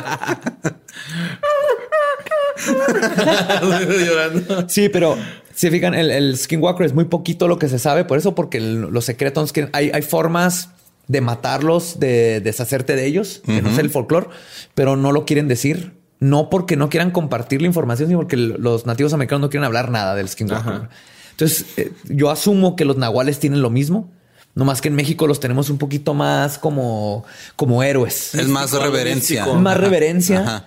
[4.69, 5.17] Sí, pero
[5.55, 8.59] si fijan, el, el skinwalker es muy poquito lo que se sabe, por eso, porque
[8.59, 10.71] el- los secretos que hay, hay formas
[11.07, 14.29] de matarlos, de deshacerte de ellos, que no es el folclore,
[14.75, 18.87] pero no lo quieren decir no porque no quieran compartir la información, sino porque los
[18.87, 20.89] nativos americanos no quieren hablar nada del skinwalker.
[21.31, 24.11] Entonces, eh, yo asumo que los nahuales tienen lo mismo.
[24.55, 28.35] No más que en México los tenemos un poquito más como, como héroes.
[28.35, 29.47] Es más reverencia.
[29.47, 30.67] Más reverencia.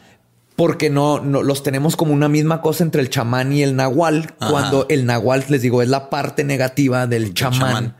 [0.56, 4.34] Porque no, no, los tenemos como una misma cosa entre el chamán y el nahual.
[4.38, 7.96] Cuando el nahual, les digo, es la parte negativa del chamán.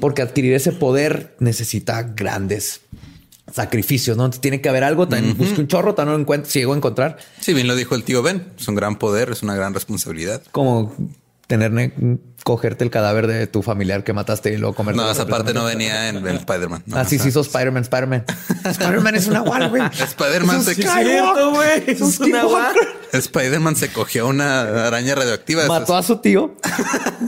[0.00, 2.80] Porque adquirir ese poder necesita grandes
[3.50, 4.30] sacrificios, ¿no?
[4.30, 7.18] tiene que haber algo, también busque un chorro, también no encuentro, si llego a encontrar.
[7.40, 10.42] Sí, bien lo dijo el tío Ben, es un gran poder, es una gran responsabilidad.
[10.52, 10.94] Como
[11.46, 11.92] tener
[12.44, 14.96] cogerte el cadáver de tu familiar que mataste y luego comer.
[14.96, 16.82] No, esa parte no venía en el Spider-Man.
[16.92, 18.24] ah, sí, sí, hizo Spider-Man, Spider-Man.
[18.64, 19.82] Spider-Man es una wall, güey.
[19.92, 21.84] Spider-Man se güey.
[21.86, 22.72] Es una
[23.12, 25.66] Spider-Man se cogió una araña radioactiva.
[25.66, 26.56] Mató a su tío,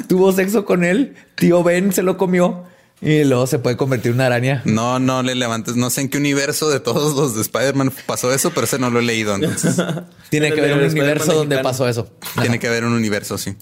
[0.09, 2.65] tuvo sexo con él, tío Ben se lo comió
[3.05, 4.63] y luego se puede convertir en una araña.
[4.65, 5.77] No, no le levantes.
[5.77, 8.89] No sé en qué universo de todos los de Spider-Man pasó eso, pero ese no
[8.89, 9.35] lo he leído.
[9.35, 9.77] Entonces
[10.31, 12.11] tiene que haber un universo donde pasó eso.
[12.41, 13.57] Tiene que haber un universo, sí.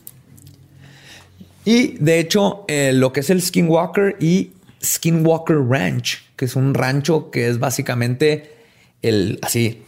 [1.65, 4.53] Y de hecho, eh, lo que es el Skinwalker y
[4.85, 8.55] Skinwalker Ranch, que es un rancho que es básicamente
[9.03, 9.83] el así,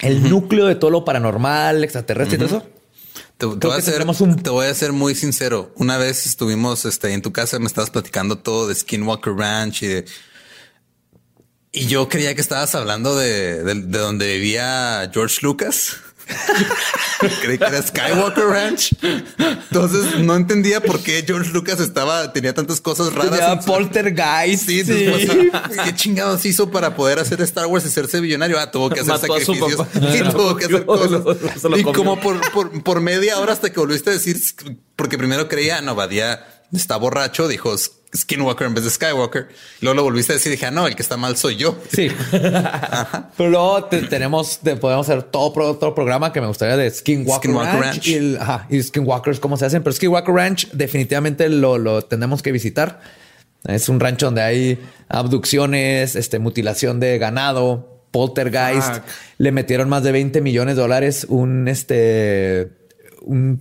[0.00, 2.75] el núcleo de todo lo paranormal, extraterrestre y todo eso
[3.38, 4.04] te, voy a ser,
[4.42, 5.72] te, voy a ser, muy sincero.
[5.76, 10.04] Una vez estuvimos este, en tu casa, me estabas platicando todo de Skinwalker Ranch y
[11.76, 15.98] y yo creía que estabas hablando de, de, de donde vivía George Lucas.
[17.40, 18.92] Creí que era Skywalker Ranch.
[19.38, 23.30] Entonces no entendía por qué George Lucas estaba, tenía tantas cosas raras.
[23.38, 24.66] Tenía poltergeist.
[24.66, 25.06] Sí, sí.
[25.84, 28.58] ¿qué chingados hizo para poder hacer Star Wars y hacerse millonario?
[28.58, 29.86] Ah, tuvo que hacer sacrificios.
[29.94, 31.22] Y tuvo que hacer cosas.
[31.76, 34.36] y como por, por, por media hora hasta que volviste a decir,
[34.96, 37.74] porque primero creía, no, Badía está borracho, dijo
[38.16, 39.48] Skinwalker en vez de Skywalker.
[39.80, 41.78] Luego lo volviste a decir y dije, ah, no, el que está mal soy yo.
[41.92, 42.08] Sí.
[42.30, 48.82] Pero luego tenemos, podemos hacer todo otro programa que me gustaría de Skinwalker, Ranch, Y,
[48.82, 49.82] Skinwalkers, cómo se hacen.
[49.82, 53.00] Pero Skinwalker Ranch definitivamente lo, lo tenemos que visitar.
[53.64, 59.02] Es un rancho donde hay abducciones, este, mutilación de ganado, poltergeist.
[59.38, 62.70] Le metieron más de 20 millones de dólares un, este,
[63.22, 63.60] un,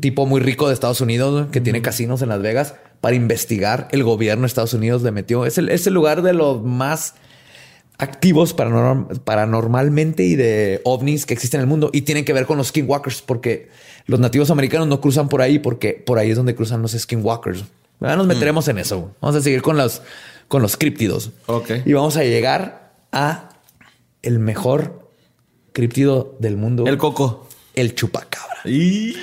[0.00, 3.88] tipo muy rico de Estados Unidos que tiene casinos en Las Vegas para investigar.
[3.92, 5.46] El gobierno de Estados Unidos le metió.
[5.46, 7.14] Es el, es el lugar de los más
[7.98, 12.56] activos paranormalmente y de ovnis que existen en el mundo y tienen que ver con
[12.56, 13.70] los skinwalkers porque
[14.06, 17.64] los nativos americanos no cruzan por ahí porque por ahí es donde cruzan los skinwalkers.
[18.00, 18.28] Ahora nos mm.
[18.28, 19.10] meteremos en eso.
[19.20, 20.02] Vamos a seguir con los,
[20.46, 21.32] con los críptidos.
[21.84, 23.48] Y vamos a llegar a
[24.22, 25.10] el mejor
[25.72, 26.86] críptido del mundo.
[26.86, 27.48] El coco.
[27.74, 28.60] El chupacabra.
[28.64, 29.16] Y...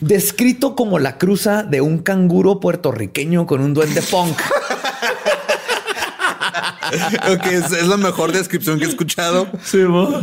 [0.00, 4.38] descrito como la cruza de un canguro puertorriqueño con un duende punk.
[7.32, 9.48] ok, es, la mejor descripción que he escuchado.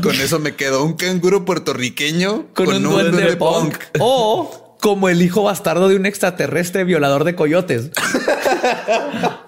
[0.01, 0.83] con eso me quedo.
[0.83, 3.75] Un canguro puertorriqueño con, un, duende, punk.
[3.99, 7.91] O como el hijo bastardo de un extraterrestre violador de coyotes.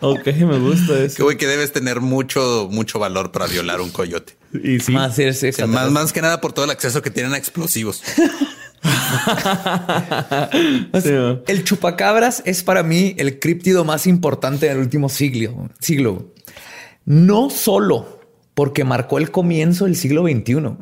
[0.01, 1.17] ok, me gusta eso.
[1.17, 4.37] Que güey que debes tener mucho, mucho valor para violar un coyote.
[4.53, 4.91] Y sí.
[4.91, 5.17] Más,
[5.67, 8.01] más, más que nada por todo el acceso que tienen a explosivos.
[11.47, 16.33] el chupacabras es para mí el críptido más importante del último siglo, siglo.
[17.05, 18.19] No solo
[18.53, 20.75] porque marcó el comienzo del siglo XXI,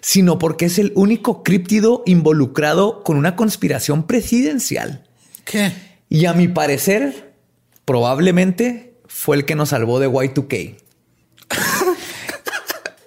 [0.00, 5.04] sino porque es el único críptido involucrado con una conspiración presidencial.
[5.44, 5.72] ¿Qué?
[6.08, 7.34] Y a mi parecer,
[7.84, 10.76] probablemente fue el que nos salvó de Y2K.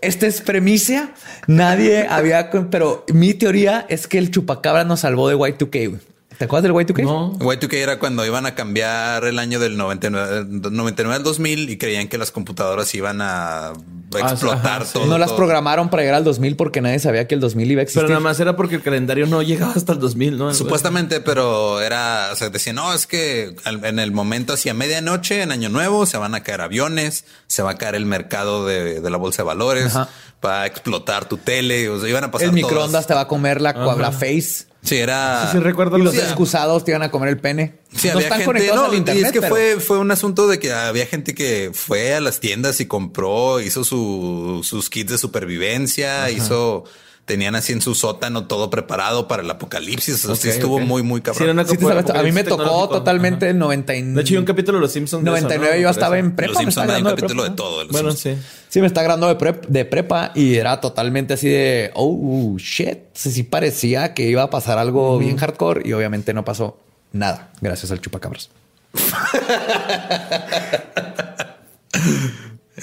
[0.08, 1.10] Esta es premisa.
[1.48, 6.00] Nadie había, pero mi teoría es que el chupacabra nos salvó de Y2K.
[6.38, 7.04] ¿Te acuerdas del Y2K?
[7.04, 7.34] No.
[7.40, 12.08] Y2K era cuando iban a cambiar el año del 99, 99 al 2000 y creían
[12.08, 13.74] que las computadoras iban a ah,
[14.14, 15.08] explotar todo.
[15.08, 17.84] No las programaron para llegar al 2000 porque nadie sabía que el 2000 iba a
[17.84, 18.04] existir.
[18.04, 20.54] Pero nada más era porque el calendario no llegaba hasta el 2000, ¿no?
[20.54, 25.52] Supuestamente, pero era, o sea, decían, no, es que en el momento hacia medianoche, en
[25.52, 29.18] Año Nuevo, se van a caer aviones, se va a caer el mercado de, la
[29.18, 29.98] bolsa de valores,
[30.46, 33.28] va a explotar tu tele, o sea, iban a pasar El microondas te va a
[33.28, 34.67] comer la, la face.
[34.84, 35.50] Sí, era.
[35.52, 35.98] Sí, recuerdo.
[35.98, 37.76] los excusados te iban a comer el pene.
[37.96, 38.72] Sí, había gente.
[38.74, 42.14] No, internet, y es que fue, fue un asunto de que había gente que fue
[42.14, 46.86] a las tiendas y compró, hizo su, sus kits de supervivencia, hizo
[47.28, 50.26] tenían así en su sótano todo preparado para el apocalipsis.
[50.40, 51.60] sí estuvo muy, muy cabrón.
[51.60, 54.16] a mí me tocó totalmente el 99.
[54.16, 55.26] De hecho, hay un capítulo de Los Simpsons.
[55.26, 56.54] 99 yo estaba en prepa.
[56.54, 57.86] Los Simpsons hay un capítulo de, todo.
[57.90, 58.36] bueno, sí.
[58.70, 63.00] Sí, me está grabando de, de, prepa y era totalmente así de, oh, shit.
[63.14, 66.78] Sí, parecía que iba a pasar algo bien hardcore y obviamente no pasó
[67.12, 68.50] nada gracias al chupacabras.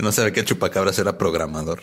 [0.01, 1.81] No sabe que el chupacabras era programador.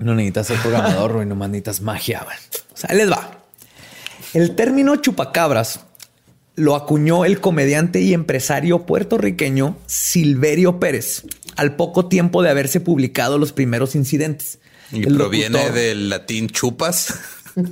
[0.00, 2.22] No necesitas ser programador, güey, nomás necesitas magia.
[2.24, 2.36] güey.
[2.72, 3.38] O sea, ahí les va.
[4.34, 5.80] El término chupacabras
[6.56, 11.24] lo acuñó el comediante y empresario puertorriqueño Silverio Pérez
[11.56, 14.58] al poco tiempo de haberse publicado los primeros incidentes.
[14.92, 17.14] Y El proviene locutor del latín chupas.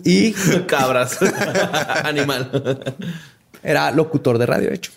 [0.05, 0.33] Y
[0.67, 1.19] Cabras.
[2.05, 2.95] Animal.
[3.63, 4.93] era locutor de radio, de hecho.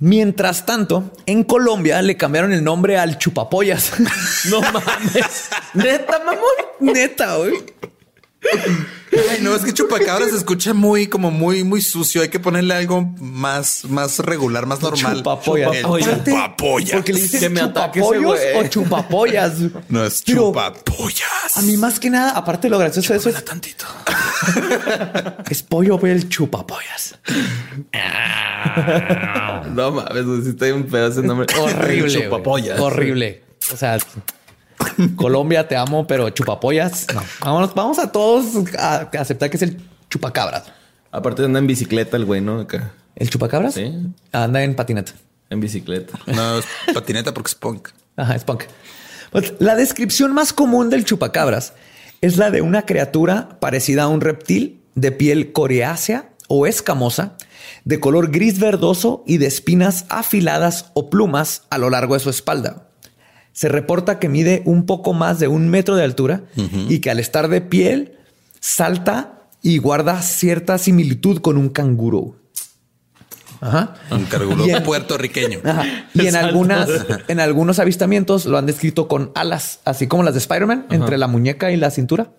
[0.00, 3.92] Mientras tanto, en Colombia le cambiaron el nombre al chupapollas.
[4.50, 5.48] No mames.
[5.74, 6.42] Neta, mamón.
[6.80, 7.54] Neta, güey.
[9.30, 12.22] Ay, no, es que chupacabras se escucha muy, como muy, muy sucio.
[12.22, 15.18] Hay que ponerle algo más, más regular, más normal.
[15.18, 15.84] Chupapollas.
[15.84, 16.92] Aparte, chupapollas.
[16.92, 19.54] Porque le dicen Que me chupapollos o chupapollas.
[19.88, 21.56] No es Pero chupapollas.
[21.56, 23.86] A mí más que nada, aparte de lo gracioso de eso es, tantito.
[25.50, 27.18] es pollo, güey, el chupapollas.
[29.72, 31.46] No mames, si estoy un pedazo de nombre.
[31.56, 32.24] Horrible.
[32.24, 32.80] Chupapollas.
[32.80, 33.44] Horrible.
[33.72, 33.96] O sea,
[35.16, 37.06] Colombia, te amo, pero chupapollas.
[37.14, 37.22] No.
[37.40, 38.46] Vámonos, vamos a todos
[38.78, 40.64] a aceptar que es el chupacabras.
[41.10, 42.60] Aparte anda en bicicleta el güey, ¿no?
[42.60, 42.92] Acá.
[43.16, 43.74] ¿El chupacabras?
[43.74, 43.92] Sí.
[44.32, 45.12] Anda en patineta.
[45.50, 46.18] En bicicleta.
[46.26, 47.88] No, es patineta porque es punk.
[48.16, 48.64] Ajá, es punk.
[49.30, 51.72] Pues, la descripción más común del chupacabras
[52.20, 57.36] es la de una criatura parecida a un reptil de piel coriácea o escamosa,
[57.84, 62.30] de color gris verdoso y de espinas afiladas o plumas a lo largo de su
[62.30, 62.87] espalda.
[63.58, 66.42] Se reporta que mide un poco más de un metro de altura
[66.88, 68.12] y que al estar de piel
[68.60, 72.36] salta y guarda cierta similitud con un canguro.
[73.60, 73.94] Ajá.
[74.12, 75.58] Un cargulo Y en- puertorriqueño.
[75.64, 75.84] Ajá.
[76.14, 76.88] Y en algunas,
[77.26, 81.26] en algunos avistamientos lo han descrito con alas, así como las de Spider-Man, entre la
[81.26, 82.30] muñeca y la cintura.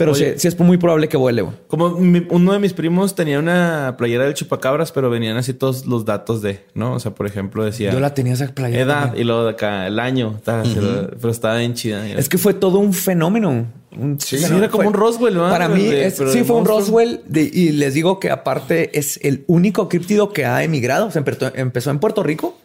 [0.00, 0.38] Pero sí, Oye.
[0.38, 1.42] sí es muy probable que vuele.
[1.42, 1.54] güey.
[1.68, 5.84] Como mi- uno de mis primos tenía una playera del chupacabras, pero venían así todos
[5.84, 6.94] los datos de, ¿no?
[6.94, 8.80] O sea, por ejemplo, decía Yo la tenía esa playera.
[8.82, 9.20] edad también.
[9.22, 12.08] y luego de acá el año, pero estaba bien chida.
[12.08, 13.66] Es que fue todo un fenómeno.
[13.96, 15.48] Un- Sí, era como un Roswell, ¿no?
[15.50, 16.64] Para mí, De- es- pero sí, fue un.
[16.64, 17.20] Roswell.
[17.26, 21.06] de- y les digo que aparte es el único críptido que ha emigrado.
[21.06, 21.22] O sea,
[21.54, 22.56] empezó, en Puerto Rico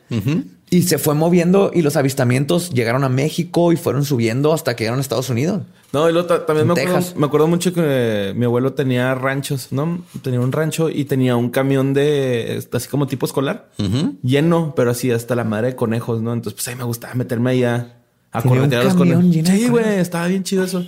[0.70, 4.84] y se fue moviendo y los avistamientos llegaron a México y fueron subiendo hasta que
[4.84, 5.62] llegaron a Estados Unidos.
[5.94, 9.16] No, y luego ta- también me acuerdo, me acuerdo mucho que eh, mi abuelo tenía
[9.16, 10.04] ranchos, ¿no?
[10.22, 13.70] Tenía un rancho y tenía un camión de así como tipo escolar
[14.22, 16.34] lleno, pero así hasta la madre de conejos, ¿no?
[16.34, 17.94] Entonces, pues ahí me gustaba meterme ahí a,
[18.44, 19.24] corretear los conejos.
[19.46, 20.86] Sí, güey, estaba bien chido eso.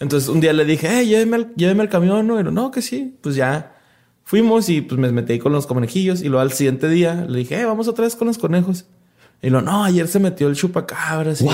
[0.00, 2.38] Entonces, un día le dije, hey, lléveme al, lléveme al camión, ¿no?
[2.38, 3.16] Y lo, no, que sí.
[3.20, 3.74] Pues ya
[4.24, 6.20] fuimos y pues me metí ahí con los conejillos.
[6.22, 8.86] Y luego al siguiente día le dije, hey, vamos otra vez con los conejos.
[9.42, 11.40] Y lo, no, ayer se metió el chupacabras.
[11.42, 11.46] y-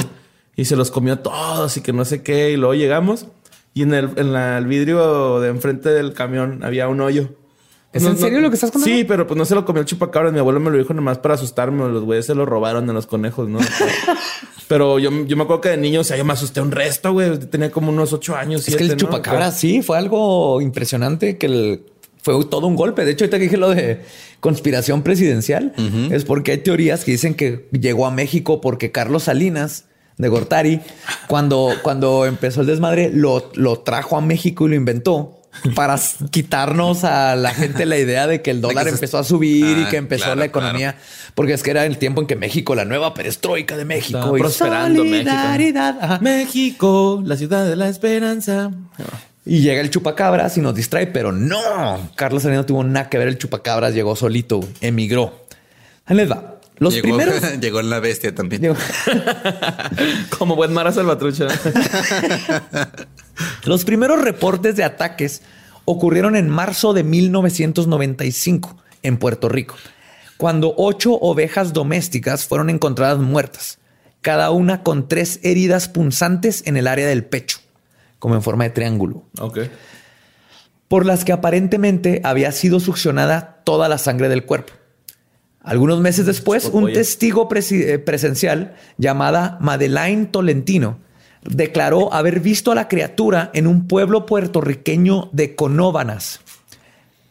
[0.56, 2.52] y se los comió todos y que no sé qué.
[2.52, 3.26] Y luego llegamos
[3.74, 7.30] y en el, en la- el vidrio de enfrente del camión había un hoyo.
[7.94, 8.94] ¿Es en serio lo que estás contando?
[8.96, 10.32] Sí, pero pues no se lo comió el chupacabras.
[10.32, 11.88] Mi abuelo me lo dijo nomás para asustarme.
[11.88, 13.60] Los güeyes se lo robaron a los conejos, ¿no?
[14.68, 17.12] pero yo, yo me acuerdo que de niño, o sea, yo me asusté un resto,
[17.12, 17.38] güey.
[17.38, 18.66] Tenía como unos ocho años.
[18.66, 18.96] Es que el ¿no?
[18.96, 21.82] chupacabra sí fue algo impresionante que el-
[22.22, 23.04] fue todo un golpe.
[23.04, 24.00] De hecho, ahorita que dije lo de
[24.40, 25.74] conspiración presidencial,
[26.10, 29.84] es porque hay teorías que dicen que llegó a México porque Carlos Salinas
[30.16, 30.80] de Gortari,
[31.28, 35.38] cuando, cuando empezó el desmadre, lo, lo trajo a México y lo inventó
[35.74, 35.98] para
[36.30, 39.78] quitarnos a la gente la idea de que el dólar que se- empezó a subir
[39.78, 40.96] y Ah, que empezó claro, la economía,
[41.34, 44.40] porque es que era el tiempo en que México, la nueva perestroika de México, y
[44.40, 45.30] prosperando México.
[46.00, 46.18] Ajá.
[46.20, 48.70] México, la ciudad de la esperanza.
[49.46, 52.10] Y llega el chupacabras y nos distrae, pero no.
[52.16, 53.28] Carlos Salinas no tuvo nada que ver.
[53.28, 55.46] El chupacabras llegó solito, emigró.
[56.06, 56.50] Ahí les va.
[56.78, 57.42] Los llegó, primeros.
[57.60, 58.62] llegó en la bestia también.
[58.62, 58.76] Llegó-
[60.38, 61.46] Como buen Mara Salvatrucha.
[63.64, 65.42] Los primeros reportes de ataques
[65.84, 69.76] ocurrieron en marzo de 1995 en Puerto Rico,
[70.36, 73.78] cuando ocho ovejas domésticas fueron encontradas muertas,
[74.20, 77.58] cada una con tres heridas punzantes en el área del pecho,
[78.18, 79.24] como en forma de triángulo.
[79.38, 79.60] ok.
[80.88, 84.72] por las que aparentemente había sido succionada toda la sangre del cuerpo.
[85.60, 90.98] Algunos meses después, un testigo eh, presencial llamada Madeleine Tolentino
[91.44, 96.40] declaró haber visto a la criatura en un pueblo puertorriqueño de Conóbanas.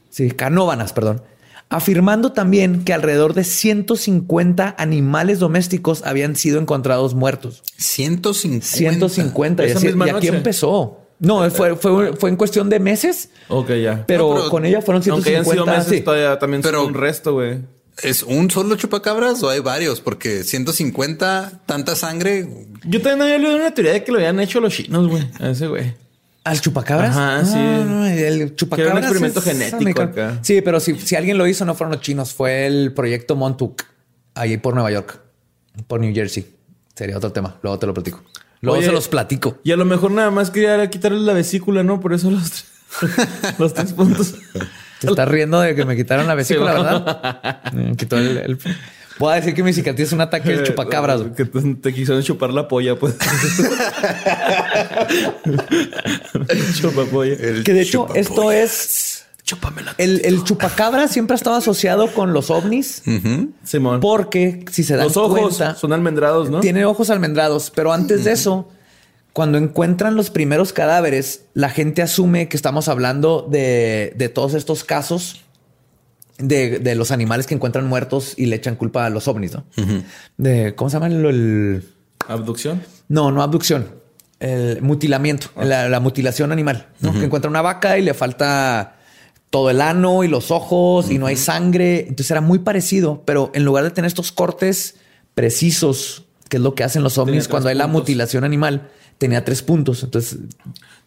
[0.10, 1.22] Sí, Canóbanas, perdón.
[1.70, 7.64] Afirmando también que alrededor de 150 animales domésticos habían sido encontrados muertos.
[7.78, 8.66] 150.
[8.66, 9.66] 150.
[9.68, 10.38] Y, así- misma y aquí noche.
[10.38, 11.00] empezó.
[11.20, 14.04] No, fue, fue, fue en cuestión de meses, Ok, ya.
[14.06, 15.54] pero, No, pero con ella fueron Aunque hayan 150.
[15.54, 16.02] sido meses, sí.
[16.04, 17.60] todavía también Pero- son un resto, güey.
[18.02, 20.02] ¿Es un solo chupacabras o hay varios?
[20.02, 22.48] Porque 150, tanta sangre.
[22.86, 25.24] Yo también había leído una teoría de que lo habían hecho los chinos, güey.
[25.40, 25.94] A ese güey.
[26.44, 27.16] ¿Al chupacabras?
[27.16, 27.56] Ajá, sí.
[27.56, 28.88] No, el chupacabras.
[28.92, 30.40] Era un experimento es genético acá.
[30.42, 33.84] Sí, pero si, si alguien lo hizo, no fueron los chinos, fue el proyecto Montauk,
[34.34, 35.20] ahí por Nueva York,
[35.88, 36.46] por New Jersey.
[36.96, 37.58] Sería otro tema.
[37.62, 38.24] Luego te lo platico.
[38.60, 39.60] Luego Oye, se los platico.
[39.64, 42.00] Y a lo mejor nada más quería quitarle la vesícula, ¿no?
[42.00, 42.66] Por eso los, tres-
[43.60, 44.34] los tres puntos.
[45.08, 47.62] Te estás riendo de que me quitaron la vesícula, Sí, ¿verdad?
[47.74, 48.58] Me quitó el, el-
[49.20, 51.22] Voy a decir que mi cicatriz es un ataque del chupacabras.
[51.38, 53.16] Que te, quisieron chupar la polla, pues.
[56.82, 57.36] Chupapolla.
[57.64, 58.20] Que de hecho, chupapolla.
[58.20, 59.20] esto es.
[59.98, 63.04] El, el chupacabra siempre ha estado asociado con los ovnis.
[63.64, 64.00] Simón.
[64.00, 66.60] Porque si se dan Los ojos cuenta, son almendrados, ¿no?
[66.62, 67.72] tiene ojos almendrados.
[67.76, 68.70] Pero antes de eso,
[69.34, 74.84] cuando encuentran los primeros cadáveres, la gente asume que estamos hablando de, de todos estos
[74.84, 75.42] casos
[76.38, 79.66] de, de los animales que encuentran muertos y le echan culpa a los ovnis, ¿no?
[80.38, 81.84] De cómo se llama el- el
[82.28, 82.82] Abducción.
[83.10, 84.02] no, no abducción.
[84.40, 86.88] El mutilamiento, la, la mutilación animal.
[87.00, 87.14] ¿no?
[87.14, 88.98] Que encuentra una vaca y le falta
[89.50, 92.02] todo el ano y los ojos y no hay sangre.
[92.02, 94.96] Entonces era muy parecido, pero en lugar de tener estos cortes
[95.34, 98.90] precisos, que es lo que hacen los ovnis cuando hay la mutilación animal,
[99.24, 100.04] tenía tres puntos.
[100.04, 100.38] Entonces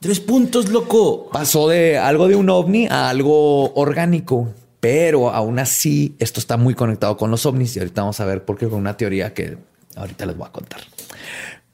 [0.00, 1.28] Tres puntos, loco.
[1.30, 4.48] pasó de algo de un ovni a algo orgánico.
[4.80, 8.44] Pero aún así, esto está muy conectado con los ovnis y ahorita vamos a ver
[8.44, 9.58] por qué con una teoría que
[9.96, 10.80] ahorita les voy a contar.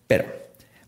[0.09, 0.25] Pero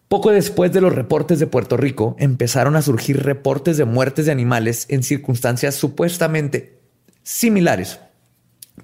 [0.09, 4.33] poco después de los reportes de Puerto Rico, empezaron a surgir reportes de muertes de
[4.33, 6.79] animales en circunstancias supuestamente
[7.23, 8.01] similares,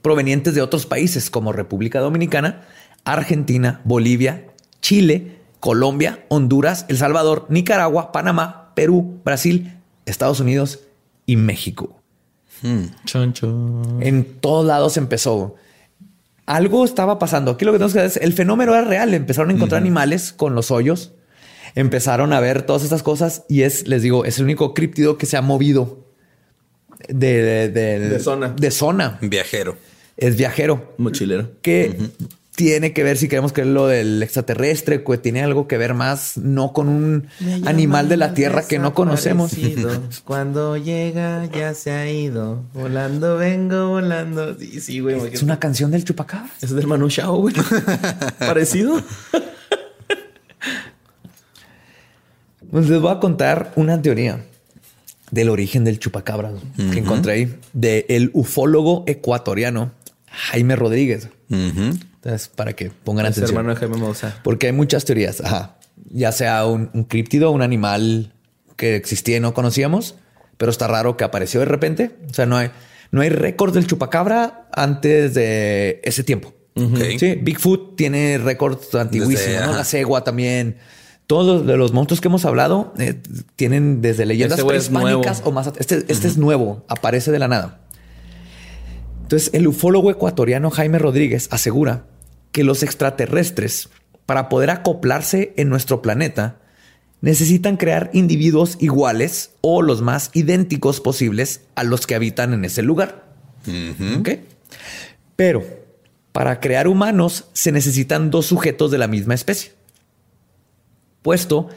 [0.02, 2.62] provenientes de otros países como República Dominicana,
[3.04, 4.46] Argentina, Bolivia,
[4.80, 10.80] Chile, Colombia, Honduras, El Salvador, Nicaragua, Panamá, Perú, Brasil, Estados Unidos
[11.26, 12.00] y México.
[13.04, 13.82] Choncho.
[14.00, 15.54] En todos lados empezó.
[16.46, 17.52] Algo estaba pasando.
[17.52, 19.14] Aquí lo que tenemos que ver es el fenómeno era real.
[19.14, 21.12] Empezaron a encontrar animales con los hoyos.
[21.74, 25.26] Empezaron a ver todas estas cosas y es, les digo, es el único críptido que
[25.26, 26.04] se ha movido
[27.08, 28.48] de, de, de- De zona.
[28.48, 29.18] De zona.
[29.22, 29.76] Viajero.
[30.16, 30.94] Es viajero.
[30.98, 31.52] Mochilero.
[31.62, 31.96] Que
[32.60, 36.36] tiene que ver, si queremos creer lo del extraterrestre, que tiene algo que ver más,
[36.36, 37.26] no con un
[37.64, 39.52] animal de la tierra que no conocemos.
[40.24, 42.62] Cuando llega ya se ha ido.
[42.74, 44.58] Volando vengo, volando.
[44.58, 45.32] Sí, sí, güey.
[45.32, 46.50] Es una canción del chupacabra.
[46.60, 47.54] Es del Manu Chao, güey.
[48.38, 49.02] Parecido.
[52.70, 54.44] Pues les voy a contar una teoría
[55.30, 59.92] del origen del chupacabra que encontré ahí de el ufólogo ecuatoriano
[60.26, 61.30] Jaime Rodríguez.
[61.48, 62.09] Ujú.
[62.22, 63.56] Entonces, para que pongan Es atención.
[63.56, 64.34] hermano de Jaime Maussan.
[64.44, 65.40] Porque hay muchas teorías.
[65.40, 65.76] Ajá.
[66.10, 68.32] Ya sea un, un críptido, un animal
[68.76, 70.16] que existía y no conocíamos,
[70.58, 72.10] pero está raro que apareció de repente.
[72.30, 72.70] O sea, no hay,
[73.10, 76.52] no hay récord del chupacabra antes de ese tiempo.
[77.18, 79.76] Sí, Bigfoot tiene récords antiguísimos, ¿no?
[79.76, 80.76] La cegua también.
[81.26, 83.20] Todos de los monstruos que hemos hablado eh,
[83.54, 85.70] tienen desde leyendas Ese güey es prehispánicas o más.
[85.78, 87.80] Este, este es nuevo, aparece de la nada.
[89.30, 92.04] Entonces, el ufólogo ecuatoriano Jaime Rodríguez asegura
[92.50, 93.88] que los extraterrestres,
[94.26, 96.60] para poder acoplarse en nuestro planeta,
[97.20, 102.82] necesitan crear individuos iguales o los más idénticos posibles a los que habitan en ese
[102.82, 103.32] lugar.
[104.18, 104.30] ¿Ok?
[105.36, 105.62] Pero
[106.32, 109.74] para crear humanos se necesitan dos sujetos de la misma especie.
[111.22, 111.68] Puesto,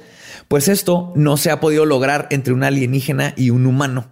[0.48, 4.10] pues esto no se ha podido lograr entre un alienígena y un humano,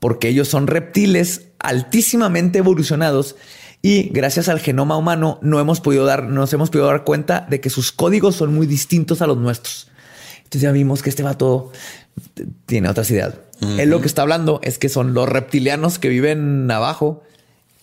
[0.00, 3.36] porque ellos son reptiles altísimamente evolucionados
[3.82, 7.60] y gracias al genoma humano no hemos podido dar, nos hemos podido dar cuenta de
[7.60, 9.88] que sus códigos son muy distintos a los nuestros.
[10.38, 11.72] Entonces ya vimos que este vato
[12.66, 13.34] tiene otras ideas.
[13.78, 17.22] Él lo que está hablando es que son los reptilianos que viven abajo,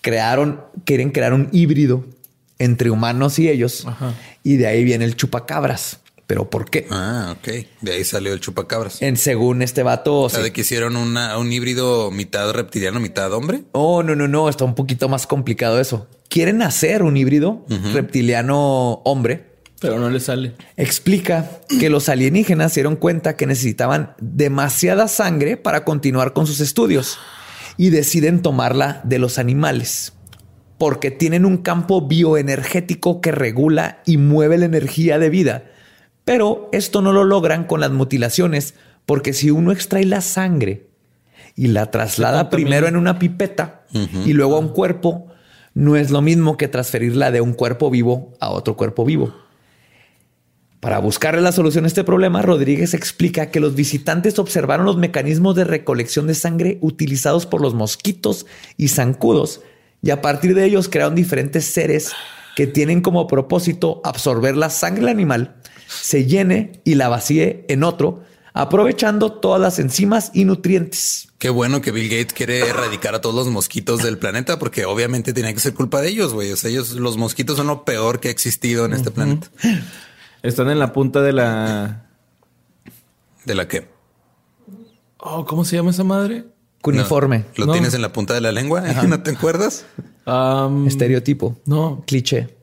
[0.02, 2.04] crearon, quieren crear un híbrido
[2.58, 3.86] entre humanos y ellos.
[4.42, 6.00] Y de ahí viene el chupacabras.
[6.26, 6.86] ¿Pero por qué?
[6.90, 7.66] Ah, ok.
[7.82, 9.02] De ahí salió el chupacabras.
[9.02, 10.20] En según este vato...
[10.20, 10.44] O sea, sí.
[10.44, 13.64] de que hicieron una, un híbrido mitad reptiliano, mitad hombre.
[13.72, 14.48] Oh, no, no, no.
[14.48, 16.06] Está un poquito más complicado eso.
[16.28, 19.52] Quieren hacer un híbrido reptiliano hombre.
[19.80, 20.54] Pero no le sale.
[20.76, 26.60] Explica que los alienígenas se dieron cuenta que necesitaban demasiada sangre para continuar con sus
[26.60, 27.18] estudios
[27.76, 30.14] y deciden tomarla de los animales
[30.78, 35.64] porque tienen un campo bioenergético que regula y mueve la energía de vida.
[36.24, 38.74] Pero esto no lo logran con las mutilaciones
[39.06, 40.88] porque si uno extrae la sangre
[41.54, 43.82] y la traslada primero en una pipeta
[44.24, 45.28] y luego a un cuerpo,
[45.74, 49.34] no es lo mismo que transferirla de un cuerpo vivo a otro cuerpo vivo.
[50.80, 55.54] Para buscarle la solución a este problema, Rodríguez explica que los visitantes observaron los mecanismos
[55.56, 58.46] de recolección de sangre utilizados por los mosquitos
[58.76, 59.62] y zancudos
[60.02, 62.12] y a partir de ellos crearon diferentes seres
[62.54, 65.56] que tienen como propósito absorber la sangre del animal,
[66.00, 68.22] se llene y la vacíe en otro
[68.56, 71.28] aprovechando todas las enzimas y nutrientes.
[71.38, 75.32] Qué bueno que Bill Gates quiere erradicar a todos los mosquitos del planeta, porque obviamente
[75.32, 76.52] tiene que ser culpa de ellos, güey.
[76.52, 79.48] O sea, ellos, los mosquitos son lo peor que ha existido en este planeta.
[80.44, 82.06] Están en la punta de la.
[83.44, 83.88] ¿De la qué?
[85.18, 86.44] Oh, ¿cómo se llama esa madre?
[86.80, 87.46] Cuniforme.
[87.56, 87.72] ¿Lo No.
[87.72, 88.82] tienes en la punta de la lengua?
[89.08, 89.84] ¿No te acuerdas?
[90.26, 91.56] Am, Estereotipo.
[91.66, 92.56] no, Cliché.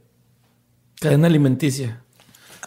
[0.99, 2.01] cadena alimenticia.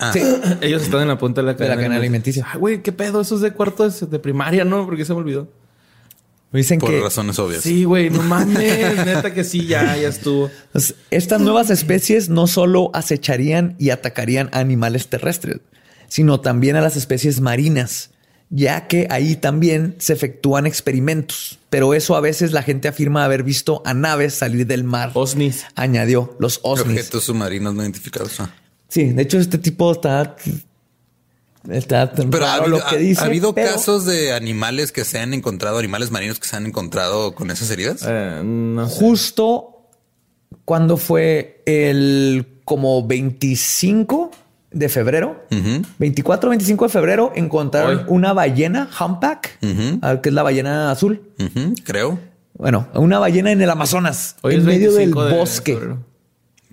[0.00, 0.20] Ah, Sí.
[0.60, 2.46] Ellos están en la punta de la cadena, cadena alimenticia.
[2.52, 3.20] Ay, güey, qué pedo.
[3.20, 4.84] Eso es de cuarto de, de primaria, ¿no?
[4.86, 5.48] Porque se me olvidó.
[6.52, 7.62] Dicen por que razones obvias.
[7.62, 8.56] Sí, güey, no mames.
[9.04, 10.50] Neta que sí, ya, ya estuvo.
[10.70, 15.58] pues, estas nuevas especies no solo acecharían y atacarían a animales terrestres,
[16.06, 18.10] sino también a las especies marinas,
[18.50, 21.58] ya que ahí también se efectúan experimentos.
[21.70, 25.10] Pero eso a veces la gente afirma haber visto a naves salir del mar.
[25.14, 25.66] Osnis.
[25.74, 26.98] Añadió los osnis.
[26.98, 28.38] Objetos submarinos no identificados.
[28.38, 28.54] Ah.
[28.94, 30.36] Sí, de hecho este tipo está...
[31.68, 35.02] Está Pero ha raro habido, lo que dice, ¿ha habido pero- casos de animales que
[35.04, 38.04] se han encontrado, animales marinos que se han encontrado con esas heridas.
[38.06, 38.94] Eh, no sé.
[39.00, 39.88] Justo
[40.64, 44.30] cuando fue el como 25
[44.70, 45.44] de febrero,
[45.98, 48.04] 24, 25 de febrero, encontraron Hoy.
[48.08, 49.58] una ballena humpback,
[50.02, 51.22] ah, que es la ballena azul.
[51.84, 52.18] Creo.
[52.58, 55.72] Bueno, una ballena en el Amazonas, Hoy en medio del 25 de bosque.
[55.74, 55.98] febrero.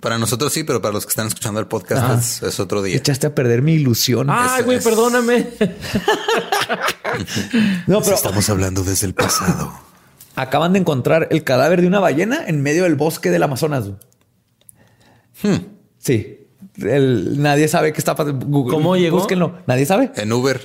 [0.02, 2.96] Para nosotros sí, pero para los que están escuchando el podcast es, es otro día.
[2.96, 4.26] Echaste a perder mi ilusión.
[4.28, 4.84] Ay, güey, es.
[4.84, 5.50] perdóname.
[7.86, 9.72] no, pero Estamos hablando desde el pasado.
[10.34, 13.90] acaban de encontrar el cadáver de una ballena en medio del bosque del Amazonas.
[15.40, 15.58] Hmm.
[15.98, 16.41] Sí.
[16.80, 18.46] El- nadie sabe qué está pasando.
[18.46, 19.18] Google, ¿Cómo llegó?
[19.18, 19.58] Búsquenlo.
[19.66, 20.10] Nadie sabe.
[20.16, 20.60] En Uber.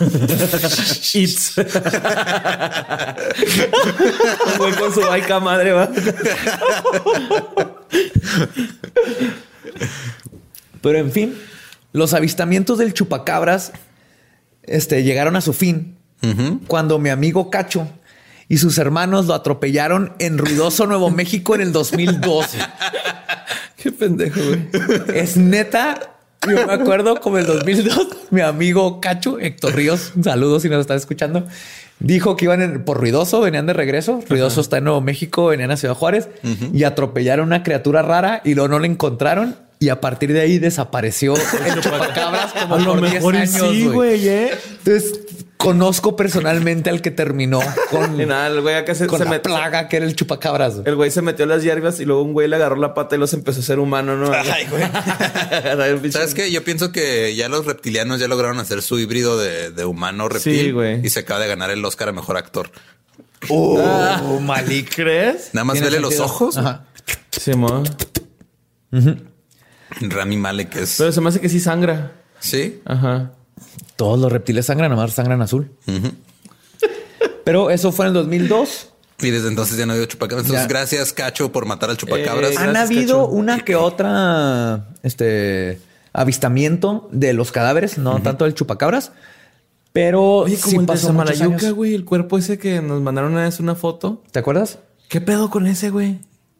[1.14, 1.54] It's.
[4.58, 5.88] Güey con su baica madre, va.
[10.80, 11.34] Pero en fin,
[11.92, 13.72] los avistamientos del chupacabras
[14.64, 15.96] este, llegaron a su fin
[16.68, 17.88] cuando mi amigo Cacho
[18.52, 22.46] y sus hermanos lo atropellaron en Ruidoso, Nuevo México en el 2002.
[23.82, 24.68] Qué pendejo, güey.
[25.14, 25.98] Es neta.
[26.46, 31.00] Yo me acuerdo como el 2002, mi amigo Cacho, Héctor Ríos, saludos si nos estás
[31.00, 31.46] escuchando,
[32.00, 34.20] dijo que iban en- por Ruidoso, venían de regreso.
[34.28, 36.28] Ruidoso está en Nuevo México, venían a Ciudad Juárez
[36.74, 39.56] y atropellaron una criatura rara y luego no la encontraron.
[39.78, 43.38] Y a partir de ahí desapareció el chupacabras como A lo por 10 mejor y
[43.38, 43.70] años.
[43.70, 44.50] sí, güey, ¿eh?
[44.84, 45.20] Entonces
[45.62, 47.60] conozco personalmente al que terminó
[47.90, 49.52] con, Y nada, el güey acá se, con se la metió.
[49.54, 50.74] plaga que era el chupacabras.
[50.74, 50.88] güey.
[50.88, 53.16] El güey se metió a las hierbas y luego un güey le agarró la pata
[53.16, 54.30] y los empezó a ser humano, ¿no?
[54.32, 54.82] Ay, güey.
[56.12, 56.50] ¿Sabes qué?
[56.50, 60.60] Yo pienso que ya los reptilianos ya lograron hacer su híbrido de, de humano reptil
[60.60, 61.04] Sí, güey.
[61.06, 62.70] y se acaba de ganar el Oscar a mejor actor.
[63.48, 64.94] Oh, Malik.
[64.94, 65.50] ¿Crees?
[65.52, 66.56] Nada más vele los ojos.
[66.56, 66.84] Ajá.
[67.30, 67.84] Simón.
[70.00, 70.94] Rami Malek es.
[70.98, 72.12] Pero se me hace que sí sangra.
[72.40, 72.80] Sí.
[72.84, 73.32] Ajá.
[73.96, 75.70] Todos los reptiles sangran, nomás sangran azul.
[77.44, 78.88] Pero eso fue en el 2002.
[79.20, 80.46] Y desde entonces ya no ha habido chupacabras.
[80.46, 80.68] Entonces, Ya.
[80.68, 82.52] gracias, Cacho, por matar al chupacabras.
[82.52, 83.28] Eh, Han Gracias, habido Cacho.
[83.28, 85.80] una que otra este
[86.12, 89.12] avistamiento de los cadáveres, no tanto del chupacabras,
[89.92, 91.12] pero Oye, sí el pasó
[91.74, 91.94] güey.
[91.94, 94.22] El cuerpo ese que nos mandaron una vez una foto.
[94.30, 94.78] ¿Te acuerdas?
[95.08, 96.18] ¿Qué pedo con ese, güey?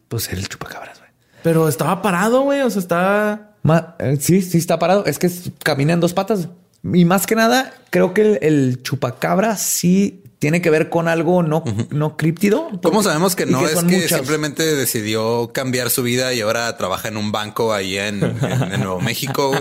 [0.09, 1.11] Pues era el chupacabras, güey.
[1.43, 2.61] Pero estaba parado, güey.
[2.61, 3.51] O sea, estaba...
[3.63, 5.05] Ma- eh, sí, sí está parado.
[5.07, 5.31] Es que
[5.63, 6.49] camina en dos patas.
[6.85, 11.43] Y más que nada, creo que el, el chupacabra sí tiene que ver con algo
[11.45, 12.69] no, no críptido.
[12.83, 17.17] ¿Cómo sabemos que no es que simplemente decidió cambiar su vida y ahora trabaja en
[17.17, 19.53] un banco ahí en, en- en Nuevo México?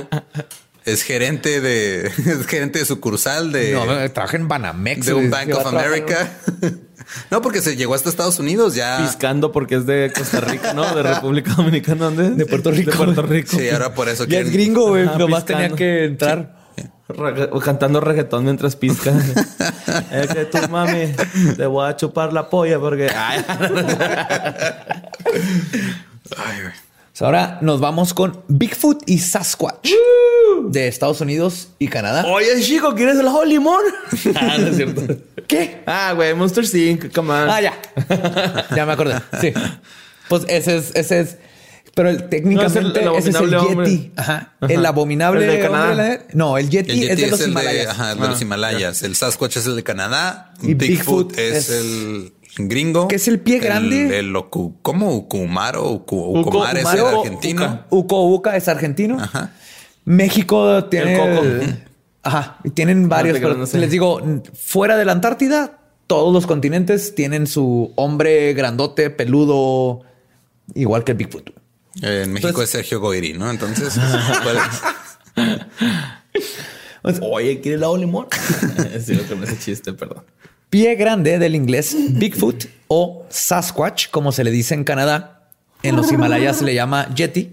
[0.83, 5.05] Es gerente de es gerente de sucursal de, No, no, trabaja en Banamex.
[5.05, 5.29] de un.
[5.29, 6.31] Bank of en- America.
[7.29, 8.99] No, porque se llegó hasta Estados Unidos ya.
[9.05, 10.95] Piscando porque es de Costa Rica, ¿no?
[10.95, 12.37] De República Dominicana, ¿dónde es?
[12.37, 12.91] De Puerto Rico.
[12.91, 13.57] De Puerto Rico.
[13.57, 15.05] Sí, ahora por eso Ya es quieren- gringo, güey.
[15.05, 15.45] Nomás piscando.
[15.45, 16.60] tenía que entrar.
[17.63, 19.11] Cantando reggaetón mientras pisca.
[20.11, 21.13] es que tú, mami,
[21.57, 23.09] te voy a chupar la polla porque...
[23.09, 23.45] Ay.
[27.21, 29.91] Ahora nos vamos con Bigfoot y Sasquatch
[30.69, 32.25] de Estados Unidos y Canadá.
[32.25, 33.83] Oye, chico, ¿quieres el ajo limón?
[34.35, 35.03] ah, no es cierto.
[35.47, 35.83] ¿Qué?
[35.85, 37.13] Ah, güey, Monster Inc.
[37.13, 37.49] Come on.
[37.49, 37.73] Ah, ya.
[38.75, 39.19] ya me acordé.
[39.39, 39.53] Sí.
[40.29, 41.37] Pues ese es, ese es.
[41.93, 44.11] Pero el- técnicamente No, es el- el ese es el abominable Yeti.
[44.15, 44.53] Ajá.
[44.61, 44.73] Ajá.
[44.73, 45.45] El abominable.
[45.45, 45.93] El de Canadá.
[45.93, 47.87] la- No, el Yeti, El Yeti es de los el de, Himalayas.
[47.87, 49.03] ajá, de Ah, los Himalayas.
[49.03, 50.53] El Sasquatch es el de Canadá.
[50.61, 52.33] Y Bigfoot, Bigfoot es, es- el
[52.67, 53.07] gringo.
[53.09, 54.05] que es el pie grande.
[54.19, 55.13] El, el Ocu- ¿Cómo?
[55.15, 55.89] Ucumaro.
[55.91, 57.85] Ucu- Ucumar es el argentino.
[57.89, 59.17] Uco Uca es argentino.
[59.19, 59.51] Ajá.
[60.05, 61.13] México tiene.
[61.15, 61.45] El Coco.
[61.45, 61.83] el-
[62.23, 62.57] Ajá.
[62.63, 63.33] y Tienen varios.
[63.33, 63.77] te creas, pero no sé.
[63.79, 64.21] Les digo,
[64.53, 70.01] fuera de la Antártida, todos los continentes tienen su hombre grandote, peludo,
[70.75, 71.49] igual que el Bigfoot.
[72.01, 73.49] En México Entonces- es Sergio Goyri, ¿no?
[73.49, 73.99] Entonces,
[74.43, 74.81] ¿cuál es?
[77.21, 78.27] Oye, ¿quiere helado limón?
[79.05, 80.23] sí, lo que me hace chiste, perdón.
[80.69, 85.49] Pie grande del inglés Bigfoot o Sasquatch, como se le dice en Canadá.
[85.83, 87.51] En los Himalayas se le llama Yeti.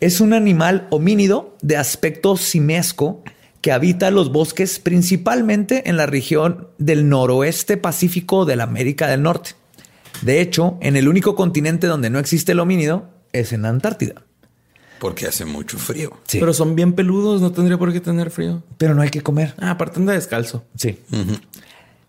[0.00, 3.22] Es un animal homínido de aspecto simesco
[3.60, 9.22] que habita los bosques principalmente en la región del noroeste pacífico de la América del
[9.22, 9.50] Norte.
[10.22, 14.22] De hecho, en el único continente donde no existe el homínido es en Antártida.
[14.98, 16.18] Porque hace mucho frío.
[16.26, 16.38] Sí.
[16.38, 18.62] Pero son bien peludos, no tendría por qué tener frío.
[18.76, 19.54] Pero no hay que comer.
[19.58, 20.64] Ah, aparte anda descalzo.
[20.76, 20.98] Sí.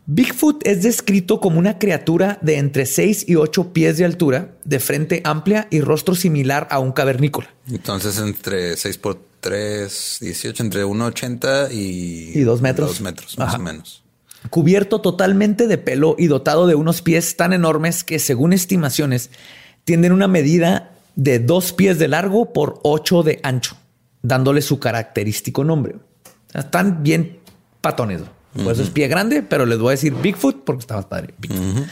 [0.08, 4.80] Bigfoot es descrito como una criatura de entre 6 y 8 pies de altura, de
[4.80, 7.50] frente amplia y rostro similar a un cavernícola.
[7.70, 12.38] Entonces, entre 6 por 3, 18, entre 1,80 y...
[12.38, 12.90] Y dos metros.
[12.90, 13.58] 2 metros, más Ajá.
[13.58, 14.04] o menos.
[14.50, 19.30] Cubierto totalmente de pelo y dotado de unos pies tan enormes que, según estimaciones,
[19.86, 23.76] tienen una medida de 2 pies de largo por 8 de ancho,
[24.22, 25.96] dándole su característico nombre.
[26.54, 27.40] Están bien
[27.82, 28.22] patones.
[28.54, 31.34] Por eso es pie grande, pero les voy a decir Bigfoot porque está más padre.
[31.38, 31.88] Bigfoot.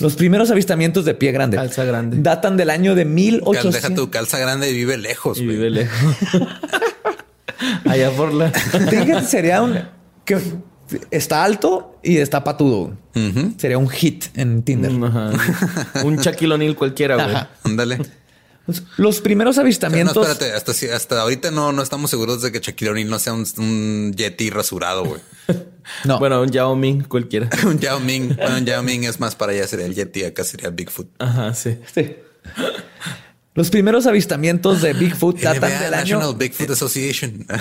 [0.00, 2.16] Los primeros avistamientos de pie grande Calza grande.
[2.20, 3.72] datan del año de Cal- 1800.
[3.72, 5.38] Deja tu calza grande y vive lejos.
[5.38, 6.16] Y vive lejos.
[7.84, 8.50] Allá por la.
[8.50, 9.78] Fíjate, sería un
[10.24, 10.38] que
[11.10, 12.96] está alto y está patudo.
[13.56, 14.92] Sería un hit en Tinder.
[14.92, 17.36] Un Shaquille O'Neal cualquiera, güey.
[17.64, 17.98] Ándale.
[18.96, 20.28] Los primeros Pero no, avistamientos.
[20.28, 23.46] espérate, hasta, hasta ahorita no, no estamos seguros de que Shaquille O'Neal no sea un,
[23.58, 25.20] un Yeti rasurado, güey.
[26.04, 27.48] no, Bueno, un Yao Ming cualquiera.
[27.64, 28.34] un Yao Ming.
[28.36, 31.08] Bueno, un Yao Ming es más para allá, sería el Yeti, acá sería Bigfoot.
[31.20, 31.78] Ajá, sí.
[31.94, 32.16] Sí.
[33.56, 36.34] Los primeros avistamientos de Bigfoot datan NBA, del National año.
[36.34, 37.46] Bigfoot Association.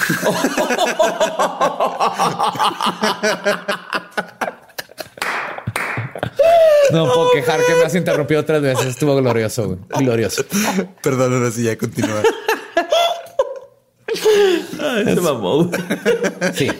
[6.91, 8.85] No puedo quejar que me has interrumpido tres veces.
[8.85, 9.79] Estuvo glorioso, güey.
[9.99, 10.45] Glorioso.
[11.01, 12.21] Perdón, ahora sí ya continúa.
[15.03, 15.69] Se mamó.
[16.53, 16.71] Sí.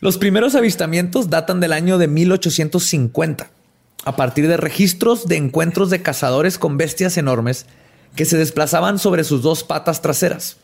[0.00, 3.50] Los primeros avistamientos datan del año de 1850,
[4.04, 7.66] a partir de registros de encuentros de cazadores con bestias enormes
[8.14, 10.56] que se desplazaban sobre sus dos patas traseras.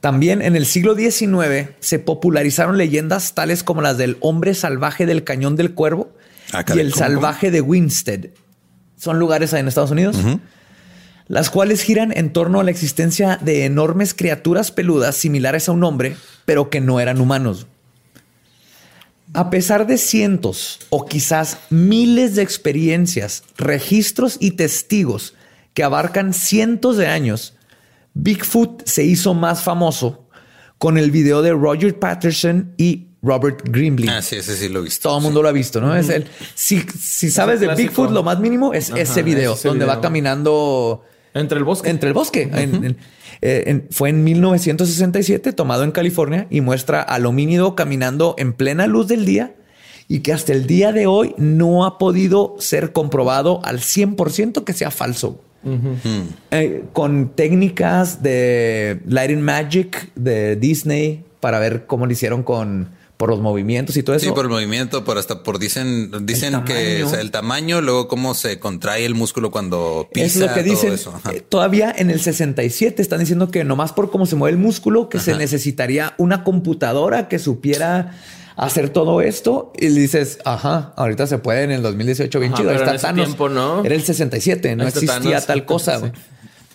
[0.00, 5.24] También en el siglo XIX se popularizaron leyendas tales como las del hombre salvaje del
[5.24, 6.10] cañón del cuervo
[6.52, 8.30] Ah, y el ¿cómo, salvaje de Winstead.
[8.96, 10.16] Son lugares ahí en Estados Unidos
[11.28, 15.84] las cuales giran en torno a la existencia de enormes criaturas peludas similares a un
[15.84, 17.68] hombre, pero que no eran humanos.
[19.32, 25.34] A pesar de cientos o quizás miles de experiencias, registros y testigos
[25.74, 27.54] que abarcan cientos de años,
[28.14, 30.26] Bigfoot se hizo más famoso
[30.78, 34.08] con el video de Roger Patterson y Robert Grimley.
[34.08, 35.08] Ah, sí, ese sí lo he visto.
[35.08, 35.94] Todo el mundo lo ha visto, ¿no?
[35.94, 36.26] Es el.
[36.54, 37.68] Si, si sabes de.
[37.74, 41.04] Bigfoot, lo más mínimo es Ajá, ese video, ese donde va caminando
[41.34, 41.90] Entre el bosque.
[41.90, 42.50] entre el bosque.
[42.52, 42.96] En- en-
[43.42, 48.86] eh, en- fue en 1967, tomado en California, y muestra al homínido caminando en plena
[48.86, 49.54] luz del día
[50.08, 54.72] y que hasta el día de hoy no ha podido ser comprobado al 100% que
[54.72, 55.44] sea falso.
[56.50, 62.88] Eh, con técnicas de Lighting Magic de Disney para ver cómo lo hicieron con
[63.20, 64.24] por los movimientos y todo eso.
[64.24, 67.06] Sí, por el movimiento, por hasta por dicen, dicen que tamaño.
[67.06, 70.24] o sea, el tamaño, luego cómo se contrae el músculo cuando pisa.
[70.24, 70.94] es lo que todo dicen.
[71.30, 75.10] Eh, Todavía en el 67 están diciendo que nomás por cómo se mueve el músculo,
[75.10, 78.14] que se necesitaría una computadora que supiera
[78.60, 79.72] hacer todo esto.
[79.78, 82.70] Y dices, ajá, ahorita se puede en el 2018 bien Ajá, chido.
[82.70, 83.24] Ahí está Thanos.
[83.26, 83.84] tiempo, ¿no?
[83.84, 85.46] Era el 67, no existía Thanos.
[85.46, 86.00] tal cosa.
[86.00, 86.06] Sí.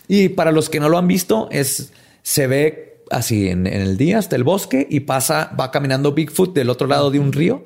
[0.08, 3.98] Y para los que no lo han visto, es se ve así en, en el
[3.98, 7.64] día hasta el bosque y pasa, va caminando Bigfoot del otro lado de un río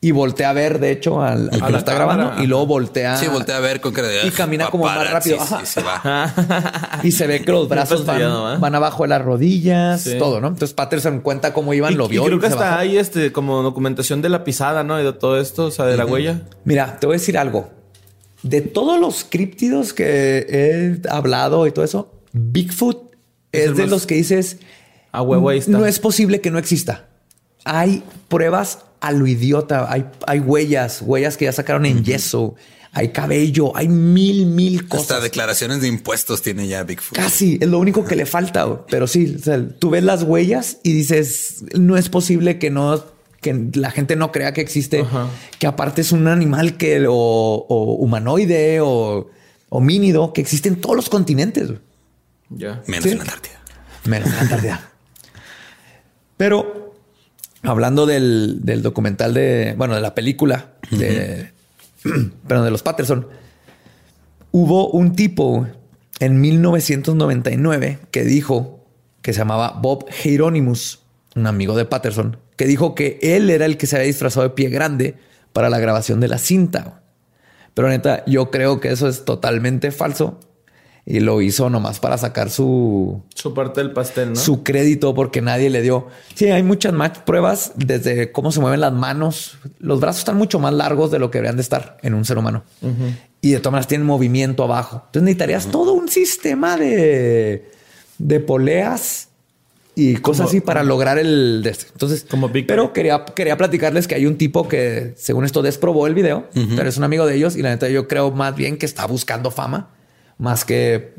[0.00, 2.66] y voltea a ver, de hecho, al, al que lo está cámara, grabando y luego
[2.66, 3.16] voltea.
[3.16, 7.00] Sí, voltea a ver con que Y camina como más rápido, Sí, se va.
[7.02, 8.56] Y se ve que los brazos van, ¿eh?
[8.60, 10.16] van abajo de las rodillas, Sí.
[10.18, 10.48] todo, ¿no?
[10.48, 12.24] Entonces Patterson cuenta cómo iban, Y, lo y vio.
[12.24, 12.78] creo y que se hasta bajó.
[12.80, 15.00] hay este como documentación de la pisada, ¿no?
[15.00, 16.42] Y de todo esto, o sea, de la huella.
[16.64, 17.70] Mira, te voy a decir algo.
[18.44, 23.16] De todos los críptidos que he hablado y todo eso, Bigfoot
[23.50, 24.58] Es de más- los que dices,
[25.10, 25.72] A huevo ahí está.
[25.72, 27.06] no es posible que no exista.
[27.64, 32.54] Hay pruebas a lo idiota, hay, hay huellas, huellas que ya sacaron en yeso,
[32.92, 35.22] hay cabello, hay mil, mil Hasta cosas.
[35.22, 37.16] declaraciones de impuestos tiene ya Bigfoot.
[37.18, 40.78] Casi, es lo único que le falta, pero sí, o sea, tú ves las huellas
[40.82, 43.04] y dices, no es posible que no,
[43.40, 45.28] que la gente no crea que existe, Ajá.
[45.58, 49.30] que aparte es un animal que, o, o humanoide o
[49.68, 51.70] homínido que existe en todos los continentes.
[52.50, 52.82] Ya.
[52.86, 53.10] Menos Sí.
[53.10, 53.60] en la Antártida.
[54.06, 54.90] menos en la Antártida.
[56.36, 56.77] Pero
[57.62, 61.50] hablando del, del documental de, bueno, de la película de,
[62.46, 63.26] perdón, de los Patterson,
[64.52, 65.66] hubo un tipo
[66.20, 68.86] en 1999 que dijo
[69.22, 71.02] que se llamaba Bob Hieronymus,
[71.34, 74.54] un amigo de Patterson, que dijo que él era el que se había disfrazado de
[74.54, 75.16] pie grande
[75.52, 77.02] para la grabación de la cinta.
[77.74, 80.40] Pero neta, yo creo que eso es totalmente falso
[81.10, 84.36] y lo hizo nomás para sacar su su parte del pastel, ¿no?
[84.36, 86.06] Su crédito porque nadie le dio.
[86.34, 89.56] Sí, hay muchas más pruebas desde cómo se mueven las manos.
[89.78, 92.36] Los brazos están mucho más largos de lo que deberían de estar en un ser
[92.36, 92.62] humano.
[93.40, 94.96] Y de todas maneras tienen movimiento abajo.
[95.06, 97.70] Entonces necesitarías todo un sistema de,
[98.18, 99.28] de poleas
[99.94, 101.62] y cosas así para lograr el.
[101.92, 106.06] Entonces, como Big pero quería, quería platicarles que hay un tipo que, según esto, desprobó
[106.06, 108.76] el video, pero es un amigo de ellos y la neta yo creo más bien
[108.76, 109.88] que está buscando fama
[110.38, 111.14] más que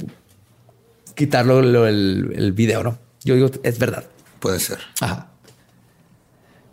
[1.15, 2.97] quitarlo el, el, video, ¿no?
[3.23, 4.05] Yo digo, es verdad.
[4.39, 4.79] Puede ser.
[5.01, 5.29] Ajá.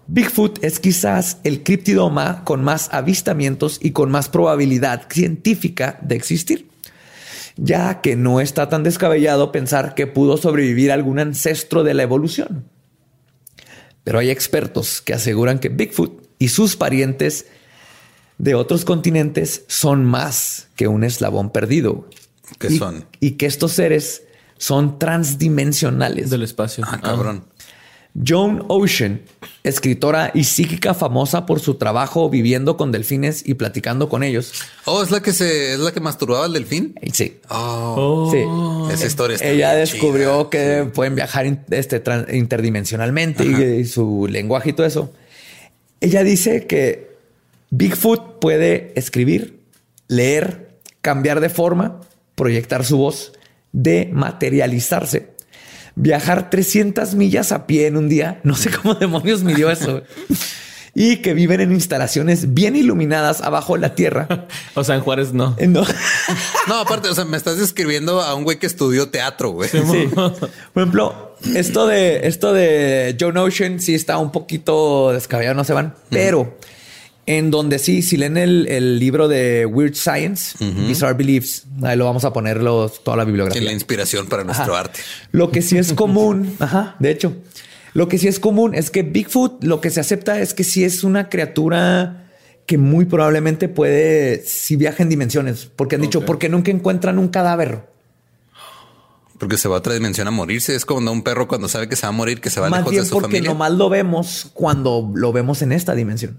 [0.09, 6.69] Bigfoot es quizás el criptidoma con más avistamientos y con más probabilidad científica de existir,
[7.57, 12.71] ya que no está tan descabellado pensar que pudo sobrevivir algún ancestro de la evolución.
[14.05, 17.47] Pero hay expertos que aseguran que Bigfoot y sus parientes
[18.39, 22.09] de otros continentes son más que un eslabón perdido.
[22.59, 23.05] ¿Qué y, son?
[23.21, 24.23] Y que estos seres
[24.59, 26.31] son transdimensionales.
[26.31, 26.85] Del espacio.
[26.87, 27.45] Ah, cabrón.
[28.27, 29.21] Joan Ocean,
[29.63, 34.55] escritora y psíquica famosa por su trabajo viviendo con delfines y platicando con ellos.
[34.87, 36.95] Oh, es la que se es la que masturbaba al delfín.
[37.13, 37.39] Sí.
[37.51, 38.95] Oh, sí.
[38.95, 40.51] Esa historia está Ella bien descubrió chida.
[40.51, 40.91] que Sí.
[40.95, 42.03] pueden viajar este,
[42.33, 45.13] interdimensionalmente y, y su lenguaje y todo eso.
[46.01, 47.11] Ella dice que
[47.69, 49.61] Bigfoot puede escribir,
[50.09, 52.01] leer, cambiar de forma,
[52.37, 53.33] proyectar su voz,
[53.73, 55.35] dematerializarse,
[55.97, 58.41] viajar 300 millas a pie en un día.
[58.45, 60.03] No sé cómo demonios midió eso.
[60.99, 64.47] y que viven en instalaciones bien iluminadas abajo de la tierra.
[64.75, 65.55] O sea, en Juárez no.
[65.67, 65.85] No.
[66.69, 69.69] No, aparte, o sea, me estás describiendo a un güey que estudió teatro, güey.
[69.69, 70.09] Sí.
[70.15, 75.75] Por ejemplo, esto de esto de Joe Ocean sí está un poquito descabellado, no se
[75.75, 76.57] van, pero
[77.27, 82.05] en donde sí, si leen el, el libro de Weird Science, Bizarre Beliefs, ahí lo
[82.05, 83.63] vamos a poner los- toda la bibliografía.
[83.63, 84.81] la inspiración para nuestro Ajá.
[84.85, 85.01] arte.
[85.33, 87.33] Lo que sí es común, ajá, de hecho,
[87.95, 90.85] lo que sí es común es que Bigfoot, lo que se acepta es que sí
[90.85, 92.23] es una criatura
[92.65, 97.29] que muy probablemente puede, si viaja en dimensiones, porque han dicho, porque nunca encuentran un
[97.29, 97.89] cadáver.
[99.39, 100.75] Porque se va a otra dimensión a morirse.
[100.75, 102.81] Es como un perro cuando sabe que se va a morir, que se va Más
[102.81, 103.51] lejos bien de su porque familia.
[103.51, 106.39] nomás lo vemos cuando lo vemos en esta dimensión.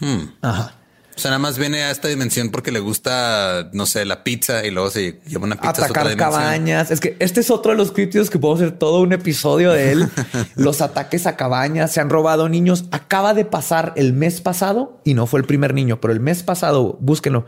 [0.00, 0.24] Hmm.
[0.42, 0.74] Ajá.
[1.18, 4.64] O sea, nada más viene a esta dimensión porque le gusta, no sé, la pizza
[4.64, 6.92] y luego se lleva una pizza a su otra Atacar cabañas.
[6.92, 9.90] Es que este es otro de los críptidos que podemos hacer todo un episodio de
[9.90, 10.08] él.
[10.54, 11.90] los ataques a cabañas.
[11.90, 12.84] Se han robado niños.
[12.92, 16.44] Acaba de pasar el mes pasado y no fue el primer niño, pero el mes
[16.44, 17.46] pasado, búsquenlo.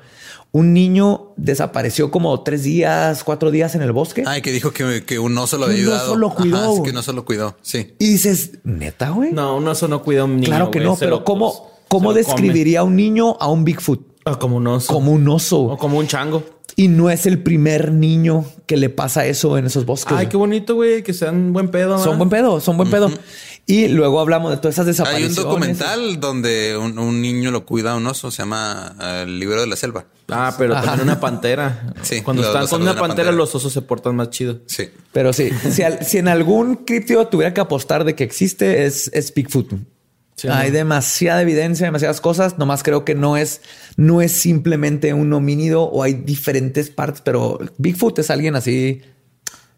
[0.51, 4.25] Un niño desapareció como tres días, cuatro días en el bosque.
[4.27, 6.11] Ay, que dijo que, que un oso lo había un ayudado.
[6.11, 7.57] oso lo cuidó, Ajá, que un oso lo cuidó.
[7.63, 7.95] Sí.
[8.01, 9.31] Y dices, neta, güey.
[9.31, 10.49] No, un oso no cuida a un niño.
[10.49, 14.01] claro que no, pero ¿cómo, cómo describiría un niño a un Bigfoot?
[14.25, 14.93] Ah, como un oso.
[14.93, 15.61] Como un oso.
[15.63, 16.43] O como un chango.
[16.77, 20.17] Y no es el primer niño que le pasa eso en esos bosques.
[20.17, 21.99] Ay, qué bonito, güey, que sean buen pedo.
[22.03, 23.11] Son buen pedo, son buen pedo.
[23.67, 25.39] Y luego hablamos de todas esas Hay desapariciones.
[25.39, 28.31] un documental donde un, un niño lo cuida a un oso.
[28.31, 30.07] Se llama eh, El libro de la selva.
[30.29, 30.85] Ah, pero Ajá.
[30.87, 31.93] también una pantera.
[32.03, 33.37] Sí, Cuando lo- están lo con una una pantera, pantera.
[33.37, 34.61] los osos se portan más chido.
[34.67, 34.89] Sí.
[35.13, 39.11] Pero sí, si, al- si en algún criptido tuviera que apostar de que existe, es,
[39.13, 39.73] es Bigfoot.
[40.41, 40.75] Sí, Hay ¿no?
[40.79, 42.57] demasiada evidencia, demasiadas cosas.
[42.59, 43.61] Nomás creo que no es,
[43.97, 49.03] no es simplemente un homínido o hay diferentes partes, pero Bigfoot es alguien así.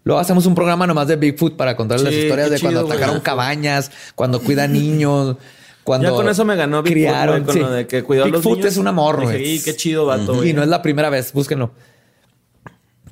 [0.05, 2.93] Luego hacemos un programa nomás de Bigfoot para contar las Sí, historias de cuando güey.
[2.97, 5.37] atacaron cabañas, cuando cuida niños,
[5.85, 7.43] cuando Ya con eso me ganó Bigfoot, criaron.
[7.43, 7.61] güey, con sí.
[7.61, 8.73] lo de que cuidó a los Bigfoot niños.
[8.73, 9.25] es un amor.
[9.37, 10.51] "Y qué chido, vato, güey".
[10.51, 11.73] Y no es la primera vez, búsquenlo.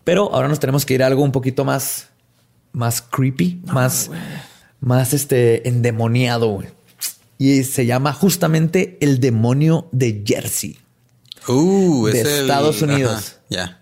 [0.05, 2.09] Pero ahora nos tenemos que ir a algo un poquito más,
[2.73, 4.11] más creepy, más,
[4.81, 6.49] más este endemoniado.
[6.49, 6.69] güey.
[7.41, 10.79] Y se llama justamente el demonio de Jersey.
[11.49, 13.39] Uh, De Estados Unidos.
[13.49, 13.81] ya.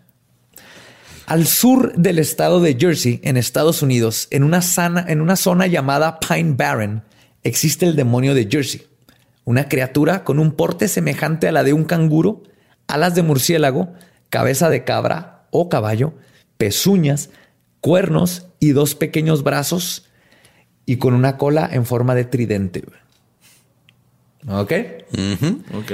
[1.27, 5.67] Al sur del estado de Jersey, en Estados Unidos, en una, sana- en una zona
[5.67, 7.03] llamada Pine Barren,
[7.43, 8.87] existe el demonio de Jersey,
[9.45, 12.45] una criatura con un porte semejante a la de un canguro,
[12.87, 13.93] alas de murciélago,
[14.31, 16.15] cabeza de cabra o caballo,
[16.59, 17.31] pezuñas,
[17.81, 20.05] cuernos y dos pequeños brazos
[20.87, 22.85] y con una cola en forma de tridente.
[24.47, 24.73] ¿Ok?
[25.13, 25.63] Ujú.
[25.79, 25.93] Ok.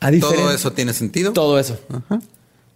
[0.00, 1.32] A Todo eso tiene sentido.
[1.32, 1.78] todo eso.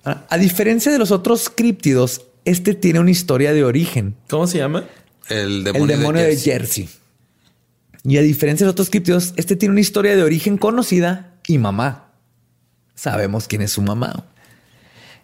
[0.05, 4.15] A a diferencia de los otros críptidos, este tiene una historia de origen.
[4.31, 4.85] ¿Cómo se llama?
[5.29, 6.87] El demonio, el demonio de Jersey.
[6.87, 6.89] Jersey.
[8.05, 11.59] Y a diferencia de los otros críptidos, este tiene una historia de origen conocida y
[11.59, 12.13] mamá.
[12.95, 14.25] Sabemos quién es su mamá.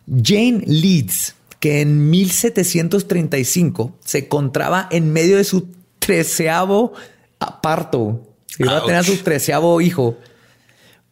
[0.07, 5.69] Jane Leeds, que en 1735 se encontraba en medio de su
[5.99, 6.93] treceavo
[7.63, 8.34] parto.
[8.59, 8.87] Iba a Ouch.
[8.87, 10.19] tener a su treceavo hijo.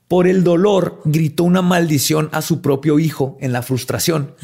[0.09, 4.35] Por el dolor, gritó una maldición a su propio hijo en la frustración.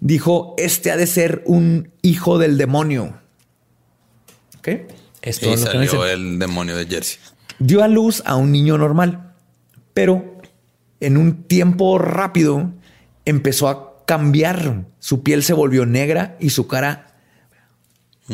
[0.00, 3.18] Dijo, este ha de ser un hijo del demonio.
[4.58, 4.68] ¿Ok?
[5.22, 7.18] Esto Y es lo que me salió el demonio de Jersey.
[7.58, 9.32] Dio a luz a un niño normal,
[9.94, 10.38] pero
[11.00, 12.72] en un tiempo rápido
[13.24, 14.84] empezó a cambiar.
[14.98, 17.05] Su piel se volvió negra y su cara...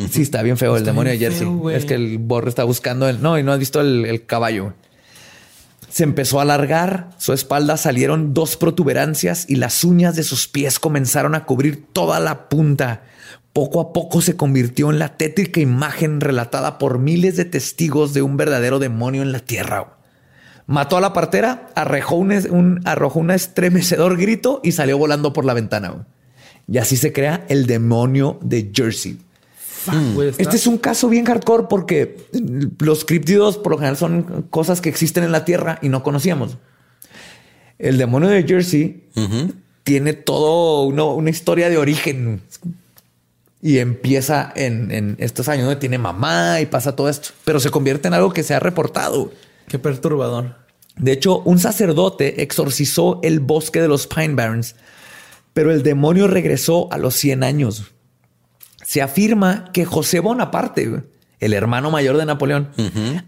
[0.09, 1.45] Sí, está bien feo el demonio de Jersey.
[1.45, 3.21] feo, es que el borre está buscando el...
[3.21, 4.73] No, y no has visto el, el caballo.
[5.89, 10.79] Se empezó a alargar, su espalda salieron dos protuberancias y las uñas de sus pies
[10.79, 13.03] comenzaron a cubrir toda la punta.
[13.53, 18.23] Poco a poco se convirtió en la tétrica imagen relatada por miles de testigos de
[18.23, 19.97] un verdadero demonio en la tierra.
[20.65, 25.45] Mató a la partera, arrojó un, un- arrojó un estremecedor grito y salió volando por
[25.45, 26.07] la ventana.
[26.67, 29.19] Y así se crea el demonio de Jersey.
[30.29, 32.17] Está- Este es un caso bien hardcore porque
[32.79, 36.57] los críptidos por lo general son cosas que existen en la Tierra y no conocíamos.
[37.79, 39.03] El demonio de Jersey
[39.83, 42.41] tiene todo uno- una historia de origen
[43.61, 47.69] y empieza en, en estos años donde tiene mamá y pasa todo esto, pero se
[47.69, 49.31] convierte en algo que se ha reportado.
[49.67, 50.55] Qué perturbador.
[50.97, 54.75] De hecho, un sacerdote exorcizó el bosque de los Pine Barrens,
[55.53, 57.92] pero el demonio regresó a los 100 años.
[58.83, 61.03] Se afirma que José Bonaparte,
[61.39, 62.69] el hermano mayor de Napoleón,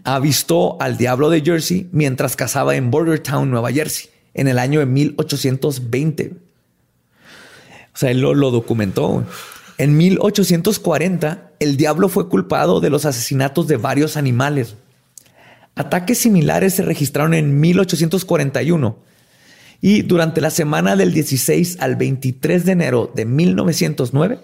[0.04, 4.86] avistó al diablo de Jersey mientras cazaba en Bordertown, Nueva Jersey, en el año de
[4.86, 6.32] 1820.
[7.94, 9.24] O sea, él lo, lo documentó.
[9.78, 14.76] En 1840, el diablo fue culpado de los asesinatos de varios animales.
[15.74, 18.96] Ataques similares se registraron en 1841
[19.80, 24.38] y durante la semana del 16 al 23 de enero de 1909,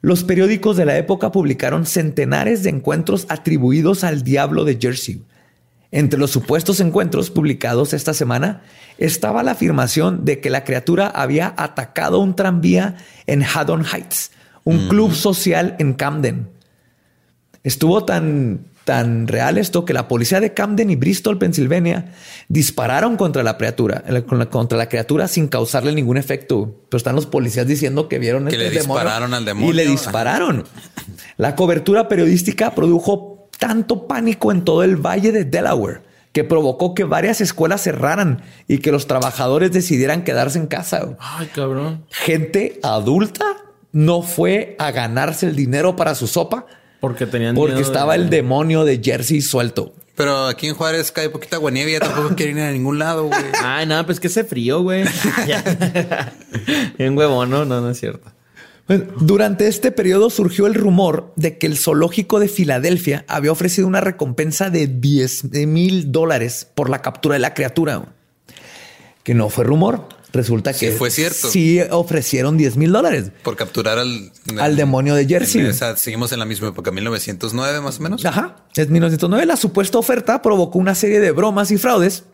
[0.00, 5.22] los periódicos de la época publicaron centenares de encuentros atribuidos al diablo de Jersey.
[5.90, 8.62] Entre los supuestos encuentros publicados esta semana
[8.98, 12.96] estaba la afirmación de que la criatura había atacado un tranvía
[13.26, 14.30] en Haddon Heights,
[14.64, 16.48] un club social en Camden.
[17.64, 22.14] Estuvo tan, tan real esto que la policía de Camden y Bristol, Pensilvania,
[22.48, 24.02] dispararon contra la criatura,
[24.48, 26.74] contra la criatura sin causarle ningún efecto.
[26.88, 29.68] Pero están los policías diciendo que vieron Que este le dispararon al demonio.
[29.68, 30.64] Y le dispararon.
[31.36, 36.00] La cobertura periodística produjo tanto pánico en todo el valle de Delaware
[36.32, 41.10] que provocó que varias escuelas cerraran y que los trabajadores decidieran quedarse en casa.
[41.18, 42.06] Ay, cabrón.
[42.08, 43.44] Gente adulta
[43.92, 46.64] no fue a ganarse el dinero para su sopa
[47.00, 49.94] Porque tenían porque miedo estaba de- el demonio de Jersey suelto.
[50.16, 52.98] Pero aquí en Juárez cae poquita agua nieve y ya tampoco quieren ir a ningún
[52.98, 53.40] lado, güey.
[53.62, 55.04] Ay, nada, pues que ese frío, güey.
[56.98, 57.64] Bien huevón, ¿no?
[57.64, 58.30] No, no es cierto.
[58.86, 63.86] Pues, Durante este periodo surgió el rumor de que el zoológico de Filadelfia había ofrecido
[63.86, 68.06] una recompensa de 10 mil dólares por la captura de la criatura.
[69.22, 70.08] Que no fue rumor.
[70.32, 71.48] Resulta Sí que fue cierto.
[71.50, 74.30] Sí ofrecieron 10 mil dólares Por capturar al...
[74.58, 75.64] al demonio de Jersey.
[75.64, 78.24] O sea, seguimos en la misma época, 1909 más o menos.
[78.26, 78.56] Ajá.
[78.76, 82.24] En 1909 la supuesta oferta provocó una serie de bromas y fraudes,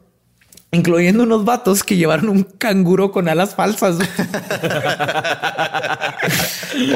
[0.72, 3.96] incluyendo unos vatos que llevaron un canguro con alas falsas.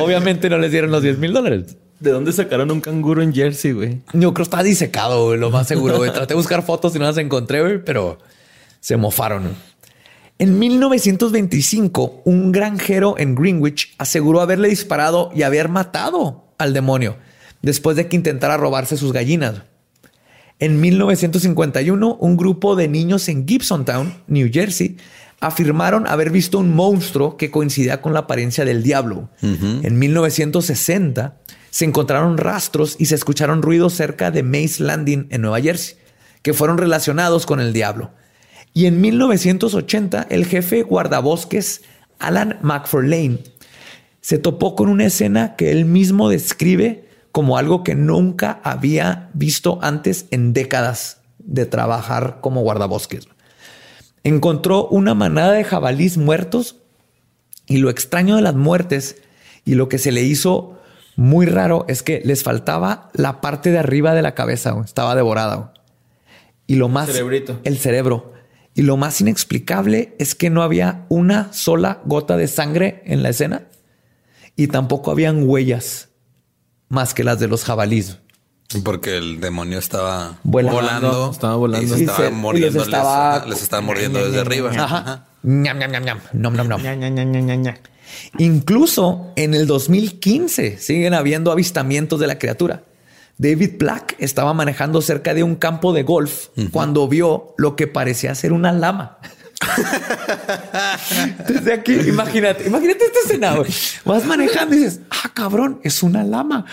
[0.01, 1.77] Obviamente no les dieron los 10 mil dólares.
[2.01, 4.01] ¿De dónde sacaron un canguro en Jersey, güey?
[4.13, 5.97] Yo creo que está disecado, güey, lo más seguro.
[5.97, 6.13] güey.
[6.13, 8.19] Traté de buscar fotos y no las encontré, güey, pero
[8.81, 9.51] se mofaron.
[10.41, 17.17] En 1925, un granjero en Greenwich aseguró haberle disparado y haber matado al demonio
[17.61, 19.63] después de que intentara robarse sus gallinas.
[20.61, 24.97] En 1951, un grupo de niños en Gibsontown, New Jersey,
[25.41, 29.31] afirmaron haber visto un monstruo que coincidía con la apariencia del diablo.
[29.43, 31.37] En 1960,
[31.71, 35.97] se encontraron rastros y se escucharon ruidos cerca de Mace Landing en Nueva Jersey,
[36.43, 38.13] que fueron relacionados con el diablo.
[38.79, 41.83] Y en 1980, el jefe guardabosques
[42.21, 43.41] Alan McFarlane
[44.21, 49.81] se topó con una escena que él mismo describe como algo que nunca había visto
[49.83, 53.27] antes en décadas de trabajar como guardabosques.
[54.23, 56.77] Encontró una manada de jabalís muertos
[57.67, 59.17] y lo extraño de las muertes
[59.65, 60.79] y lo que se le hizo
[61.17, 65.75] muy raro es que les faltaba la parte de arriba de la cabeza, estaba devorada.
[66.69, 67.59] Y lo más Cerebrito.
[67.65, 68.38] el cerebro.
[68.79, 73.31] Y lo más inexplicable es que no había una sola gota de sangre en la
[73.31, 73.63] escena
[74.55, 76.11] y tampoco habían huellas
[76.89, 78.19] más que las de los jabalíes.
[78.85, 80.77] Porque el demonio estaba Volando.
[80.81, 81.31] volando.
[81.33, 81.87] Estaba volando.
[81.87, 82.83] Y se estaba se- y les mordiendo.
[82.85, 84.71] estaba- Les estaba mordiendo desde arriba.
[84.71, 85.27] Ajá.
[85.43, 86.19] Ñam, ñam.
[86.35, 86.81] Nom, nom, nom.
[88.39, 92.85] Incluso en el 2015 siguen habiendo avistamientos de la criatura.
[93.39, 98.35] David Black estaba manejando cerca de un campo de golf cuando vio lo que parecía
[98.35, 99.19] ser una lama.
[101.49, 103.57] Desde aquí, imagínate, imagínate esta escena.
[104.05, 106.67] Vas manejando y dices, ah, cabrón, es una lama.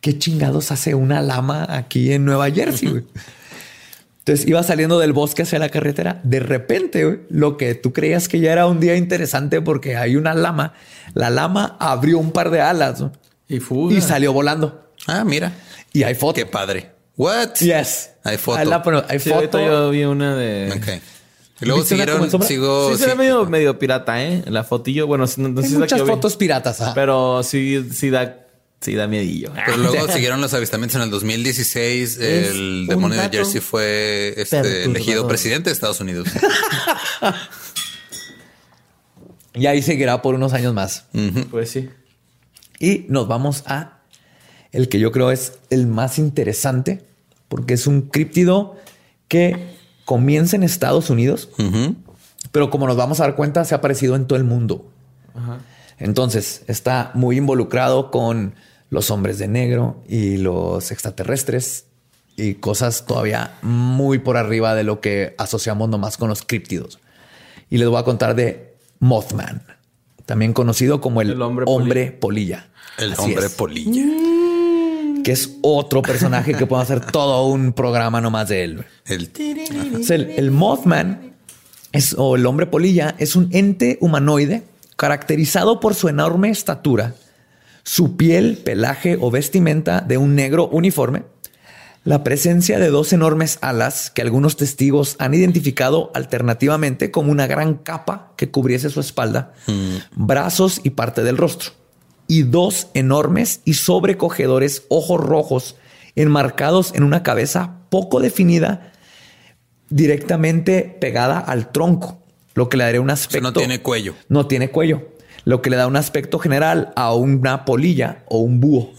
[0.00, 2.88] ¿Qué chingados hace una lama aquí en Nueva Jersey?
[2.88, 3.04] güey?
[4.18, 6.20] Entonces iba saliendo del bosque hacia la carretera.
[6.22, 10.14] De repente, güey, lo que tú creías que ya era un día interesante porque hay
[10.14, 10.74] una lama,
[11.14, 13.04] la lama abrió un par de alas.
[13.48, 13.96] Y fuga.
[13.96, 14.88] y salió volando.
[15.06, 15.52] Ah, mira.
[15.92, 16.34] Y hay foto.
[16.34, 16.90] Qué padre.
[17.16, 17.54] What?
[17.60, 18.10] Yes.
[18.24, 18.58] Hay foto.
[18.58, 19.04] Ahí la ponen.
[19.08, 19.58] hay Sí, foto.
[19.64, 20.72] yo vi una de.
[20.76, 21.02] Ok.
[21.60, 22.90] Y luego ¿Viste una como en siguieron, sigo.
[22.90, 23.10] Sí, se sí.
[23.10, 24.42] ve medio, medio pirata, ¿eh?
[24.46, 25.06] La fotillo.
[25.06, 26.06] Bueno, no, no sé Hay muchas vi.
[26.08, 26.80] fotos piratas.
[26.80, 26.92] ah.
[26.94, 28.46] Pero sí, sí da,
[28.80, 29.52] sí da miedillo.
[29.66, 32.18] Pero luego siguieron los avistamientos en el 2016.
[32.18, 36.26] El demonio de Jersey fue este, elegido presidente de Estados Unidos.
[39.54, 41.04] Y ahí seguirá por unos años más.
[41.50, 41.90] Pues sí.
[42.78, 43.98] Y nos vamos a
[44.72, 47.04] el que yo creo es el más interesante,
[47.48, 48.76] porque es un críptido
[49.28, 51.50] que comienza en Estados Unidos,
[52.50, 54.90] pero como nos vamos a dar cuenta, se ha aparecido en todo el mundo.
[55.98, 58.54] Entonces está muy involucrado con
[58.90, 61.86] los hombres de negro y los extraterrestres
[62.36, 66.98] y cosas todavía muy por arriba de lo que asociamos nomás con los críptidos.
[67.70, 69.62] Y les voy a contar de Mothman,
[70.26, 72.68] también conocido como el, El hombre hombre, polilla.
[72.98, 74.04] El Así hombre es, polilla.
[75.22, 78.84] Que es otro personaje que podemos hacer todo un programa nomás de él.
[79.06, 79.30] El
[80.00, 81.34] O sea, el, el Mothman
[81.92, 84.64] es, o el hombre polilla es un ente humanoide
[84.96, 87.14] caracterizado por su enorme estatura,
[87.82, 91.24] su piel, pelaje o vestimenta de un negro uniforme,
[92.04, 97.74] la presencia de dos enormes alas que algunos testigos han identificado alternativamente como una gran
[97.74, 99.54] capa que cubriese su espalda,
[100.16, 101.72] brazos y parte del rostro,
[102.26, 105.76] y dos enormes y sobrecogedores ojos rojos
[106.14, 108.92] enmarcados en una cabeza poco definida
[109.90, 112.22] directamente pegada al tronco,
[112.54, 113.48] lo que le daría un o sea, aspecto.
[113.48, 114.14] no tiene cuello.
[114.28, 115.08] No tiene cuello,
[115.44, 118.92] lo que le da un aspecto general a una polilla o un búho.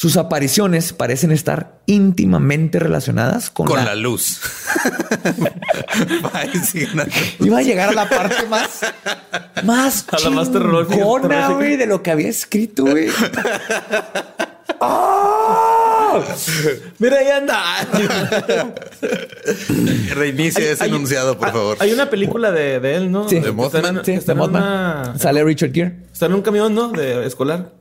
[0.00, 3.84] Sus apariciones parecen estar íntimamente relacionadas con, Con la...
[3.84, 4.40] la luz.
[7.38, 8.80] Iba a llegar a la parte más,
[9.62, 13.08] más A la más terrorífica- güey, de lo que había escrito, güey.
[14.80, 16.24] ¡Ah!
[16.98, 17.62] Mira, ahí anda.
[20.14, 21.76] Reinicia ese Hay- enunciado, por ah, favor.
[21.78, 23.28] Hay una película de, de él, ¿no?
[23.28, 23.38] Sí.
[23.38, 24.02] ¿De Mothman?
[24.02, 24.62] Sí, de Mothman.
[24.62, 25.96] una- Sale Richard Gere.
[26.10, 26.88] Está en un camión, ¿no?
[26.88, 27.74] De escolar.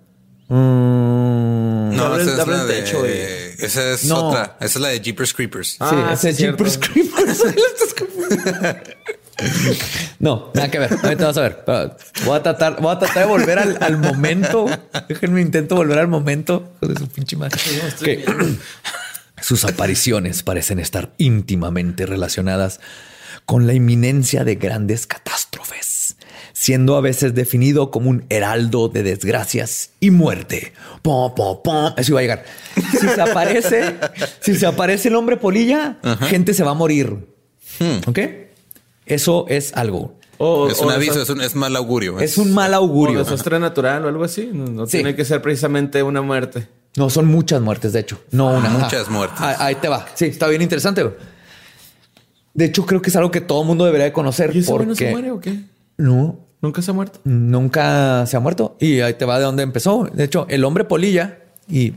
[0.49, 0.98] Mm,
[1.99, 3.55] No, abre- esa es abre la el de...
[3.59, 4.27] Esa es No.
[4.29, 4.57] otra.
[4.59, 5.77] Esa es la de Jeepers Creepers.
[5.79, 6.63] Ah, sí, ese cierto.
[6.63, 7.43] Jeepers Creepers.
[10.19, 10.91] No, nada que ver.
[11.01, 11.63] Ahorita vas a ver.
[12.25, 14.65] Voy a tratar, voy a tratar de volver al, al momento.
[15.07, 17.57] Déjenme intento volver al momento hijo de su pinche madre.
[19.41, 22.81] Sus apariciones parecen estar íntimamente relacionadas
[23.45, 25.98] con la inminencia de grandes catástrofes,
[26.61, 30.73] siendo a veces definido como un heraldo de desgracias y muerte.
[31.01, 31.93] Pom, pom, pom.
[31.95, 32.43] Eso iba a llegar.
[32.91, 33.95] Si se aparece,
[34.41, 37.15] si se aparece el hombre polilla, gente se va a morir.
[38.07, 38.19] ¿Ok?
[39.05, 40.19] Eso es algo.
[40.37, 42.19] O- es o un aviso, es un es mal augurio.
[42.19, 43.19] Es un mal O augurio.
[43.19, 44.49] desastre natural o algo así.
[44.51, 44.97] No, no Sí.
[44.97, 46.67] tiene que ser precisamente una muerte.
[46.97, 48.19] No, son muchas muertes, de hecho.
[48.31, 48.69] No una.
[48.69, 49.11] Muchas Ajá.
[49.11, 49.39] muertes.
[49.39, 50.07] Ah, Ahí te va.
[50.13, 51.05] Sí, está bien interesante.
[52.53, 54.53] De hecho, creo que es algo que todo el mundo debería de conocer.
[54.53, 55.57] ¿Y ese porque no se muere o qué?
[55.97, 57.19] No, ¿Nunca se ha muerto?
[57.23, 58.75] nunca se ha muerto.
[58.79, 60.09] Y ahí te va de dónde empezó.
[60.11, 61.93] De hecho, el hombre polilla y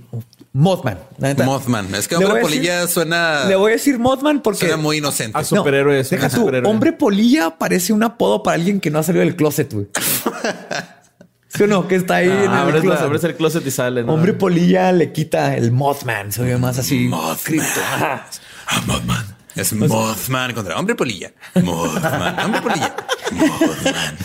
[0.52, 0.98] Mothman.
[1.44, 1.94] Mothman.
[1.94, 4.98] Es que hombre a decir- polilla suena, Le voy a decir Mothman porque suena muy
[4.98, 5.32] inocente.
[5.36, 8.98] Ah, No, superhéroe es Deja tú, hombre polilla parece un apodo para alguien que no
[8.98, 9.86] ha salido del closet, güey.
[11.48, 11.86] ¿Sí o no?
[11.86, 13.02] Que está ahí en Ah, el abres, closet.
[13.02, 14.04] abres el closet y sale.
[14.04, 14.14] ¿no?
[14.14, 16.32] Hombre polilla le quita el Mothman.
[16.32, 17.10] Se oye más así.
[17.12, 18.26] Ajá.
[18.68, 19.36] Ah, Mothman.
[19.56, 21.32] Es Mothman contra hombre polilla.
[21.62, 22.38] Mothman.
[22.40, 22.96] Hombre polilla.
[23.32, 24.16] Mothman.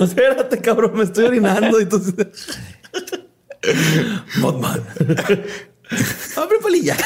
[0.02, 1.80] Espérate, cabrón, me estoy orinando.
[1.80, 2.02] y tú-
[4.38, 4.82] Mothman.
[6.36, 6.96] Hombre polilla.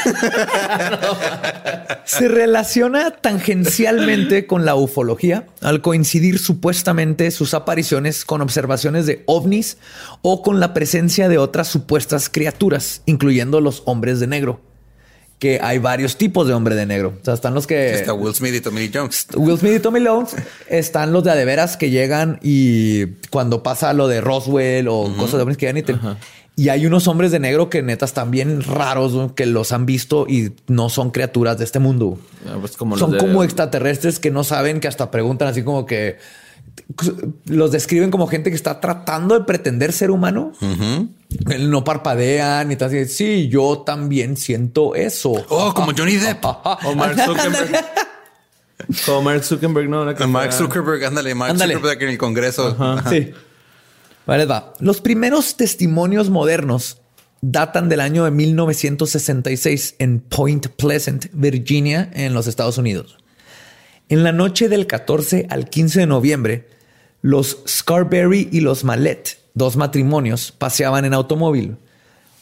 [2.05, 9.77] Se relaciona tangencialmente con la ufología al coincidir supuestamente sus apariciones con observaciones de ovnis
[10.21, 14.61] o con la presencia de otras supuestas criaturas, incluyendo los hombres de negro.
[15.39, 17.13] Que hay varios tipos de hombre de negro.
[17.21, 19.27] O sea, están los que Está Will Smith y Tommy Lee Jones.
[19.35, 20.09] Will Smith y Tommy Lee
[20.69, 25.13] están los de a de veras que llegan y cuando pasa lo de Roswell o
[25.17, 25.95] cosas de hombres que llegan y te-
[26.57, 30.25] Y hay unos hombres de negro que neta están bien raros, que los han visto
[30.25, 32.17] y no son criaturas de este mundo.
[32.47, 35.85] Ah, pues como son de- como extraterrestres que no saben, que hasta preguntan así como
[35.85, 36.17] que
[37.45, 40.53] los describen como gente que está tratando de pretender ser humano.
[41.59, 43.07] No parpadean y tal.
[43.07, 45.33] Sí, yo también siento eso.
[45.49, 46.45] Oh, como Johnny Depp.
[46.45, 47.85] o Mark Zuckerberg.
[49.05, 50.05] como Mark Zuckerberg, no.
[50.27, 52.75] Mark Zuckerberg, ándale, Mark Zuckerberg en el Congreso.
[53.09, 53.33] Sí.
[54.25, 54.73] Vale, va.
[54.79, 56.97] Los primeros testimonios modernos
[57.41, 63.17] datan del año de 1966 en Point Pleasant, Virginia, en los Estados Unidos.
[64.07, 66.67] En la noche del 14 al 15 de noviembre,
[67.23, 71.77] los Scarberry y los Mallet, dos matrimonios, paseaban en automóvil.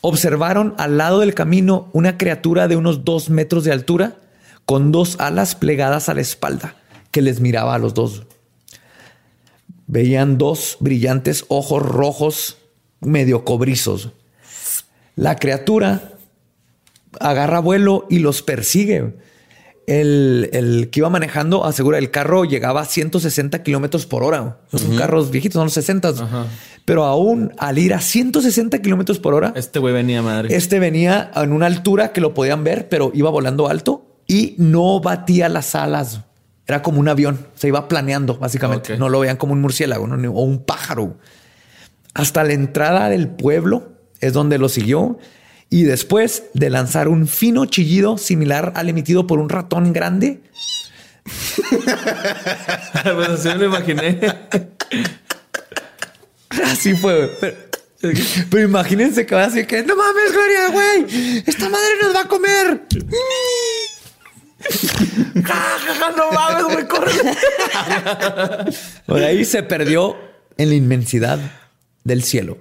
[0.02, 4.18] Observaron al lado del camino una criatura de unos dos metros de altura
[4.65, 6.76] con dos alas plegadas a la espalda
[7.11, 8.23] que les miraba a los dos.
[9.88, 12.57] Veían dos brillantes ojos rojos
[12.99, 14.10] medio cobrizos.
[15.15, 16.18] La criatura
[17.22, 19.14] agarra vuelo y los persigue
[19.88, 24.57] el, que iba manejando asegura el carro llegaba a 160 kilómetros por hora.
[24.73, 26.14] Son carros viejitos, son los 60.
[26.85, 30.55] Pero aún al ir a 160 kilómetros por hora, este güey venía madre.
[30.55, 34.99] Este venía en una altura que lo podían ver, pero iba volando alto y no
[34.99, 36.22] batía las alas.
[36.65, 38.97] Era como un avión, se iba planeando básicamente.
[38.97, 41.18] No lo veían como un murciélago o un pájaro.
[42.14, 45.18] Hasta la entrada del pueblo es donde lo siguió
[45.74, 50.44] y después de lanzar un fino chillido similar al emitido por un ratón grande.
[53.04, 54.20] pues así me lo imaginé.
[56.64, 57.36] Así fue.
[58.52, 61.08] Pero, imagínense que va a decir que no mames, Gloria, güey.
[61.48, 62.84] Esta madre nos va a comer.
[66.16, 67.14] no mames, güey, corre.
[69.08, 70.16] Por ahí se perdió
[70.56, 71.40] en la inmensidad
[72.04, 72.60] del cielo.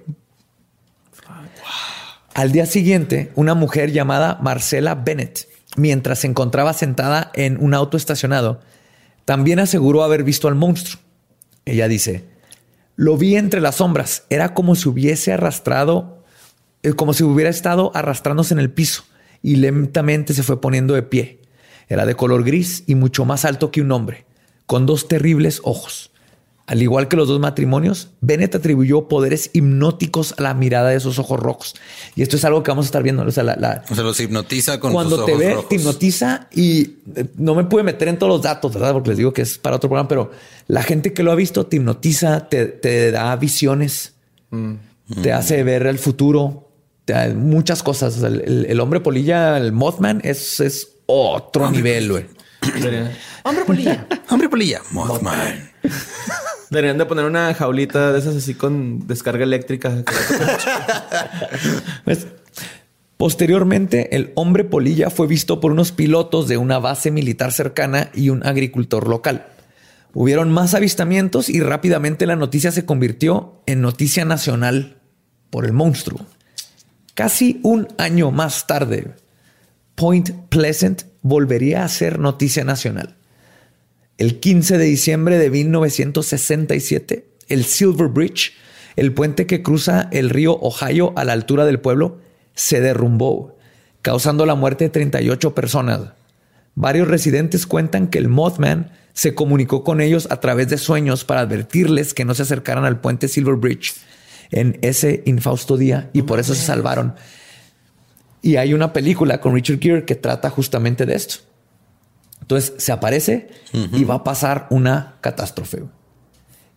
[2.33, 5.47] Al día siguiente, una mujer llamada Marcela Bennett,
[5.77, 8.59] mientras se encontraba sentada en un auto estacionado,
[9.25, 10.99] también aseguró haber visto al monstruo.
[11.65, 12.25] Ella dice,
[12.95, 16.23] lo vi entre las sombras, era como si hubiese arrastrado,
[16.81, 19.03] eh, como si hubiera estado arrastrándose en el piso
[19.43, 21.39] y lentamente se fue poniendo de pie.
[21.87, 24.25] Era de color gris y mucho más alto que un hombre,
[24.65, 26.12] con dos terribles ojos.
[26.65, 31.19] Al igual que los dos matrimonios, Bennett atribuyó poderes hipnóticos a la mirada de esos
[31.19, 31.75] ojos rojos.
[32.15, 33.21] Y esto es algo que vamos a estar viendo.
[33.23, 37.65] O sea, la, los hipnotiza con Cuando te ve, te hipnotiza y eh, no me
[37.65, 38.93] puede meter en todos los datos, ¿verdad?
[38.93, 40.31] Porque les digo que es para otro programa, pero
[40.67, 44.13] la gente que lo ha visto te hipnotiza, te, da visiones,
[44.51, 44.75] mm.
[45.21, 46.71] te hace ver el futuro,
[47.03, 48.23] te da muchas cosas.
[48.23, 52.25] el, hombre polilla, el Mothman, es, es otro nivel, güey.
[53.43, 55.71] hombre polilla, hombre polilla, Mothman.
[56.69, 60.03] Deberían de poner una jaulita de esas así con descarga eléctrica.
[62.03, 62.27] Pues,
[63.17, 68.29] posteriormente, el hombre polilla fue visto por unos pilotos de una base militar cercana y
[68.29, 69.47] un agricultor local.
[70.13, 74.97] Hubieron más avistamientos y rápidamente la noticia se convirtió en noticia nacional
[75.49, 76.25] por el monstruo.
[77.13, 79.13] Casi un año más tarde,
[79.95, 83.15] Point Pleasant volvería a ser noticia nacional.
[84.19, 88.53] El 15 de diciembre de 1967, el Silver Bridge,
[88.95, 92.19] el puente que cruza el río Ohio a la altura del pueblo,
[92.53, 93.57] se derrumbó,
[94.03, 96.11] causando la muerte de 38 personas.
[96.75, 101.41] Varios residentes cuentan que el Mothman se comunicó con ellos a través de sueños para
[101.41, 103.93] advertirles que no se acercaran al puente Silver Bridge
[104.51, 107.15] en ese infausto día y por eso se salvaron.
[108.43, 111.35] Y hay una película con Richard Gere que trata justamente de esto.
[112.41, 115.85] Entonces se aparece y va a pasar una catástrofe.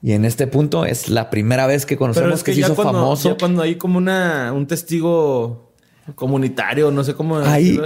[0.01, 3.37] Y en este punto es la primera vez que conocemos que, se hizo famoso.
[3.37, 5.73] cuando hay como una, un testigo
[6.15, 7.81] comunitario, no sé cómo Ahí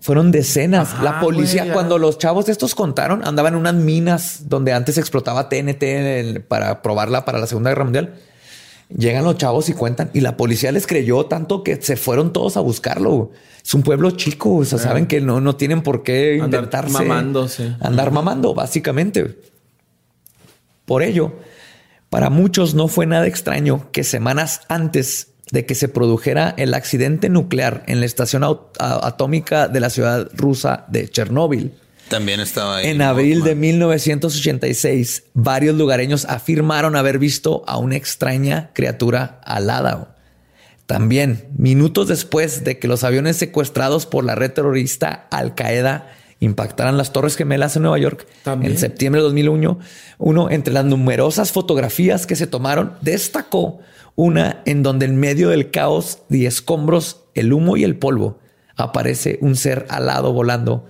[0.00, 1.00] Fueron decenas.
[1.00, 6.40] la policía, cuando los chavos estos contaron, andaban en unas minas donde antes explotaba TNT
[6.48, 8.14] para probarla para la Segunda Guerra Mundial.
[8.96, 12.56] Llegan los chavos y cuentan y la policía les creyó tanto que se fueron todos
[12.56, 13.32] a buscarlo.
[13.62, 16.96] Es un pueblo chico, o sea, saben que no, no tienen por qué inventarse.
[16.96, 17.76] Andar mamándose.
[17.80, 19.38] Andar mamando, básicamente.
[20.86, 21.34] Por ello,
[22.08, 27.28] para muchos no fue nada extraño que semanas antes de que se produjera el accidente
[27.28, 28.42] nuclear en la estación
[28.78, 31.74] atómica de la ciudad rusa de Chernóbil,
[32.08, 32.88] también estaba ahí.
[32.88, 40.16] En abril de 1986, varios lugareños afirmaron haber visto a una extraña criatura alada.
[40.86, 46.10] También, minutos después de que los aviones secuestrados por la red terrorista Al Qaeda
[46.40, 49.78] impactaran las Torres Gemelas en Nueva York en septiembre de 2001,
[50.18, 53.80] uno entre las numerosas fotografías que se tomaron destacó
[54.14, 58.38] una en donde en medio del caos y escombros, el humo y el polvo
[58.76, 60.86] aparece un ser alado volando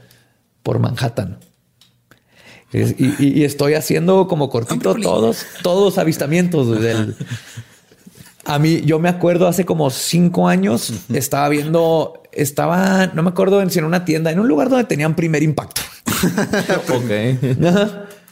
[0.68, 1.38] por Manhattan.
[2.74, 7.16] Y, estoy haciendo como cortito todos, todos avistamientos del.
[8.44, 13.66] A mí, yo me acuerdo hace como cinco años, estaba viendo, estaba, no me acuerdo
[13.70, 15.80] si en una tienda, en un lugar donde tenían primer impacto.
[16.94, 17.56] ok.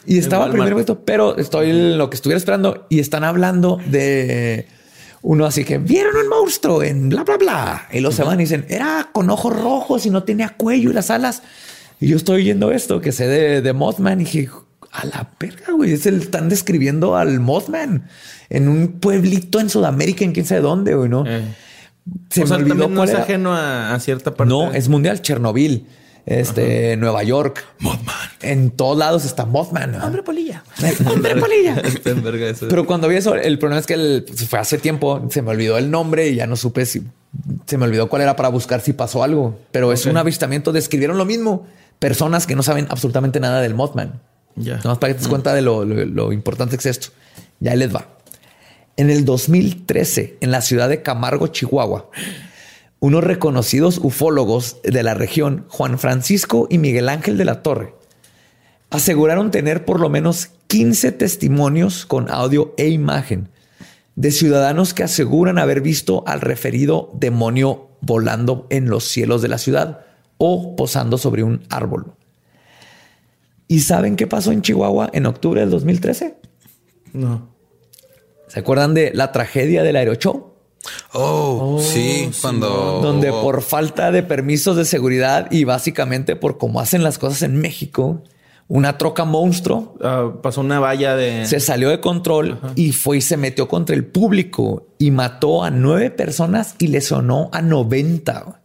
[0.04, 4.68] Y estaba primer impacto, pero estoy en lo que estuviera esperando y están hablando de
[5.22, 7.88] uno así que vieron un monstruo en bla, bla, bla.
[7.90, 10.92] Y los se van y dicen, era con ojos rojos y no tenía cuello y
[10.92, 11.42] las alas.
[12.00, 14.50] Y yo estoy oyendo esto que sé de, de Mothman y dije,
[14.92, 18.08] a la verga, güey, es el, están describiendo al Mothman
[18.48, 21.24] en un pueblito en Sudamérica, en quién sabe dónde, güey, ¿no?
[21.26, 21.42] Eh.
[22.30, 24.52] Se me olvidó no es ajeno a, cierta parte.
[24.52, 25.86] No, es mundial, Chernobyl
[26.26, 27.64] este, Nueva York.
[27.78, 28.14] Mothman.
[28.42, 29.94] En todos lados está Mothman.
[30.02, 30.64] Hombre polilla.
[31.06, 31.80] Hombre polilla.
[32.68, 35.78] Pero cuando vi eso, el problema es que pues, fue hace tiempo, se me olvidó
[35.78, 37.02] el nombre y ya no supe si
[37.66, 39.58] se me olvidó cuál era para buscar si pasó algo.
[39.70, 40.72] Pero es un avistamiento.
[40.72, 41.66] Describieron lo mismo.
[41.98, 44.20] Personas que no saben absolutamente nada del Mothman.
[44.56, 44.76] Ya.
[44.78, 47.08] Nomás para que te des cuenta de lo, lo importante que es esto.
[47.60, 48.08] Ya les va.
[48.96, 52.10] En el 2013, en la ciudad de Camargo, Chihuahua,
[52.98, 57.94] unos reconocidos ufólogos de la región, Juan Francisco y Miguel Ángel de la Torre,
[58.90, 63.50] aseguraron tener por lo menos 15 testimonios con audio e imagen
[64.14, 69.58] de ciudadanos que aseguran haber visto al referido demonio volando en los cielos de la
[69.58, 70.05] ciudad
[70.38, 72.14] o posando sobre un árbol.
[73.68, 76.36] ¿Y saben qué pasó en Chihuahua en octubre del 2013?
[77.12, 77.48] No.
[78.48, 80.54] ¿Se acuerdan de la tragedia del aeroshow?
[81.12, 83.00] Oh, oh, sí, cuando...
[83.02, 87.56] Donde por falta de permisos de seguridad y básicamente por cómo hacen las cosas en
[87.56, 88.22] México,
[88.68, 89.96] una troca monstruo.
[90.00, 91.46] Ah, pasó una valla de...
[91.46, 95.70] Se salió de control y fue y se metió contra el público y mató a
[95.70, 98.55] nueve personas y lesionó a 90.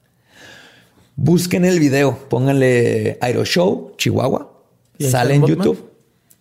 [1.16, 4.52] Busquen el video, pónganle Aeroshow, Chihuahua.
[5.00, 5.92] Sale en YouTube.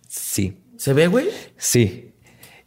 [0.07, 0.57] Sí.
[0.77, 1.27] ¿Se ve, güey?
[1.57, 2.11] Sí.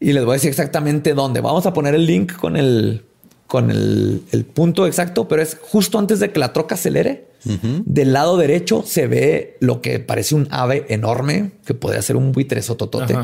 [0.01, 1.41] Y les voy a decir exactamente dónde.
[1.41, 3.05] Vamos a poner el link con el,
[3.47, 7.33] con el, punto exacto, pero es justo antes de que la troca acelere.
[7.45, 12.33] Del lado derecho se ve lo que parece un ave enorme que puede ser un
[12.33, 13.17] buitre sototote.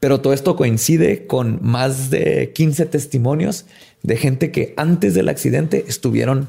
[0.00, 3.66] Pero todo esto coincide con más de 15 testimonios
[4.02, 6.48] de gente que antes del accidente estuvieron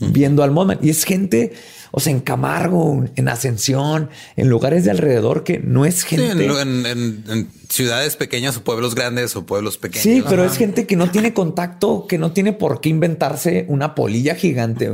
[0.00, 0.84] viendo al moment.
[0.84, 1.52] Y es gente
[1.98, 6.44] o sea, en Camargo, en Ascensión, en lugares de alrededor que no es gente.
[6.44, 10.02] en, ciudades pequeñas o pueblos grandes o pueblos pequeños.
[10.02, 13.94] Sí, pero es gente que no tiene contacto, que no tiene por qué inventarse una
[13.94, 14.92] polilla gigante.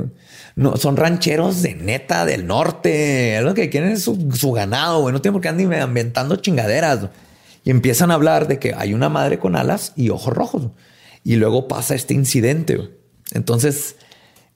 [0.54, 3.40] No, son rancheros de neta del norte.
[3.42, 5.12] Lo que quieren es su, ganado, güey.
[5.12, 7.08] No tienen por qué andar inventando chingaderas.
[7.64, 10.68] Y empiezan a hablar de que hay una madre con alas y ojos rojos.
[11.24, 12.90] Y luego pasa este incidente.
[13.32, 13.96] Entonces,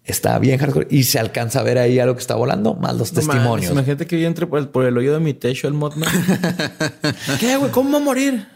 [0.07, 3.11] Está bien hardcore y se alcanza a ver ahí algo que está volando, más los
[3.11, 3.73] testimonios.
[3.73, 6.09] imagínate que yo entre por el, hoyo de mi techo el Mothman.
[7.41, 7.73] ¿Qué, güey?
[7.73, 8.47] ¿Cómo va a morir?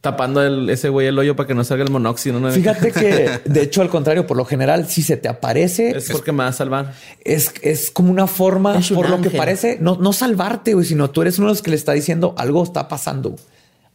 [0.00, 2.40] Tapando el, ese güey el hoyo para que no salga el monóxido.
[2.50, 5.90] Fíjate que, de hecho, al contrario, por lo general, si se te aparece...
[5.96, 6.94] Es porque me va a salvar.
[7.24, 11.22] Es, es como una forma, por lo que parece, no, no salvarte, güey, sino tú
[11.22, 13.36] eres uno de los que le está diciendo algo está pasando.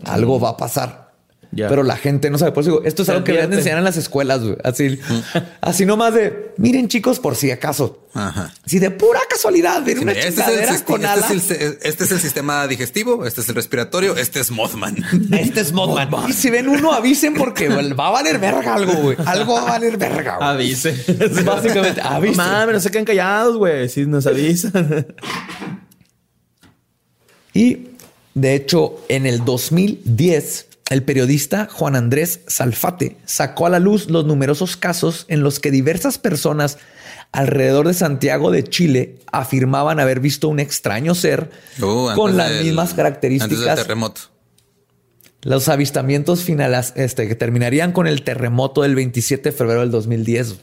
[0.06, 1.05] Algo va a pasar.
[1.56, 2.52] Pero la gente no sabe.
[2.52, 4.42] Por eso digo, esto es algo que deben enseñar en las escuelas.
[4.64, 5.00] Así,
[5.62, 8.02] así nomás de miren, chicos, por si acaso.
[8.66, 13.26] Si de pura casualidad ven una este es con este, este es el sistema digestivo,
[13.26, 14.96] este es el respiratorio, este es Mothman.
[15.32, 16.30] Este es Mothman.
[16.30, 17.68] Y si ven uno, avisen porque
[18.00, 19.18] va a valer verga algo, güey.
[19.26, 20.38] Algo va a valer verga.
[20.40, 20.96] Avise.
[21.46, 22.38] Básicamente, avisen.
[22.38, 23.90] Mames, no se queden callados, güey.
[23.90, 25.08] Si nos avisan.
[27.54, 27.88] y
[28.34, 34.26] de hecho, en el 2010 el periodista Juan Andrés Salfate sacó a la luz los
[34.26, 36.78] numerosos casos en los que diversas personas
[37.32, 41.50] alrededor de Santiago de Chile afirmaban haber visto un extraño ser
[41.82, 43.58] uh, con las mismas características.
[43.58, 44.22] Antes del terremoto.
[45.42, 50.56] Los avistamientos finales este, que terminarían con el terremoto del 27 de febrero del 2010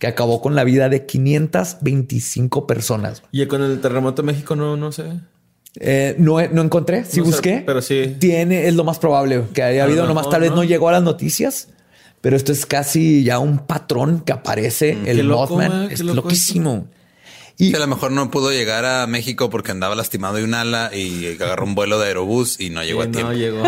[0.00, 3.22] que acabó con la vida de 525 personas.
[3.30, 5.20] Y con el terremoto de México no, no sé.
[5.78, 7.62] Eh, no, no encontré, sí busqué.
[7.64, 8.16] pero sí.
[8.18, 10.64] Tiene, es lo más probable que haya habido, nomás tal vez no.
[10.64, 11.68] llegó a las noticias,
[12.20, 15.90] pero esto es casi ya un patrón que aparece mm, el Mothman.
[15.90, 16.88] es loquísimo.
[17.56, 20.90] Y a lo mejor no pudo llegar a México porque andaba lastimado de un ala
[20.94, 23.32] y agarró un vuelo de aerobús y no llegó a tiempo.
[23.32, 23.62] No llegó.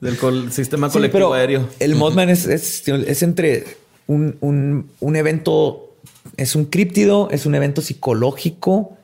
[0.00, 1.68] Del sistema colectivo aéreo.
[1.78, 3.76] El Mothman es, es, entre
[4.06, 5.94] un, un, un evento,
[6.38, 8.96] es un críptido, es un evento psicológico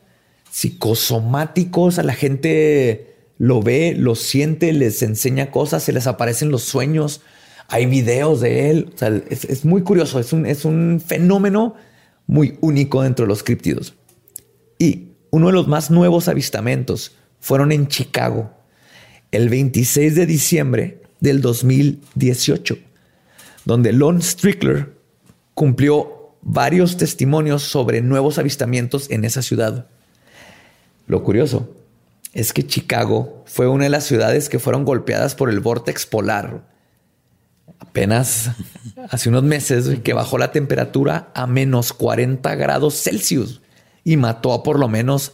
[0.51, 6.63] psicosomáticos, a la gente lo ve, lo siente, les enseña cosas, se les aparecen los
[6.63, 7.21] sueños,
[7.69, 8.91] hay videos de él.
[9.31, 11.75] es, muy curioso, es un, es un fenómeno
[12.27, 13.95] muy único dentro de los críptidos.
[14.79, 18.51] Y uno de los más nuevos avistamientos fueron en Chicago
[19.31, 22.79] el 26 de diciembre del 2018,
[23.65, 24.95] donde Lon Strickler
[25.55, 29.89] cumplió varios testimonios sobre nuevos avistamientos en esa ciudad.
[31.09, 31.75] Lo curioso
[32.33, 36.63] es que Chicago fue una de las ciudades que fueron golpeadas por el vórtex polar.
[37.81, 38.51] Apenas
[39.11, 43.63] hace unos meses que bajó la temperatura a menos 40 grados Celsius
[44.05, 45.33] y mató a por lo menos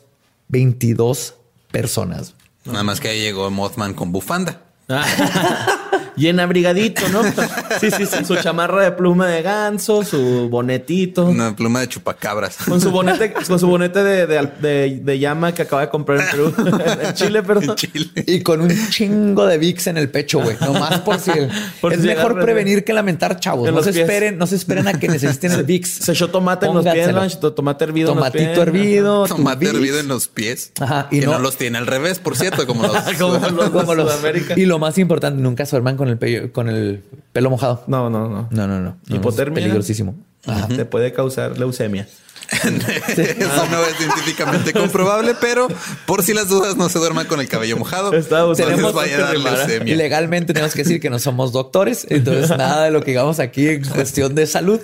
[0.49, 1.35] 22
[1.71, 2.35] personas.
[2.65, 4.63] Nada más que ahí llegó Mothman con bufanda.
[6.17, 7.23] Bien abrigadito, ¿no?
[7.81, 8.25] Sí, sí, sí.
[8.25, 11.27] Su chamarra de pluma de ganso, su bonetito.
[11.27, 12.57] Una pluma de chupacabras.
[12.69, 16.21] Con su bonete, con su bonete de, de, de- de llama que acaba de comprar
[16.21, 16.55] en Perú.
[17.03, 17.77] en Chile, perdón.
[17.77, 18.11] Chile.
[18.27, 20.57] Y con un chingo de VIX en el pecho, güey.
[20.61, 21.33] Nomás por si...
[21.81, 23.69] Por es si mejor prevenir que lamentar, chavos.
[23.69, 24.03] En No se pies.
[24.05, 25.89] esperen, no se esperen a que necesiten el VIX.
[25.91, 27.11] Se echó tomate en los pies,
[27.55, 28.59] tomate hervido en los Tomatito pies.
[28.59, 29.27] hervido.
[29.27, 30.73] Tomate hervido en los pies.
[30.81, 32.97] Ajá, y que no, no- los tiene al revés, por cierto, como los.
[33.19, 34.55] Como los de Como los- Sudamérica.
[34.57, 37.03] Y lo más importante, nunca se duerman con el, pello- con el
[37.33, 37.85] pelo mojado.
[37.87, 38.49] No, no, no.
[38.51, 38.97] No, no, no.
[39.07, 39.17] no.
[39.17, 39.59] Hipotermia.
[39.59, 40.15] Es peligrosísimo.
[40.47, 40.69] Ajá.
[40.69, 42.07] Te puede causar leucemia.
[42.53, 45.67] Eso no es científicamente comprobable, pero
[46.07, 48.13] por si las dudas no se duerman con el cabello mojado.
[48.13, 49.97] No Tenemos vaya a dar leucemia.
[49.97, 53.69] Legalmente tenemos que decir que no somos doctores, entonces nada de lo que digamos aquí
[53.69, 54.79] en cuestión de salud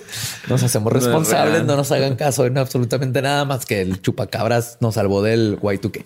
[0.49, 1.67] nos hacemos No es responsables, real.
[1.67, 6.03] no nos hagan caso en absolutamente nada más que el chupacabras nos salvó del Y2K.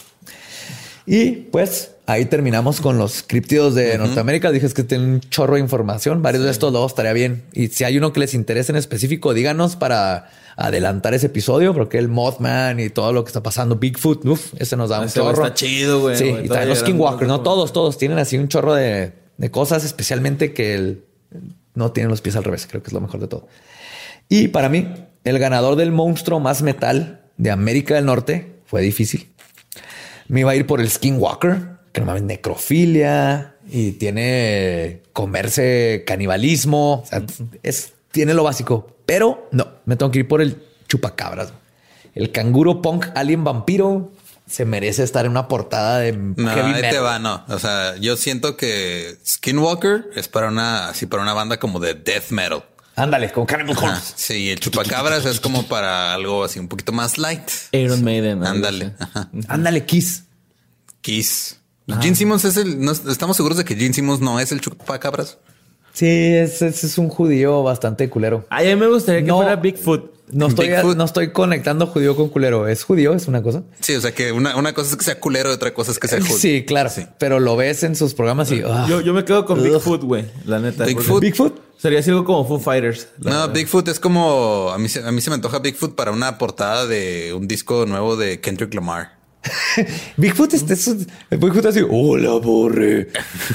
[1.05, 4.51] Y pues ahí terminamos con los criptidos de Norteamérica.
[4.51, 6.21] Dije que tienen un chorro de información.
[6.21, 7.43] Varios de estos luego estaría bien.
[7.53, 11.97] Y si hay uno que les interese en específico, díganos para adelantar ese episodio, porque
[11.97, 15.19] el Mothman y todo lo que está pasando, Bigfoot, uf, ese nos da un Ese
[15.19, 15.43] chorro.
[15.45, 16.15] está chido, güey.
[16.17, 19.83] Sí, y también los Skinwalker, no todos, todos tienen así un chorro de, de cosas,
[19.83, 21.03] especialmente que el,
[21.73, 22.67] no tienen los pies al revés.
[22.69, 23.47] Creo que es lo mejor de todo.
[24.29, 24.87] Y para mí,
[25.25, 29.27] el ganador del monstruo más metal de América del Norte fue difícil.
[30.29, 37.01] Me iba a ir por el Skinwalker, que no mames, necrofilia y tiene comerse canibalismo.
[37.01, 37.23] O sea,
[37.63, 41.53] es, tiene lo básico, pero no, me tengo que ir por el chupacabras.
[42.13, 44.11] El canguro punk alien vampiro
[44.47, 47.03] se merece estar en una portada de No, heavy ahí te metal.
[47.03, 47.43] va, no.
[47.47, 51.93] O sea, yo siento que Skinwalker es para una, así para una banda como de
[51.93, 52.63] death metal.
[52.97, 53.75] Ándale, con Cannibal.
[53.75, 54.13] Corpse.
[54.15, 57.49] Sí, el chupacabras es como para algo así un poquito más light.
[57.71, 58.45] Iron Maiden.
[58.45, 58.93] Ándale.
[59.47, 60.23] Ándale, Kiss.
[61.01, 61.57] Kiss.
[61.89, 61.99] Ah.
[62.01, 62.79] Gene Simmons es el.
[62.81, 65.37] no- estamos seguros de que Gene Simmons no es el chupacabras.
[65.93, 68.45] Sí, ese es un judío bastante culero.
[68.49, 69.37] Ay, a mí me gustaría que No.
[69.37, 70.13] fuera Bigfoot.
[70.31, 70.97] No estoy, Bigfoot.
[70.97, 72.67] no estoy conectando judío con culero.
[72.67, 73.13] ¿Es judío?
[73.13, 73.61] ¿Es una cosa?
[73.79, 75.99] Sí, o sea que una, una cosa es que sea culero y otra cosa es
[75.99, 76.35] que sea judío.
[76.35, 76.89] Sí, claro.
[77.19, 78.61] Pero lo ves en sus programas y...
[78.67, 78.87] ah.
[78.89, 79.61] Yo, yo me quedo con.
[79.63, 80.25] Bigfoot, güey.
[80.45, 80.83] La neta.
[80.85, 81.21] Bigfoot.
[81.21, 81.61] Bigfoot.
[81.77, 83.07] Sería así algo como Foo Fighters.
[83.19, 83.53] No, verdad.
[83.53, 87.33] Bigfoot es como a mí, a mí se me antoja Bigfoot para una portada de
[87.33, 89.15] un disco nuevo de Kendrick Lamar.
[90.17, 90.87] Bigfoot este es...
[90.87, 91.81] un- Bigfoot así...
[91.89, 93.09] Hola, borre.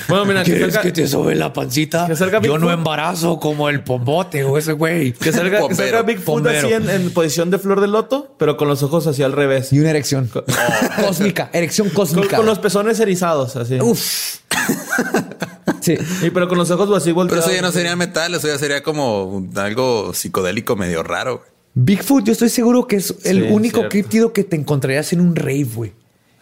[0.08, 2.06] Bueno, mira, que ¿Quieres salga, que te sobe la pancita?
[2.06, 5.12] que salga Yo no embarazo como el pombote o ese güey.
[5.12, 8.68] que salga, que salga Bigfoot así en, en posición de flor de loto, pero con
[8.68, 9.72] los ojos hacia al revés.
[9.72, 10.30] Y una erección.
[11.06, 11.50] cósmica.
[11.52, 12.36] Erección Con, cósmica.
[12.36, 13.80] con los pezones erizados, así.
[13.80, 14.36] Uf.
[15.80, 15.96] Sí.
[16.22, 17.46] Y pero con los ojos así Pero volteados.
[17.46, 21.42] eso ya no sería metal, eso ya sería como algo psicodélico medio raro.
[21.74, 23.90] Bigfoot, yo estoy seguro que es el Sí, único cierto.
[23.90, 25.92] críptido que te encontrarías en un rave, güey.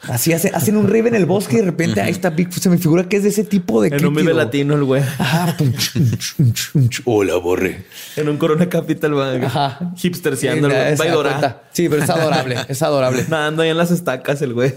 [0.02, 2.62] Así hace- hacen un rave en el bosque y de repente ahí está Bigfoot.
[2.62, 5.02] Se me figura que es de ese tipo de En un vive latino el güey.
[5.02, 5.56] Ajá.
[5.58, 7.02] Pum, chum, chum, chum, chum.
[7.04, 7.84] Hola, borre.
[8.16, 9.44] En un Corona Capital, güey.
[9.44, 9.92] Ajá.
[10.00, 11.10] Hipsterciando el güey.
[11.10, 11.62] Va.
[11.72, 12.56] Sí, pero es adorable.
[12.68, 13.24] Es adorable.
[13.28, 14.72] Nadando ahí en las estacas el güey.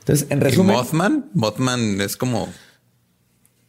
[0.00, 1.24] Entonces, en ¿Y resumen, Mothman?
[1.34, 2.48] Mothman es como...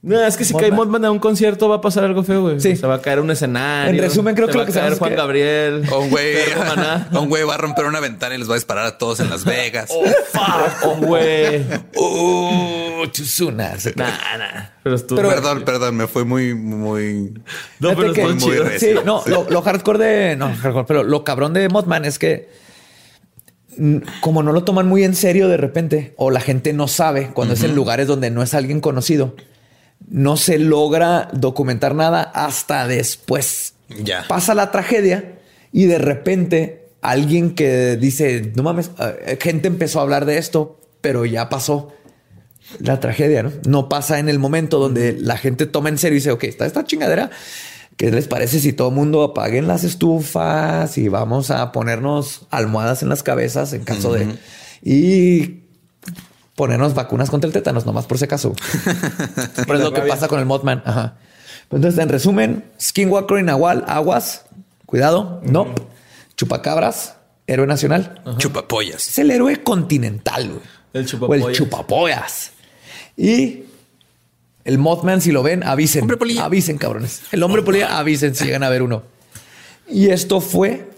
[0.03, 0.69] No, es que si Mothman.
[0.69, 2.59] cae Mothman a un concierto va a pasar algo feo, güey.
[2.59, 2.75] Sí.
[2.75, 4.01] Se va a caer un escenario.
[4.01, 5.83] En resumen, creo se que va lo que a caer Juan que- Gabriel.
[5.91, 6.35] O un güey,
[7.11, 9.29] un güey va a romper una ventana y les va a disparar a todos en
[9.29, 9.91] Las Vegas.
[10.83, 11.61] Oh, güey.
[11.95, 13.05] ¡Uh!
[13.11, 13.75] Chuzuna.
[13.95, 14.65] Nah, nah.
[14.83, 15.17] Pero estuvo.
[15.17, 17.33] Pero- perdón, perdón, me fue muy, muy...
[17.79, 18.79] no, pero que- muy.
[18.79, 20.35] Sí, no, lo, lo hardcore de.
[20.35, 22.49] No, hardcore, pero lo cabrón de Mothman es que.
[24.19, 27.53] Como no lo toman muy en serio de repente, o la gente no sabe cuando
[27.53, 29.35] es en lugares donde no es alguien conocido,
[30.09, 33.73] no se logra documentar nada hasta después.
[34.03, 34.25] Ya.
[34.27, 35.39] Pasa la tragedia
[35.71, 40.79] y de repente alguien que dice, no mames, eh, gente empezó a hablar de esto,
[41.01, 41.93] pero ya pasó
[42.79, 43.51] la tragedia, ¿no?
[43.67, 46.65] No pasa en el momento donde la gente toma en serio y dice, ok, está
[46.65, 47.31] esta chingadera.
[47.97, 53.03] ¿Qué les parece si todo el mundo apaguen las estufas y vamos a ponernos almohadas
[53.03, 54.27] en las cabezas en caso de...
[54.81, 55.60] Y
[56.61, 58.53] ponernos vacunas contra el tétanos, nomás por si acaso.
[59.55, 60.83] Pero es lo que pasa con el Mothman.
[60.85, 61.15] Ajá.
[61.71, 64.45] Entonces, en resumen, Skinwalker y Nahual, aguas,
[64.85, 65.73] cuidado, no.
[66.38, 67.15] Chupacabras,
[67.47, 68.21] héroe nacional.
[68.38, 69.07] Chupapollas.
[69.07, 70.61] Es el héroe continental, güey.
[70.93, 72.51] El o el chupapollas.
[73.17, 73.63] Y
[74.63, 76.01] el Mothman, si lo ven, avisen.
[76.01, 76.45] Hombre polilla.
[76.45, 77.23] Avisen, cabrones.
[77.31, 79.01] El hombre polilla, avisen si llegan a ver uno.
[79.89, 80.90] Y esto fue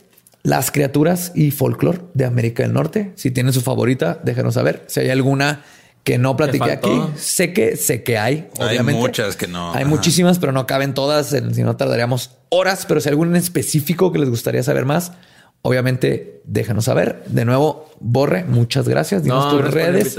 [0.43, 3.13] las criaturas y folclore de América del Norte.
[3.15, 4.83] Si tienen su favorita, déjenos saber.
[4.87, 5.63] Si hay alguna
[6.03, 8.49] que no platiqué aquí, sé que sé que hay.
[8.59, 9.73] Hay muchas que no.
[9.73, 11.29] Hay muchísimas, pero no caben todas.
[11.29, 12.85] Si no tardaríamos horas.
[12.85, 15.13] Pero si hay algún en específico que les gustaría saber más,
[15.61, 17.23] obviamente déjanos saber.
[17.27, 19.23] De nuevo, Borre, muchas gracias.
[19.23, 20.17] Dinos tus redes.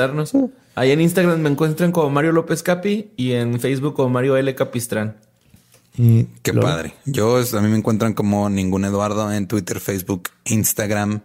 [0.75, 4.55] Ahí en Instagram me encuentran como Mario López Capi y en Facebook como Mario L.
[4.55, 5.19] Capistrán.
[5.97, 6.95] Y Qué padre.
[7.05, 11.21] Yo a mí me encuentran como ningún Eduardo en Twitter, Facebook, Instagram.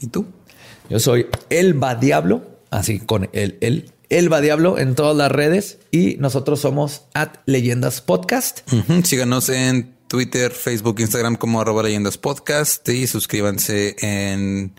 [0.00, 0.26] ¿Y tú?
[0.90, 6.16] Yo soy Elba Diablo, así con el el Elba Diablo en todas las redes y
[6.18, 8.60] nosotros somos at Leyendas Podcast.
[9.04, 14.72] Síganos en Twitter, Facebook, Instagram como arroba Leyendas Podcast y suscríbanse en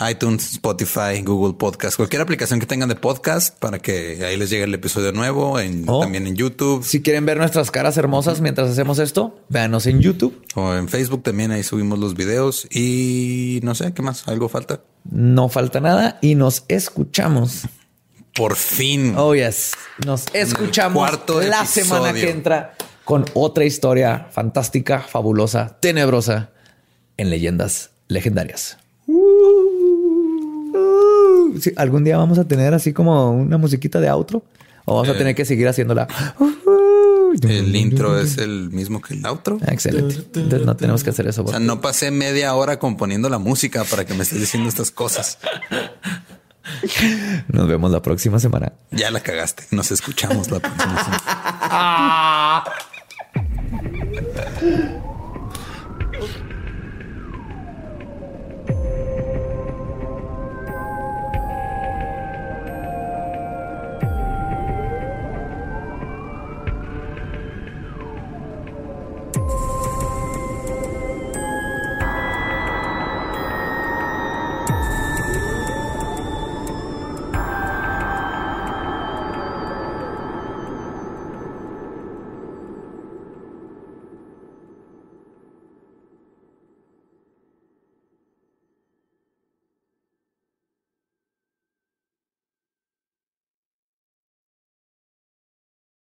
[0.00, 4.64] iTunes, Spotify, Google Podcast, cualquier aplicación que tengan de podcast para que ahí les llegue
[4.64, 6.00] el episodio nuevo, en, oh.
[6.00, 6.84] también en YouTube.
[6.84, 10.42] Si quieren ver nuestras caras hermosas mientras hacemos esto, véanos en YouTube.
[10.54, 14.26] O en Facebook también, ahí subimos los videos y no sé, ¿qué más?
[14.28, 14.80] ¿Algo falta?
[15.10, 17.62] No falta nada y nos escuchamos.
[18.34, 19.14] Por fin.
[19.16, 19.72] Oh, yes.
[20.04, 21.08] Nos escuchamos
[21.48, 26.50] la semana que entra con otra historia fantástica, fabulosa, tenebrosa
[27.16, 28.78] en leyendas legendarias
[31.76, 34.42] algún día vamos a tener así como una musiquita de outro
[34.84, 35.18] o vamos a eh.
[35.18, 36.08] tener que seguir haciéndola.
[37.42, 39.58] El intro es el mismo que el outro.
[39.66, 40.16] Excelente.
[40.34, 41.42] Entonces no tenemos que hacer eso.
[41.42, 44.90] O sea, no pasé media hora componiendo la música para que me estés diciendo estas
[44.90, 45.38] cosas.
[47.48, 48.72] Nos vemos la próxima semana.
[48.90, 49.64] Ya la cagaste.
[49.70, 51.04] Nos escuchamos la próxima
[54.62, 55.03] semana.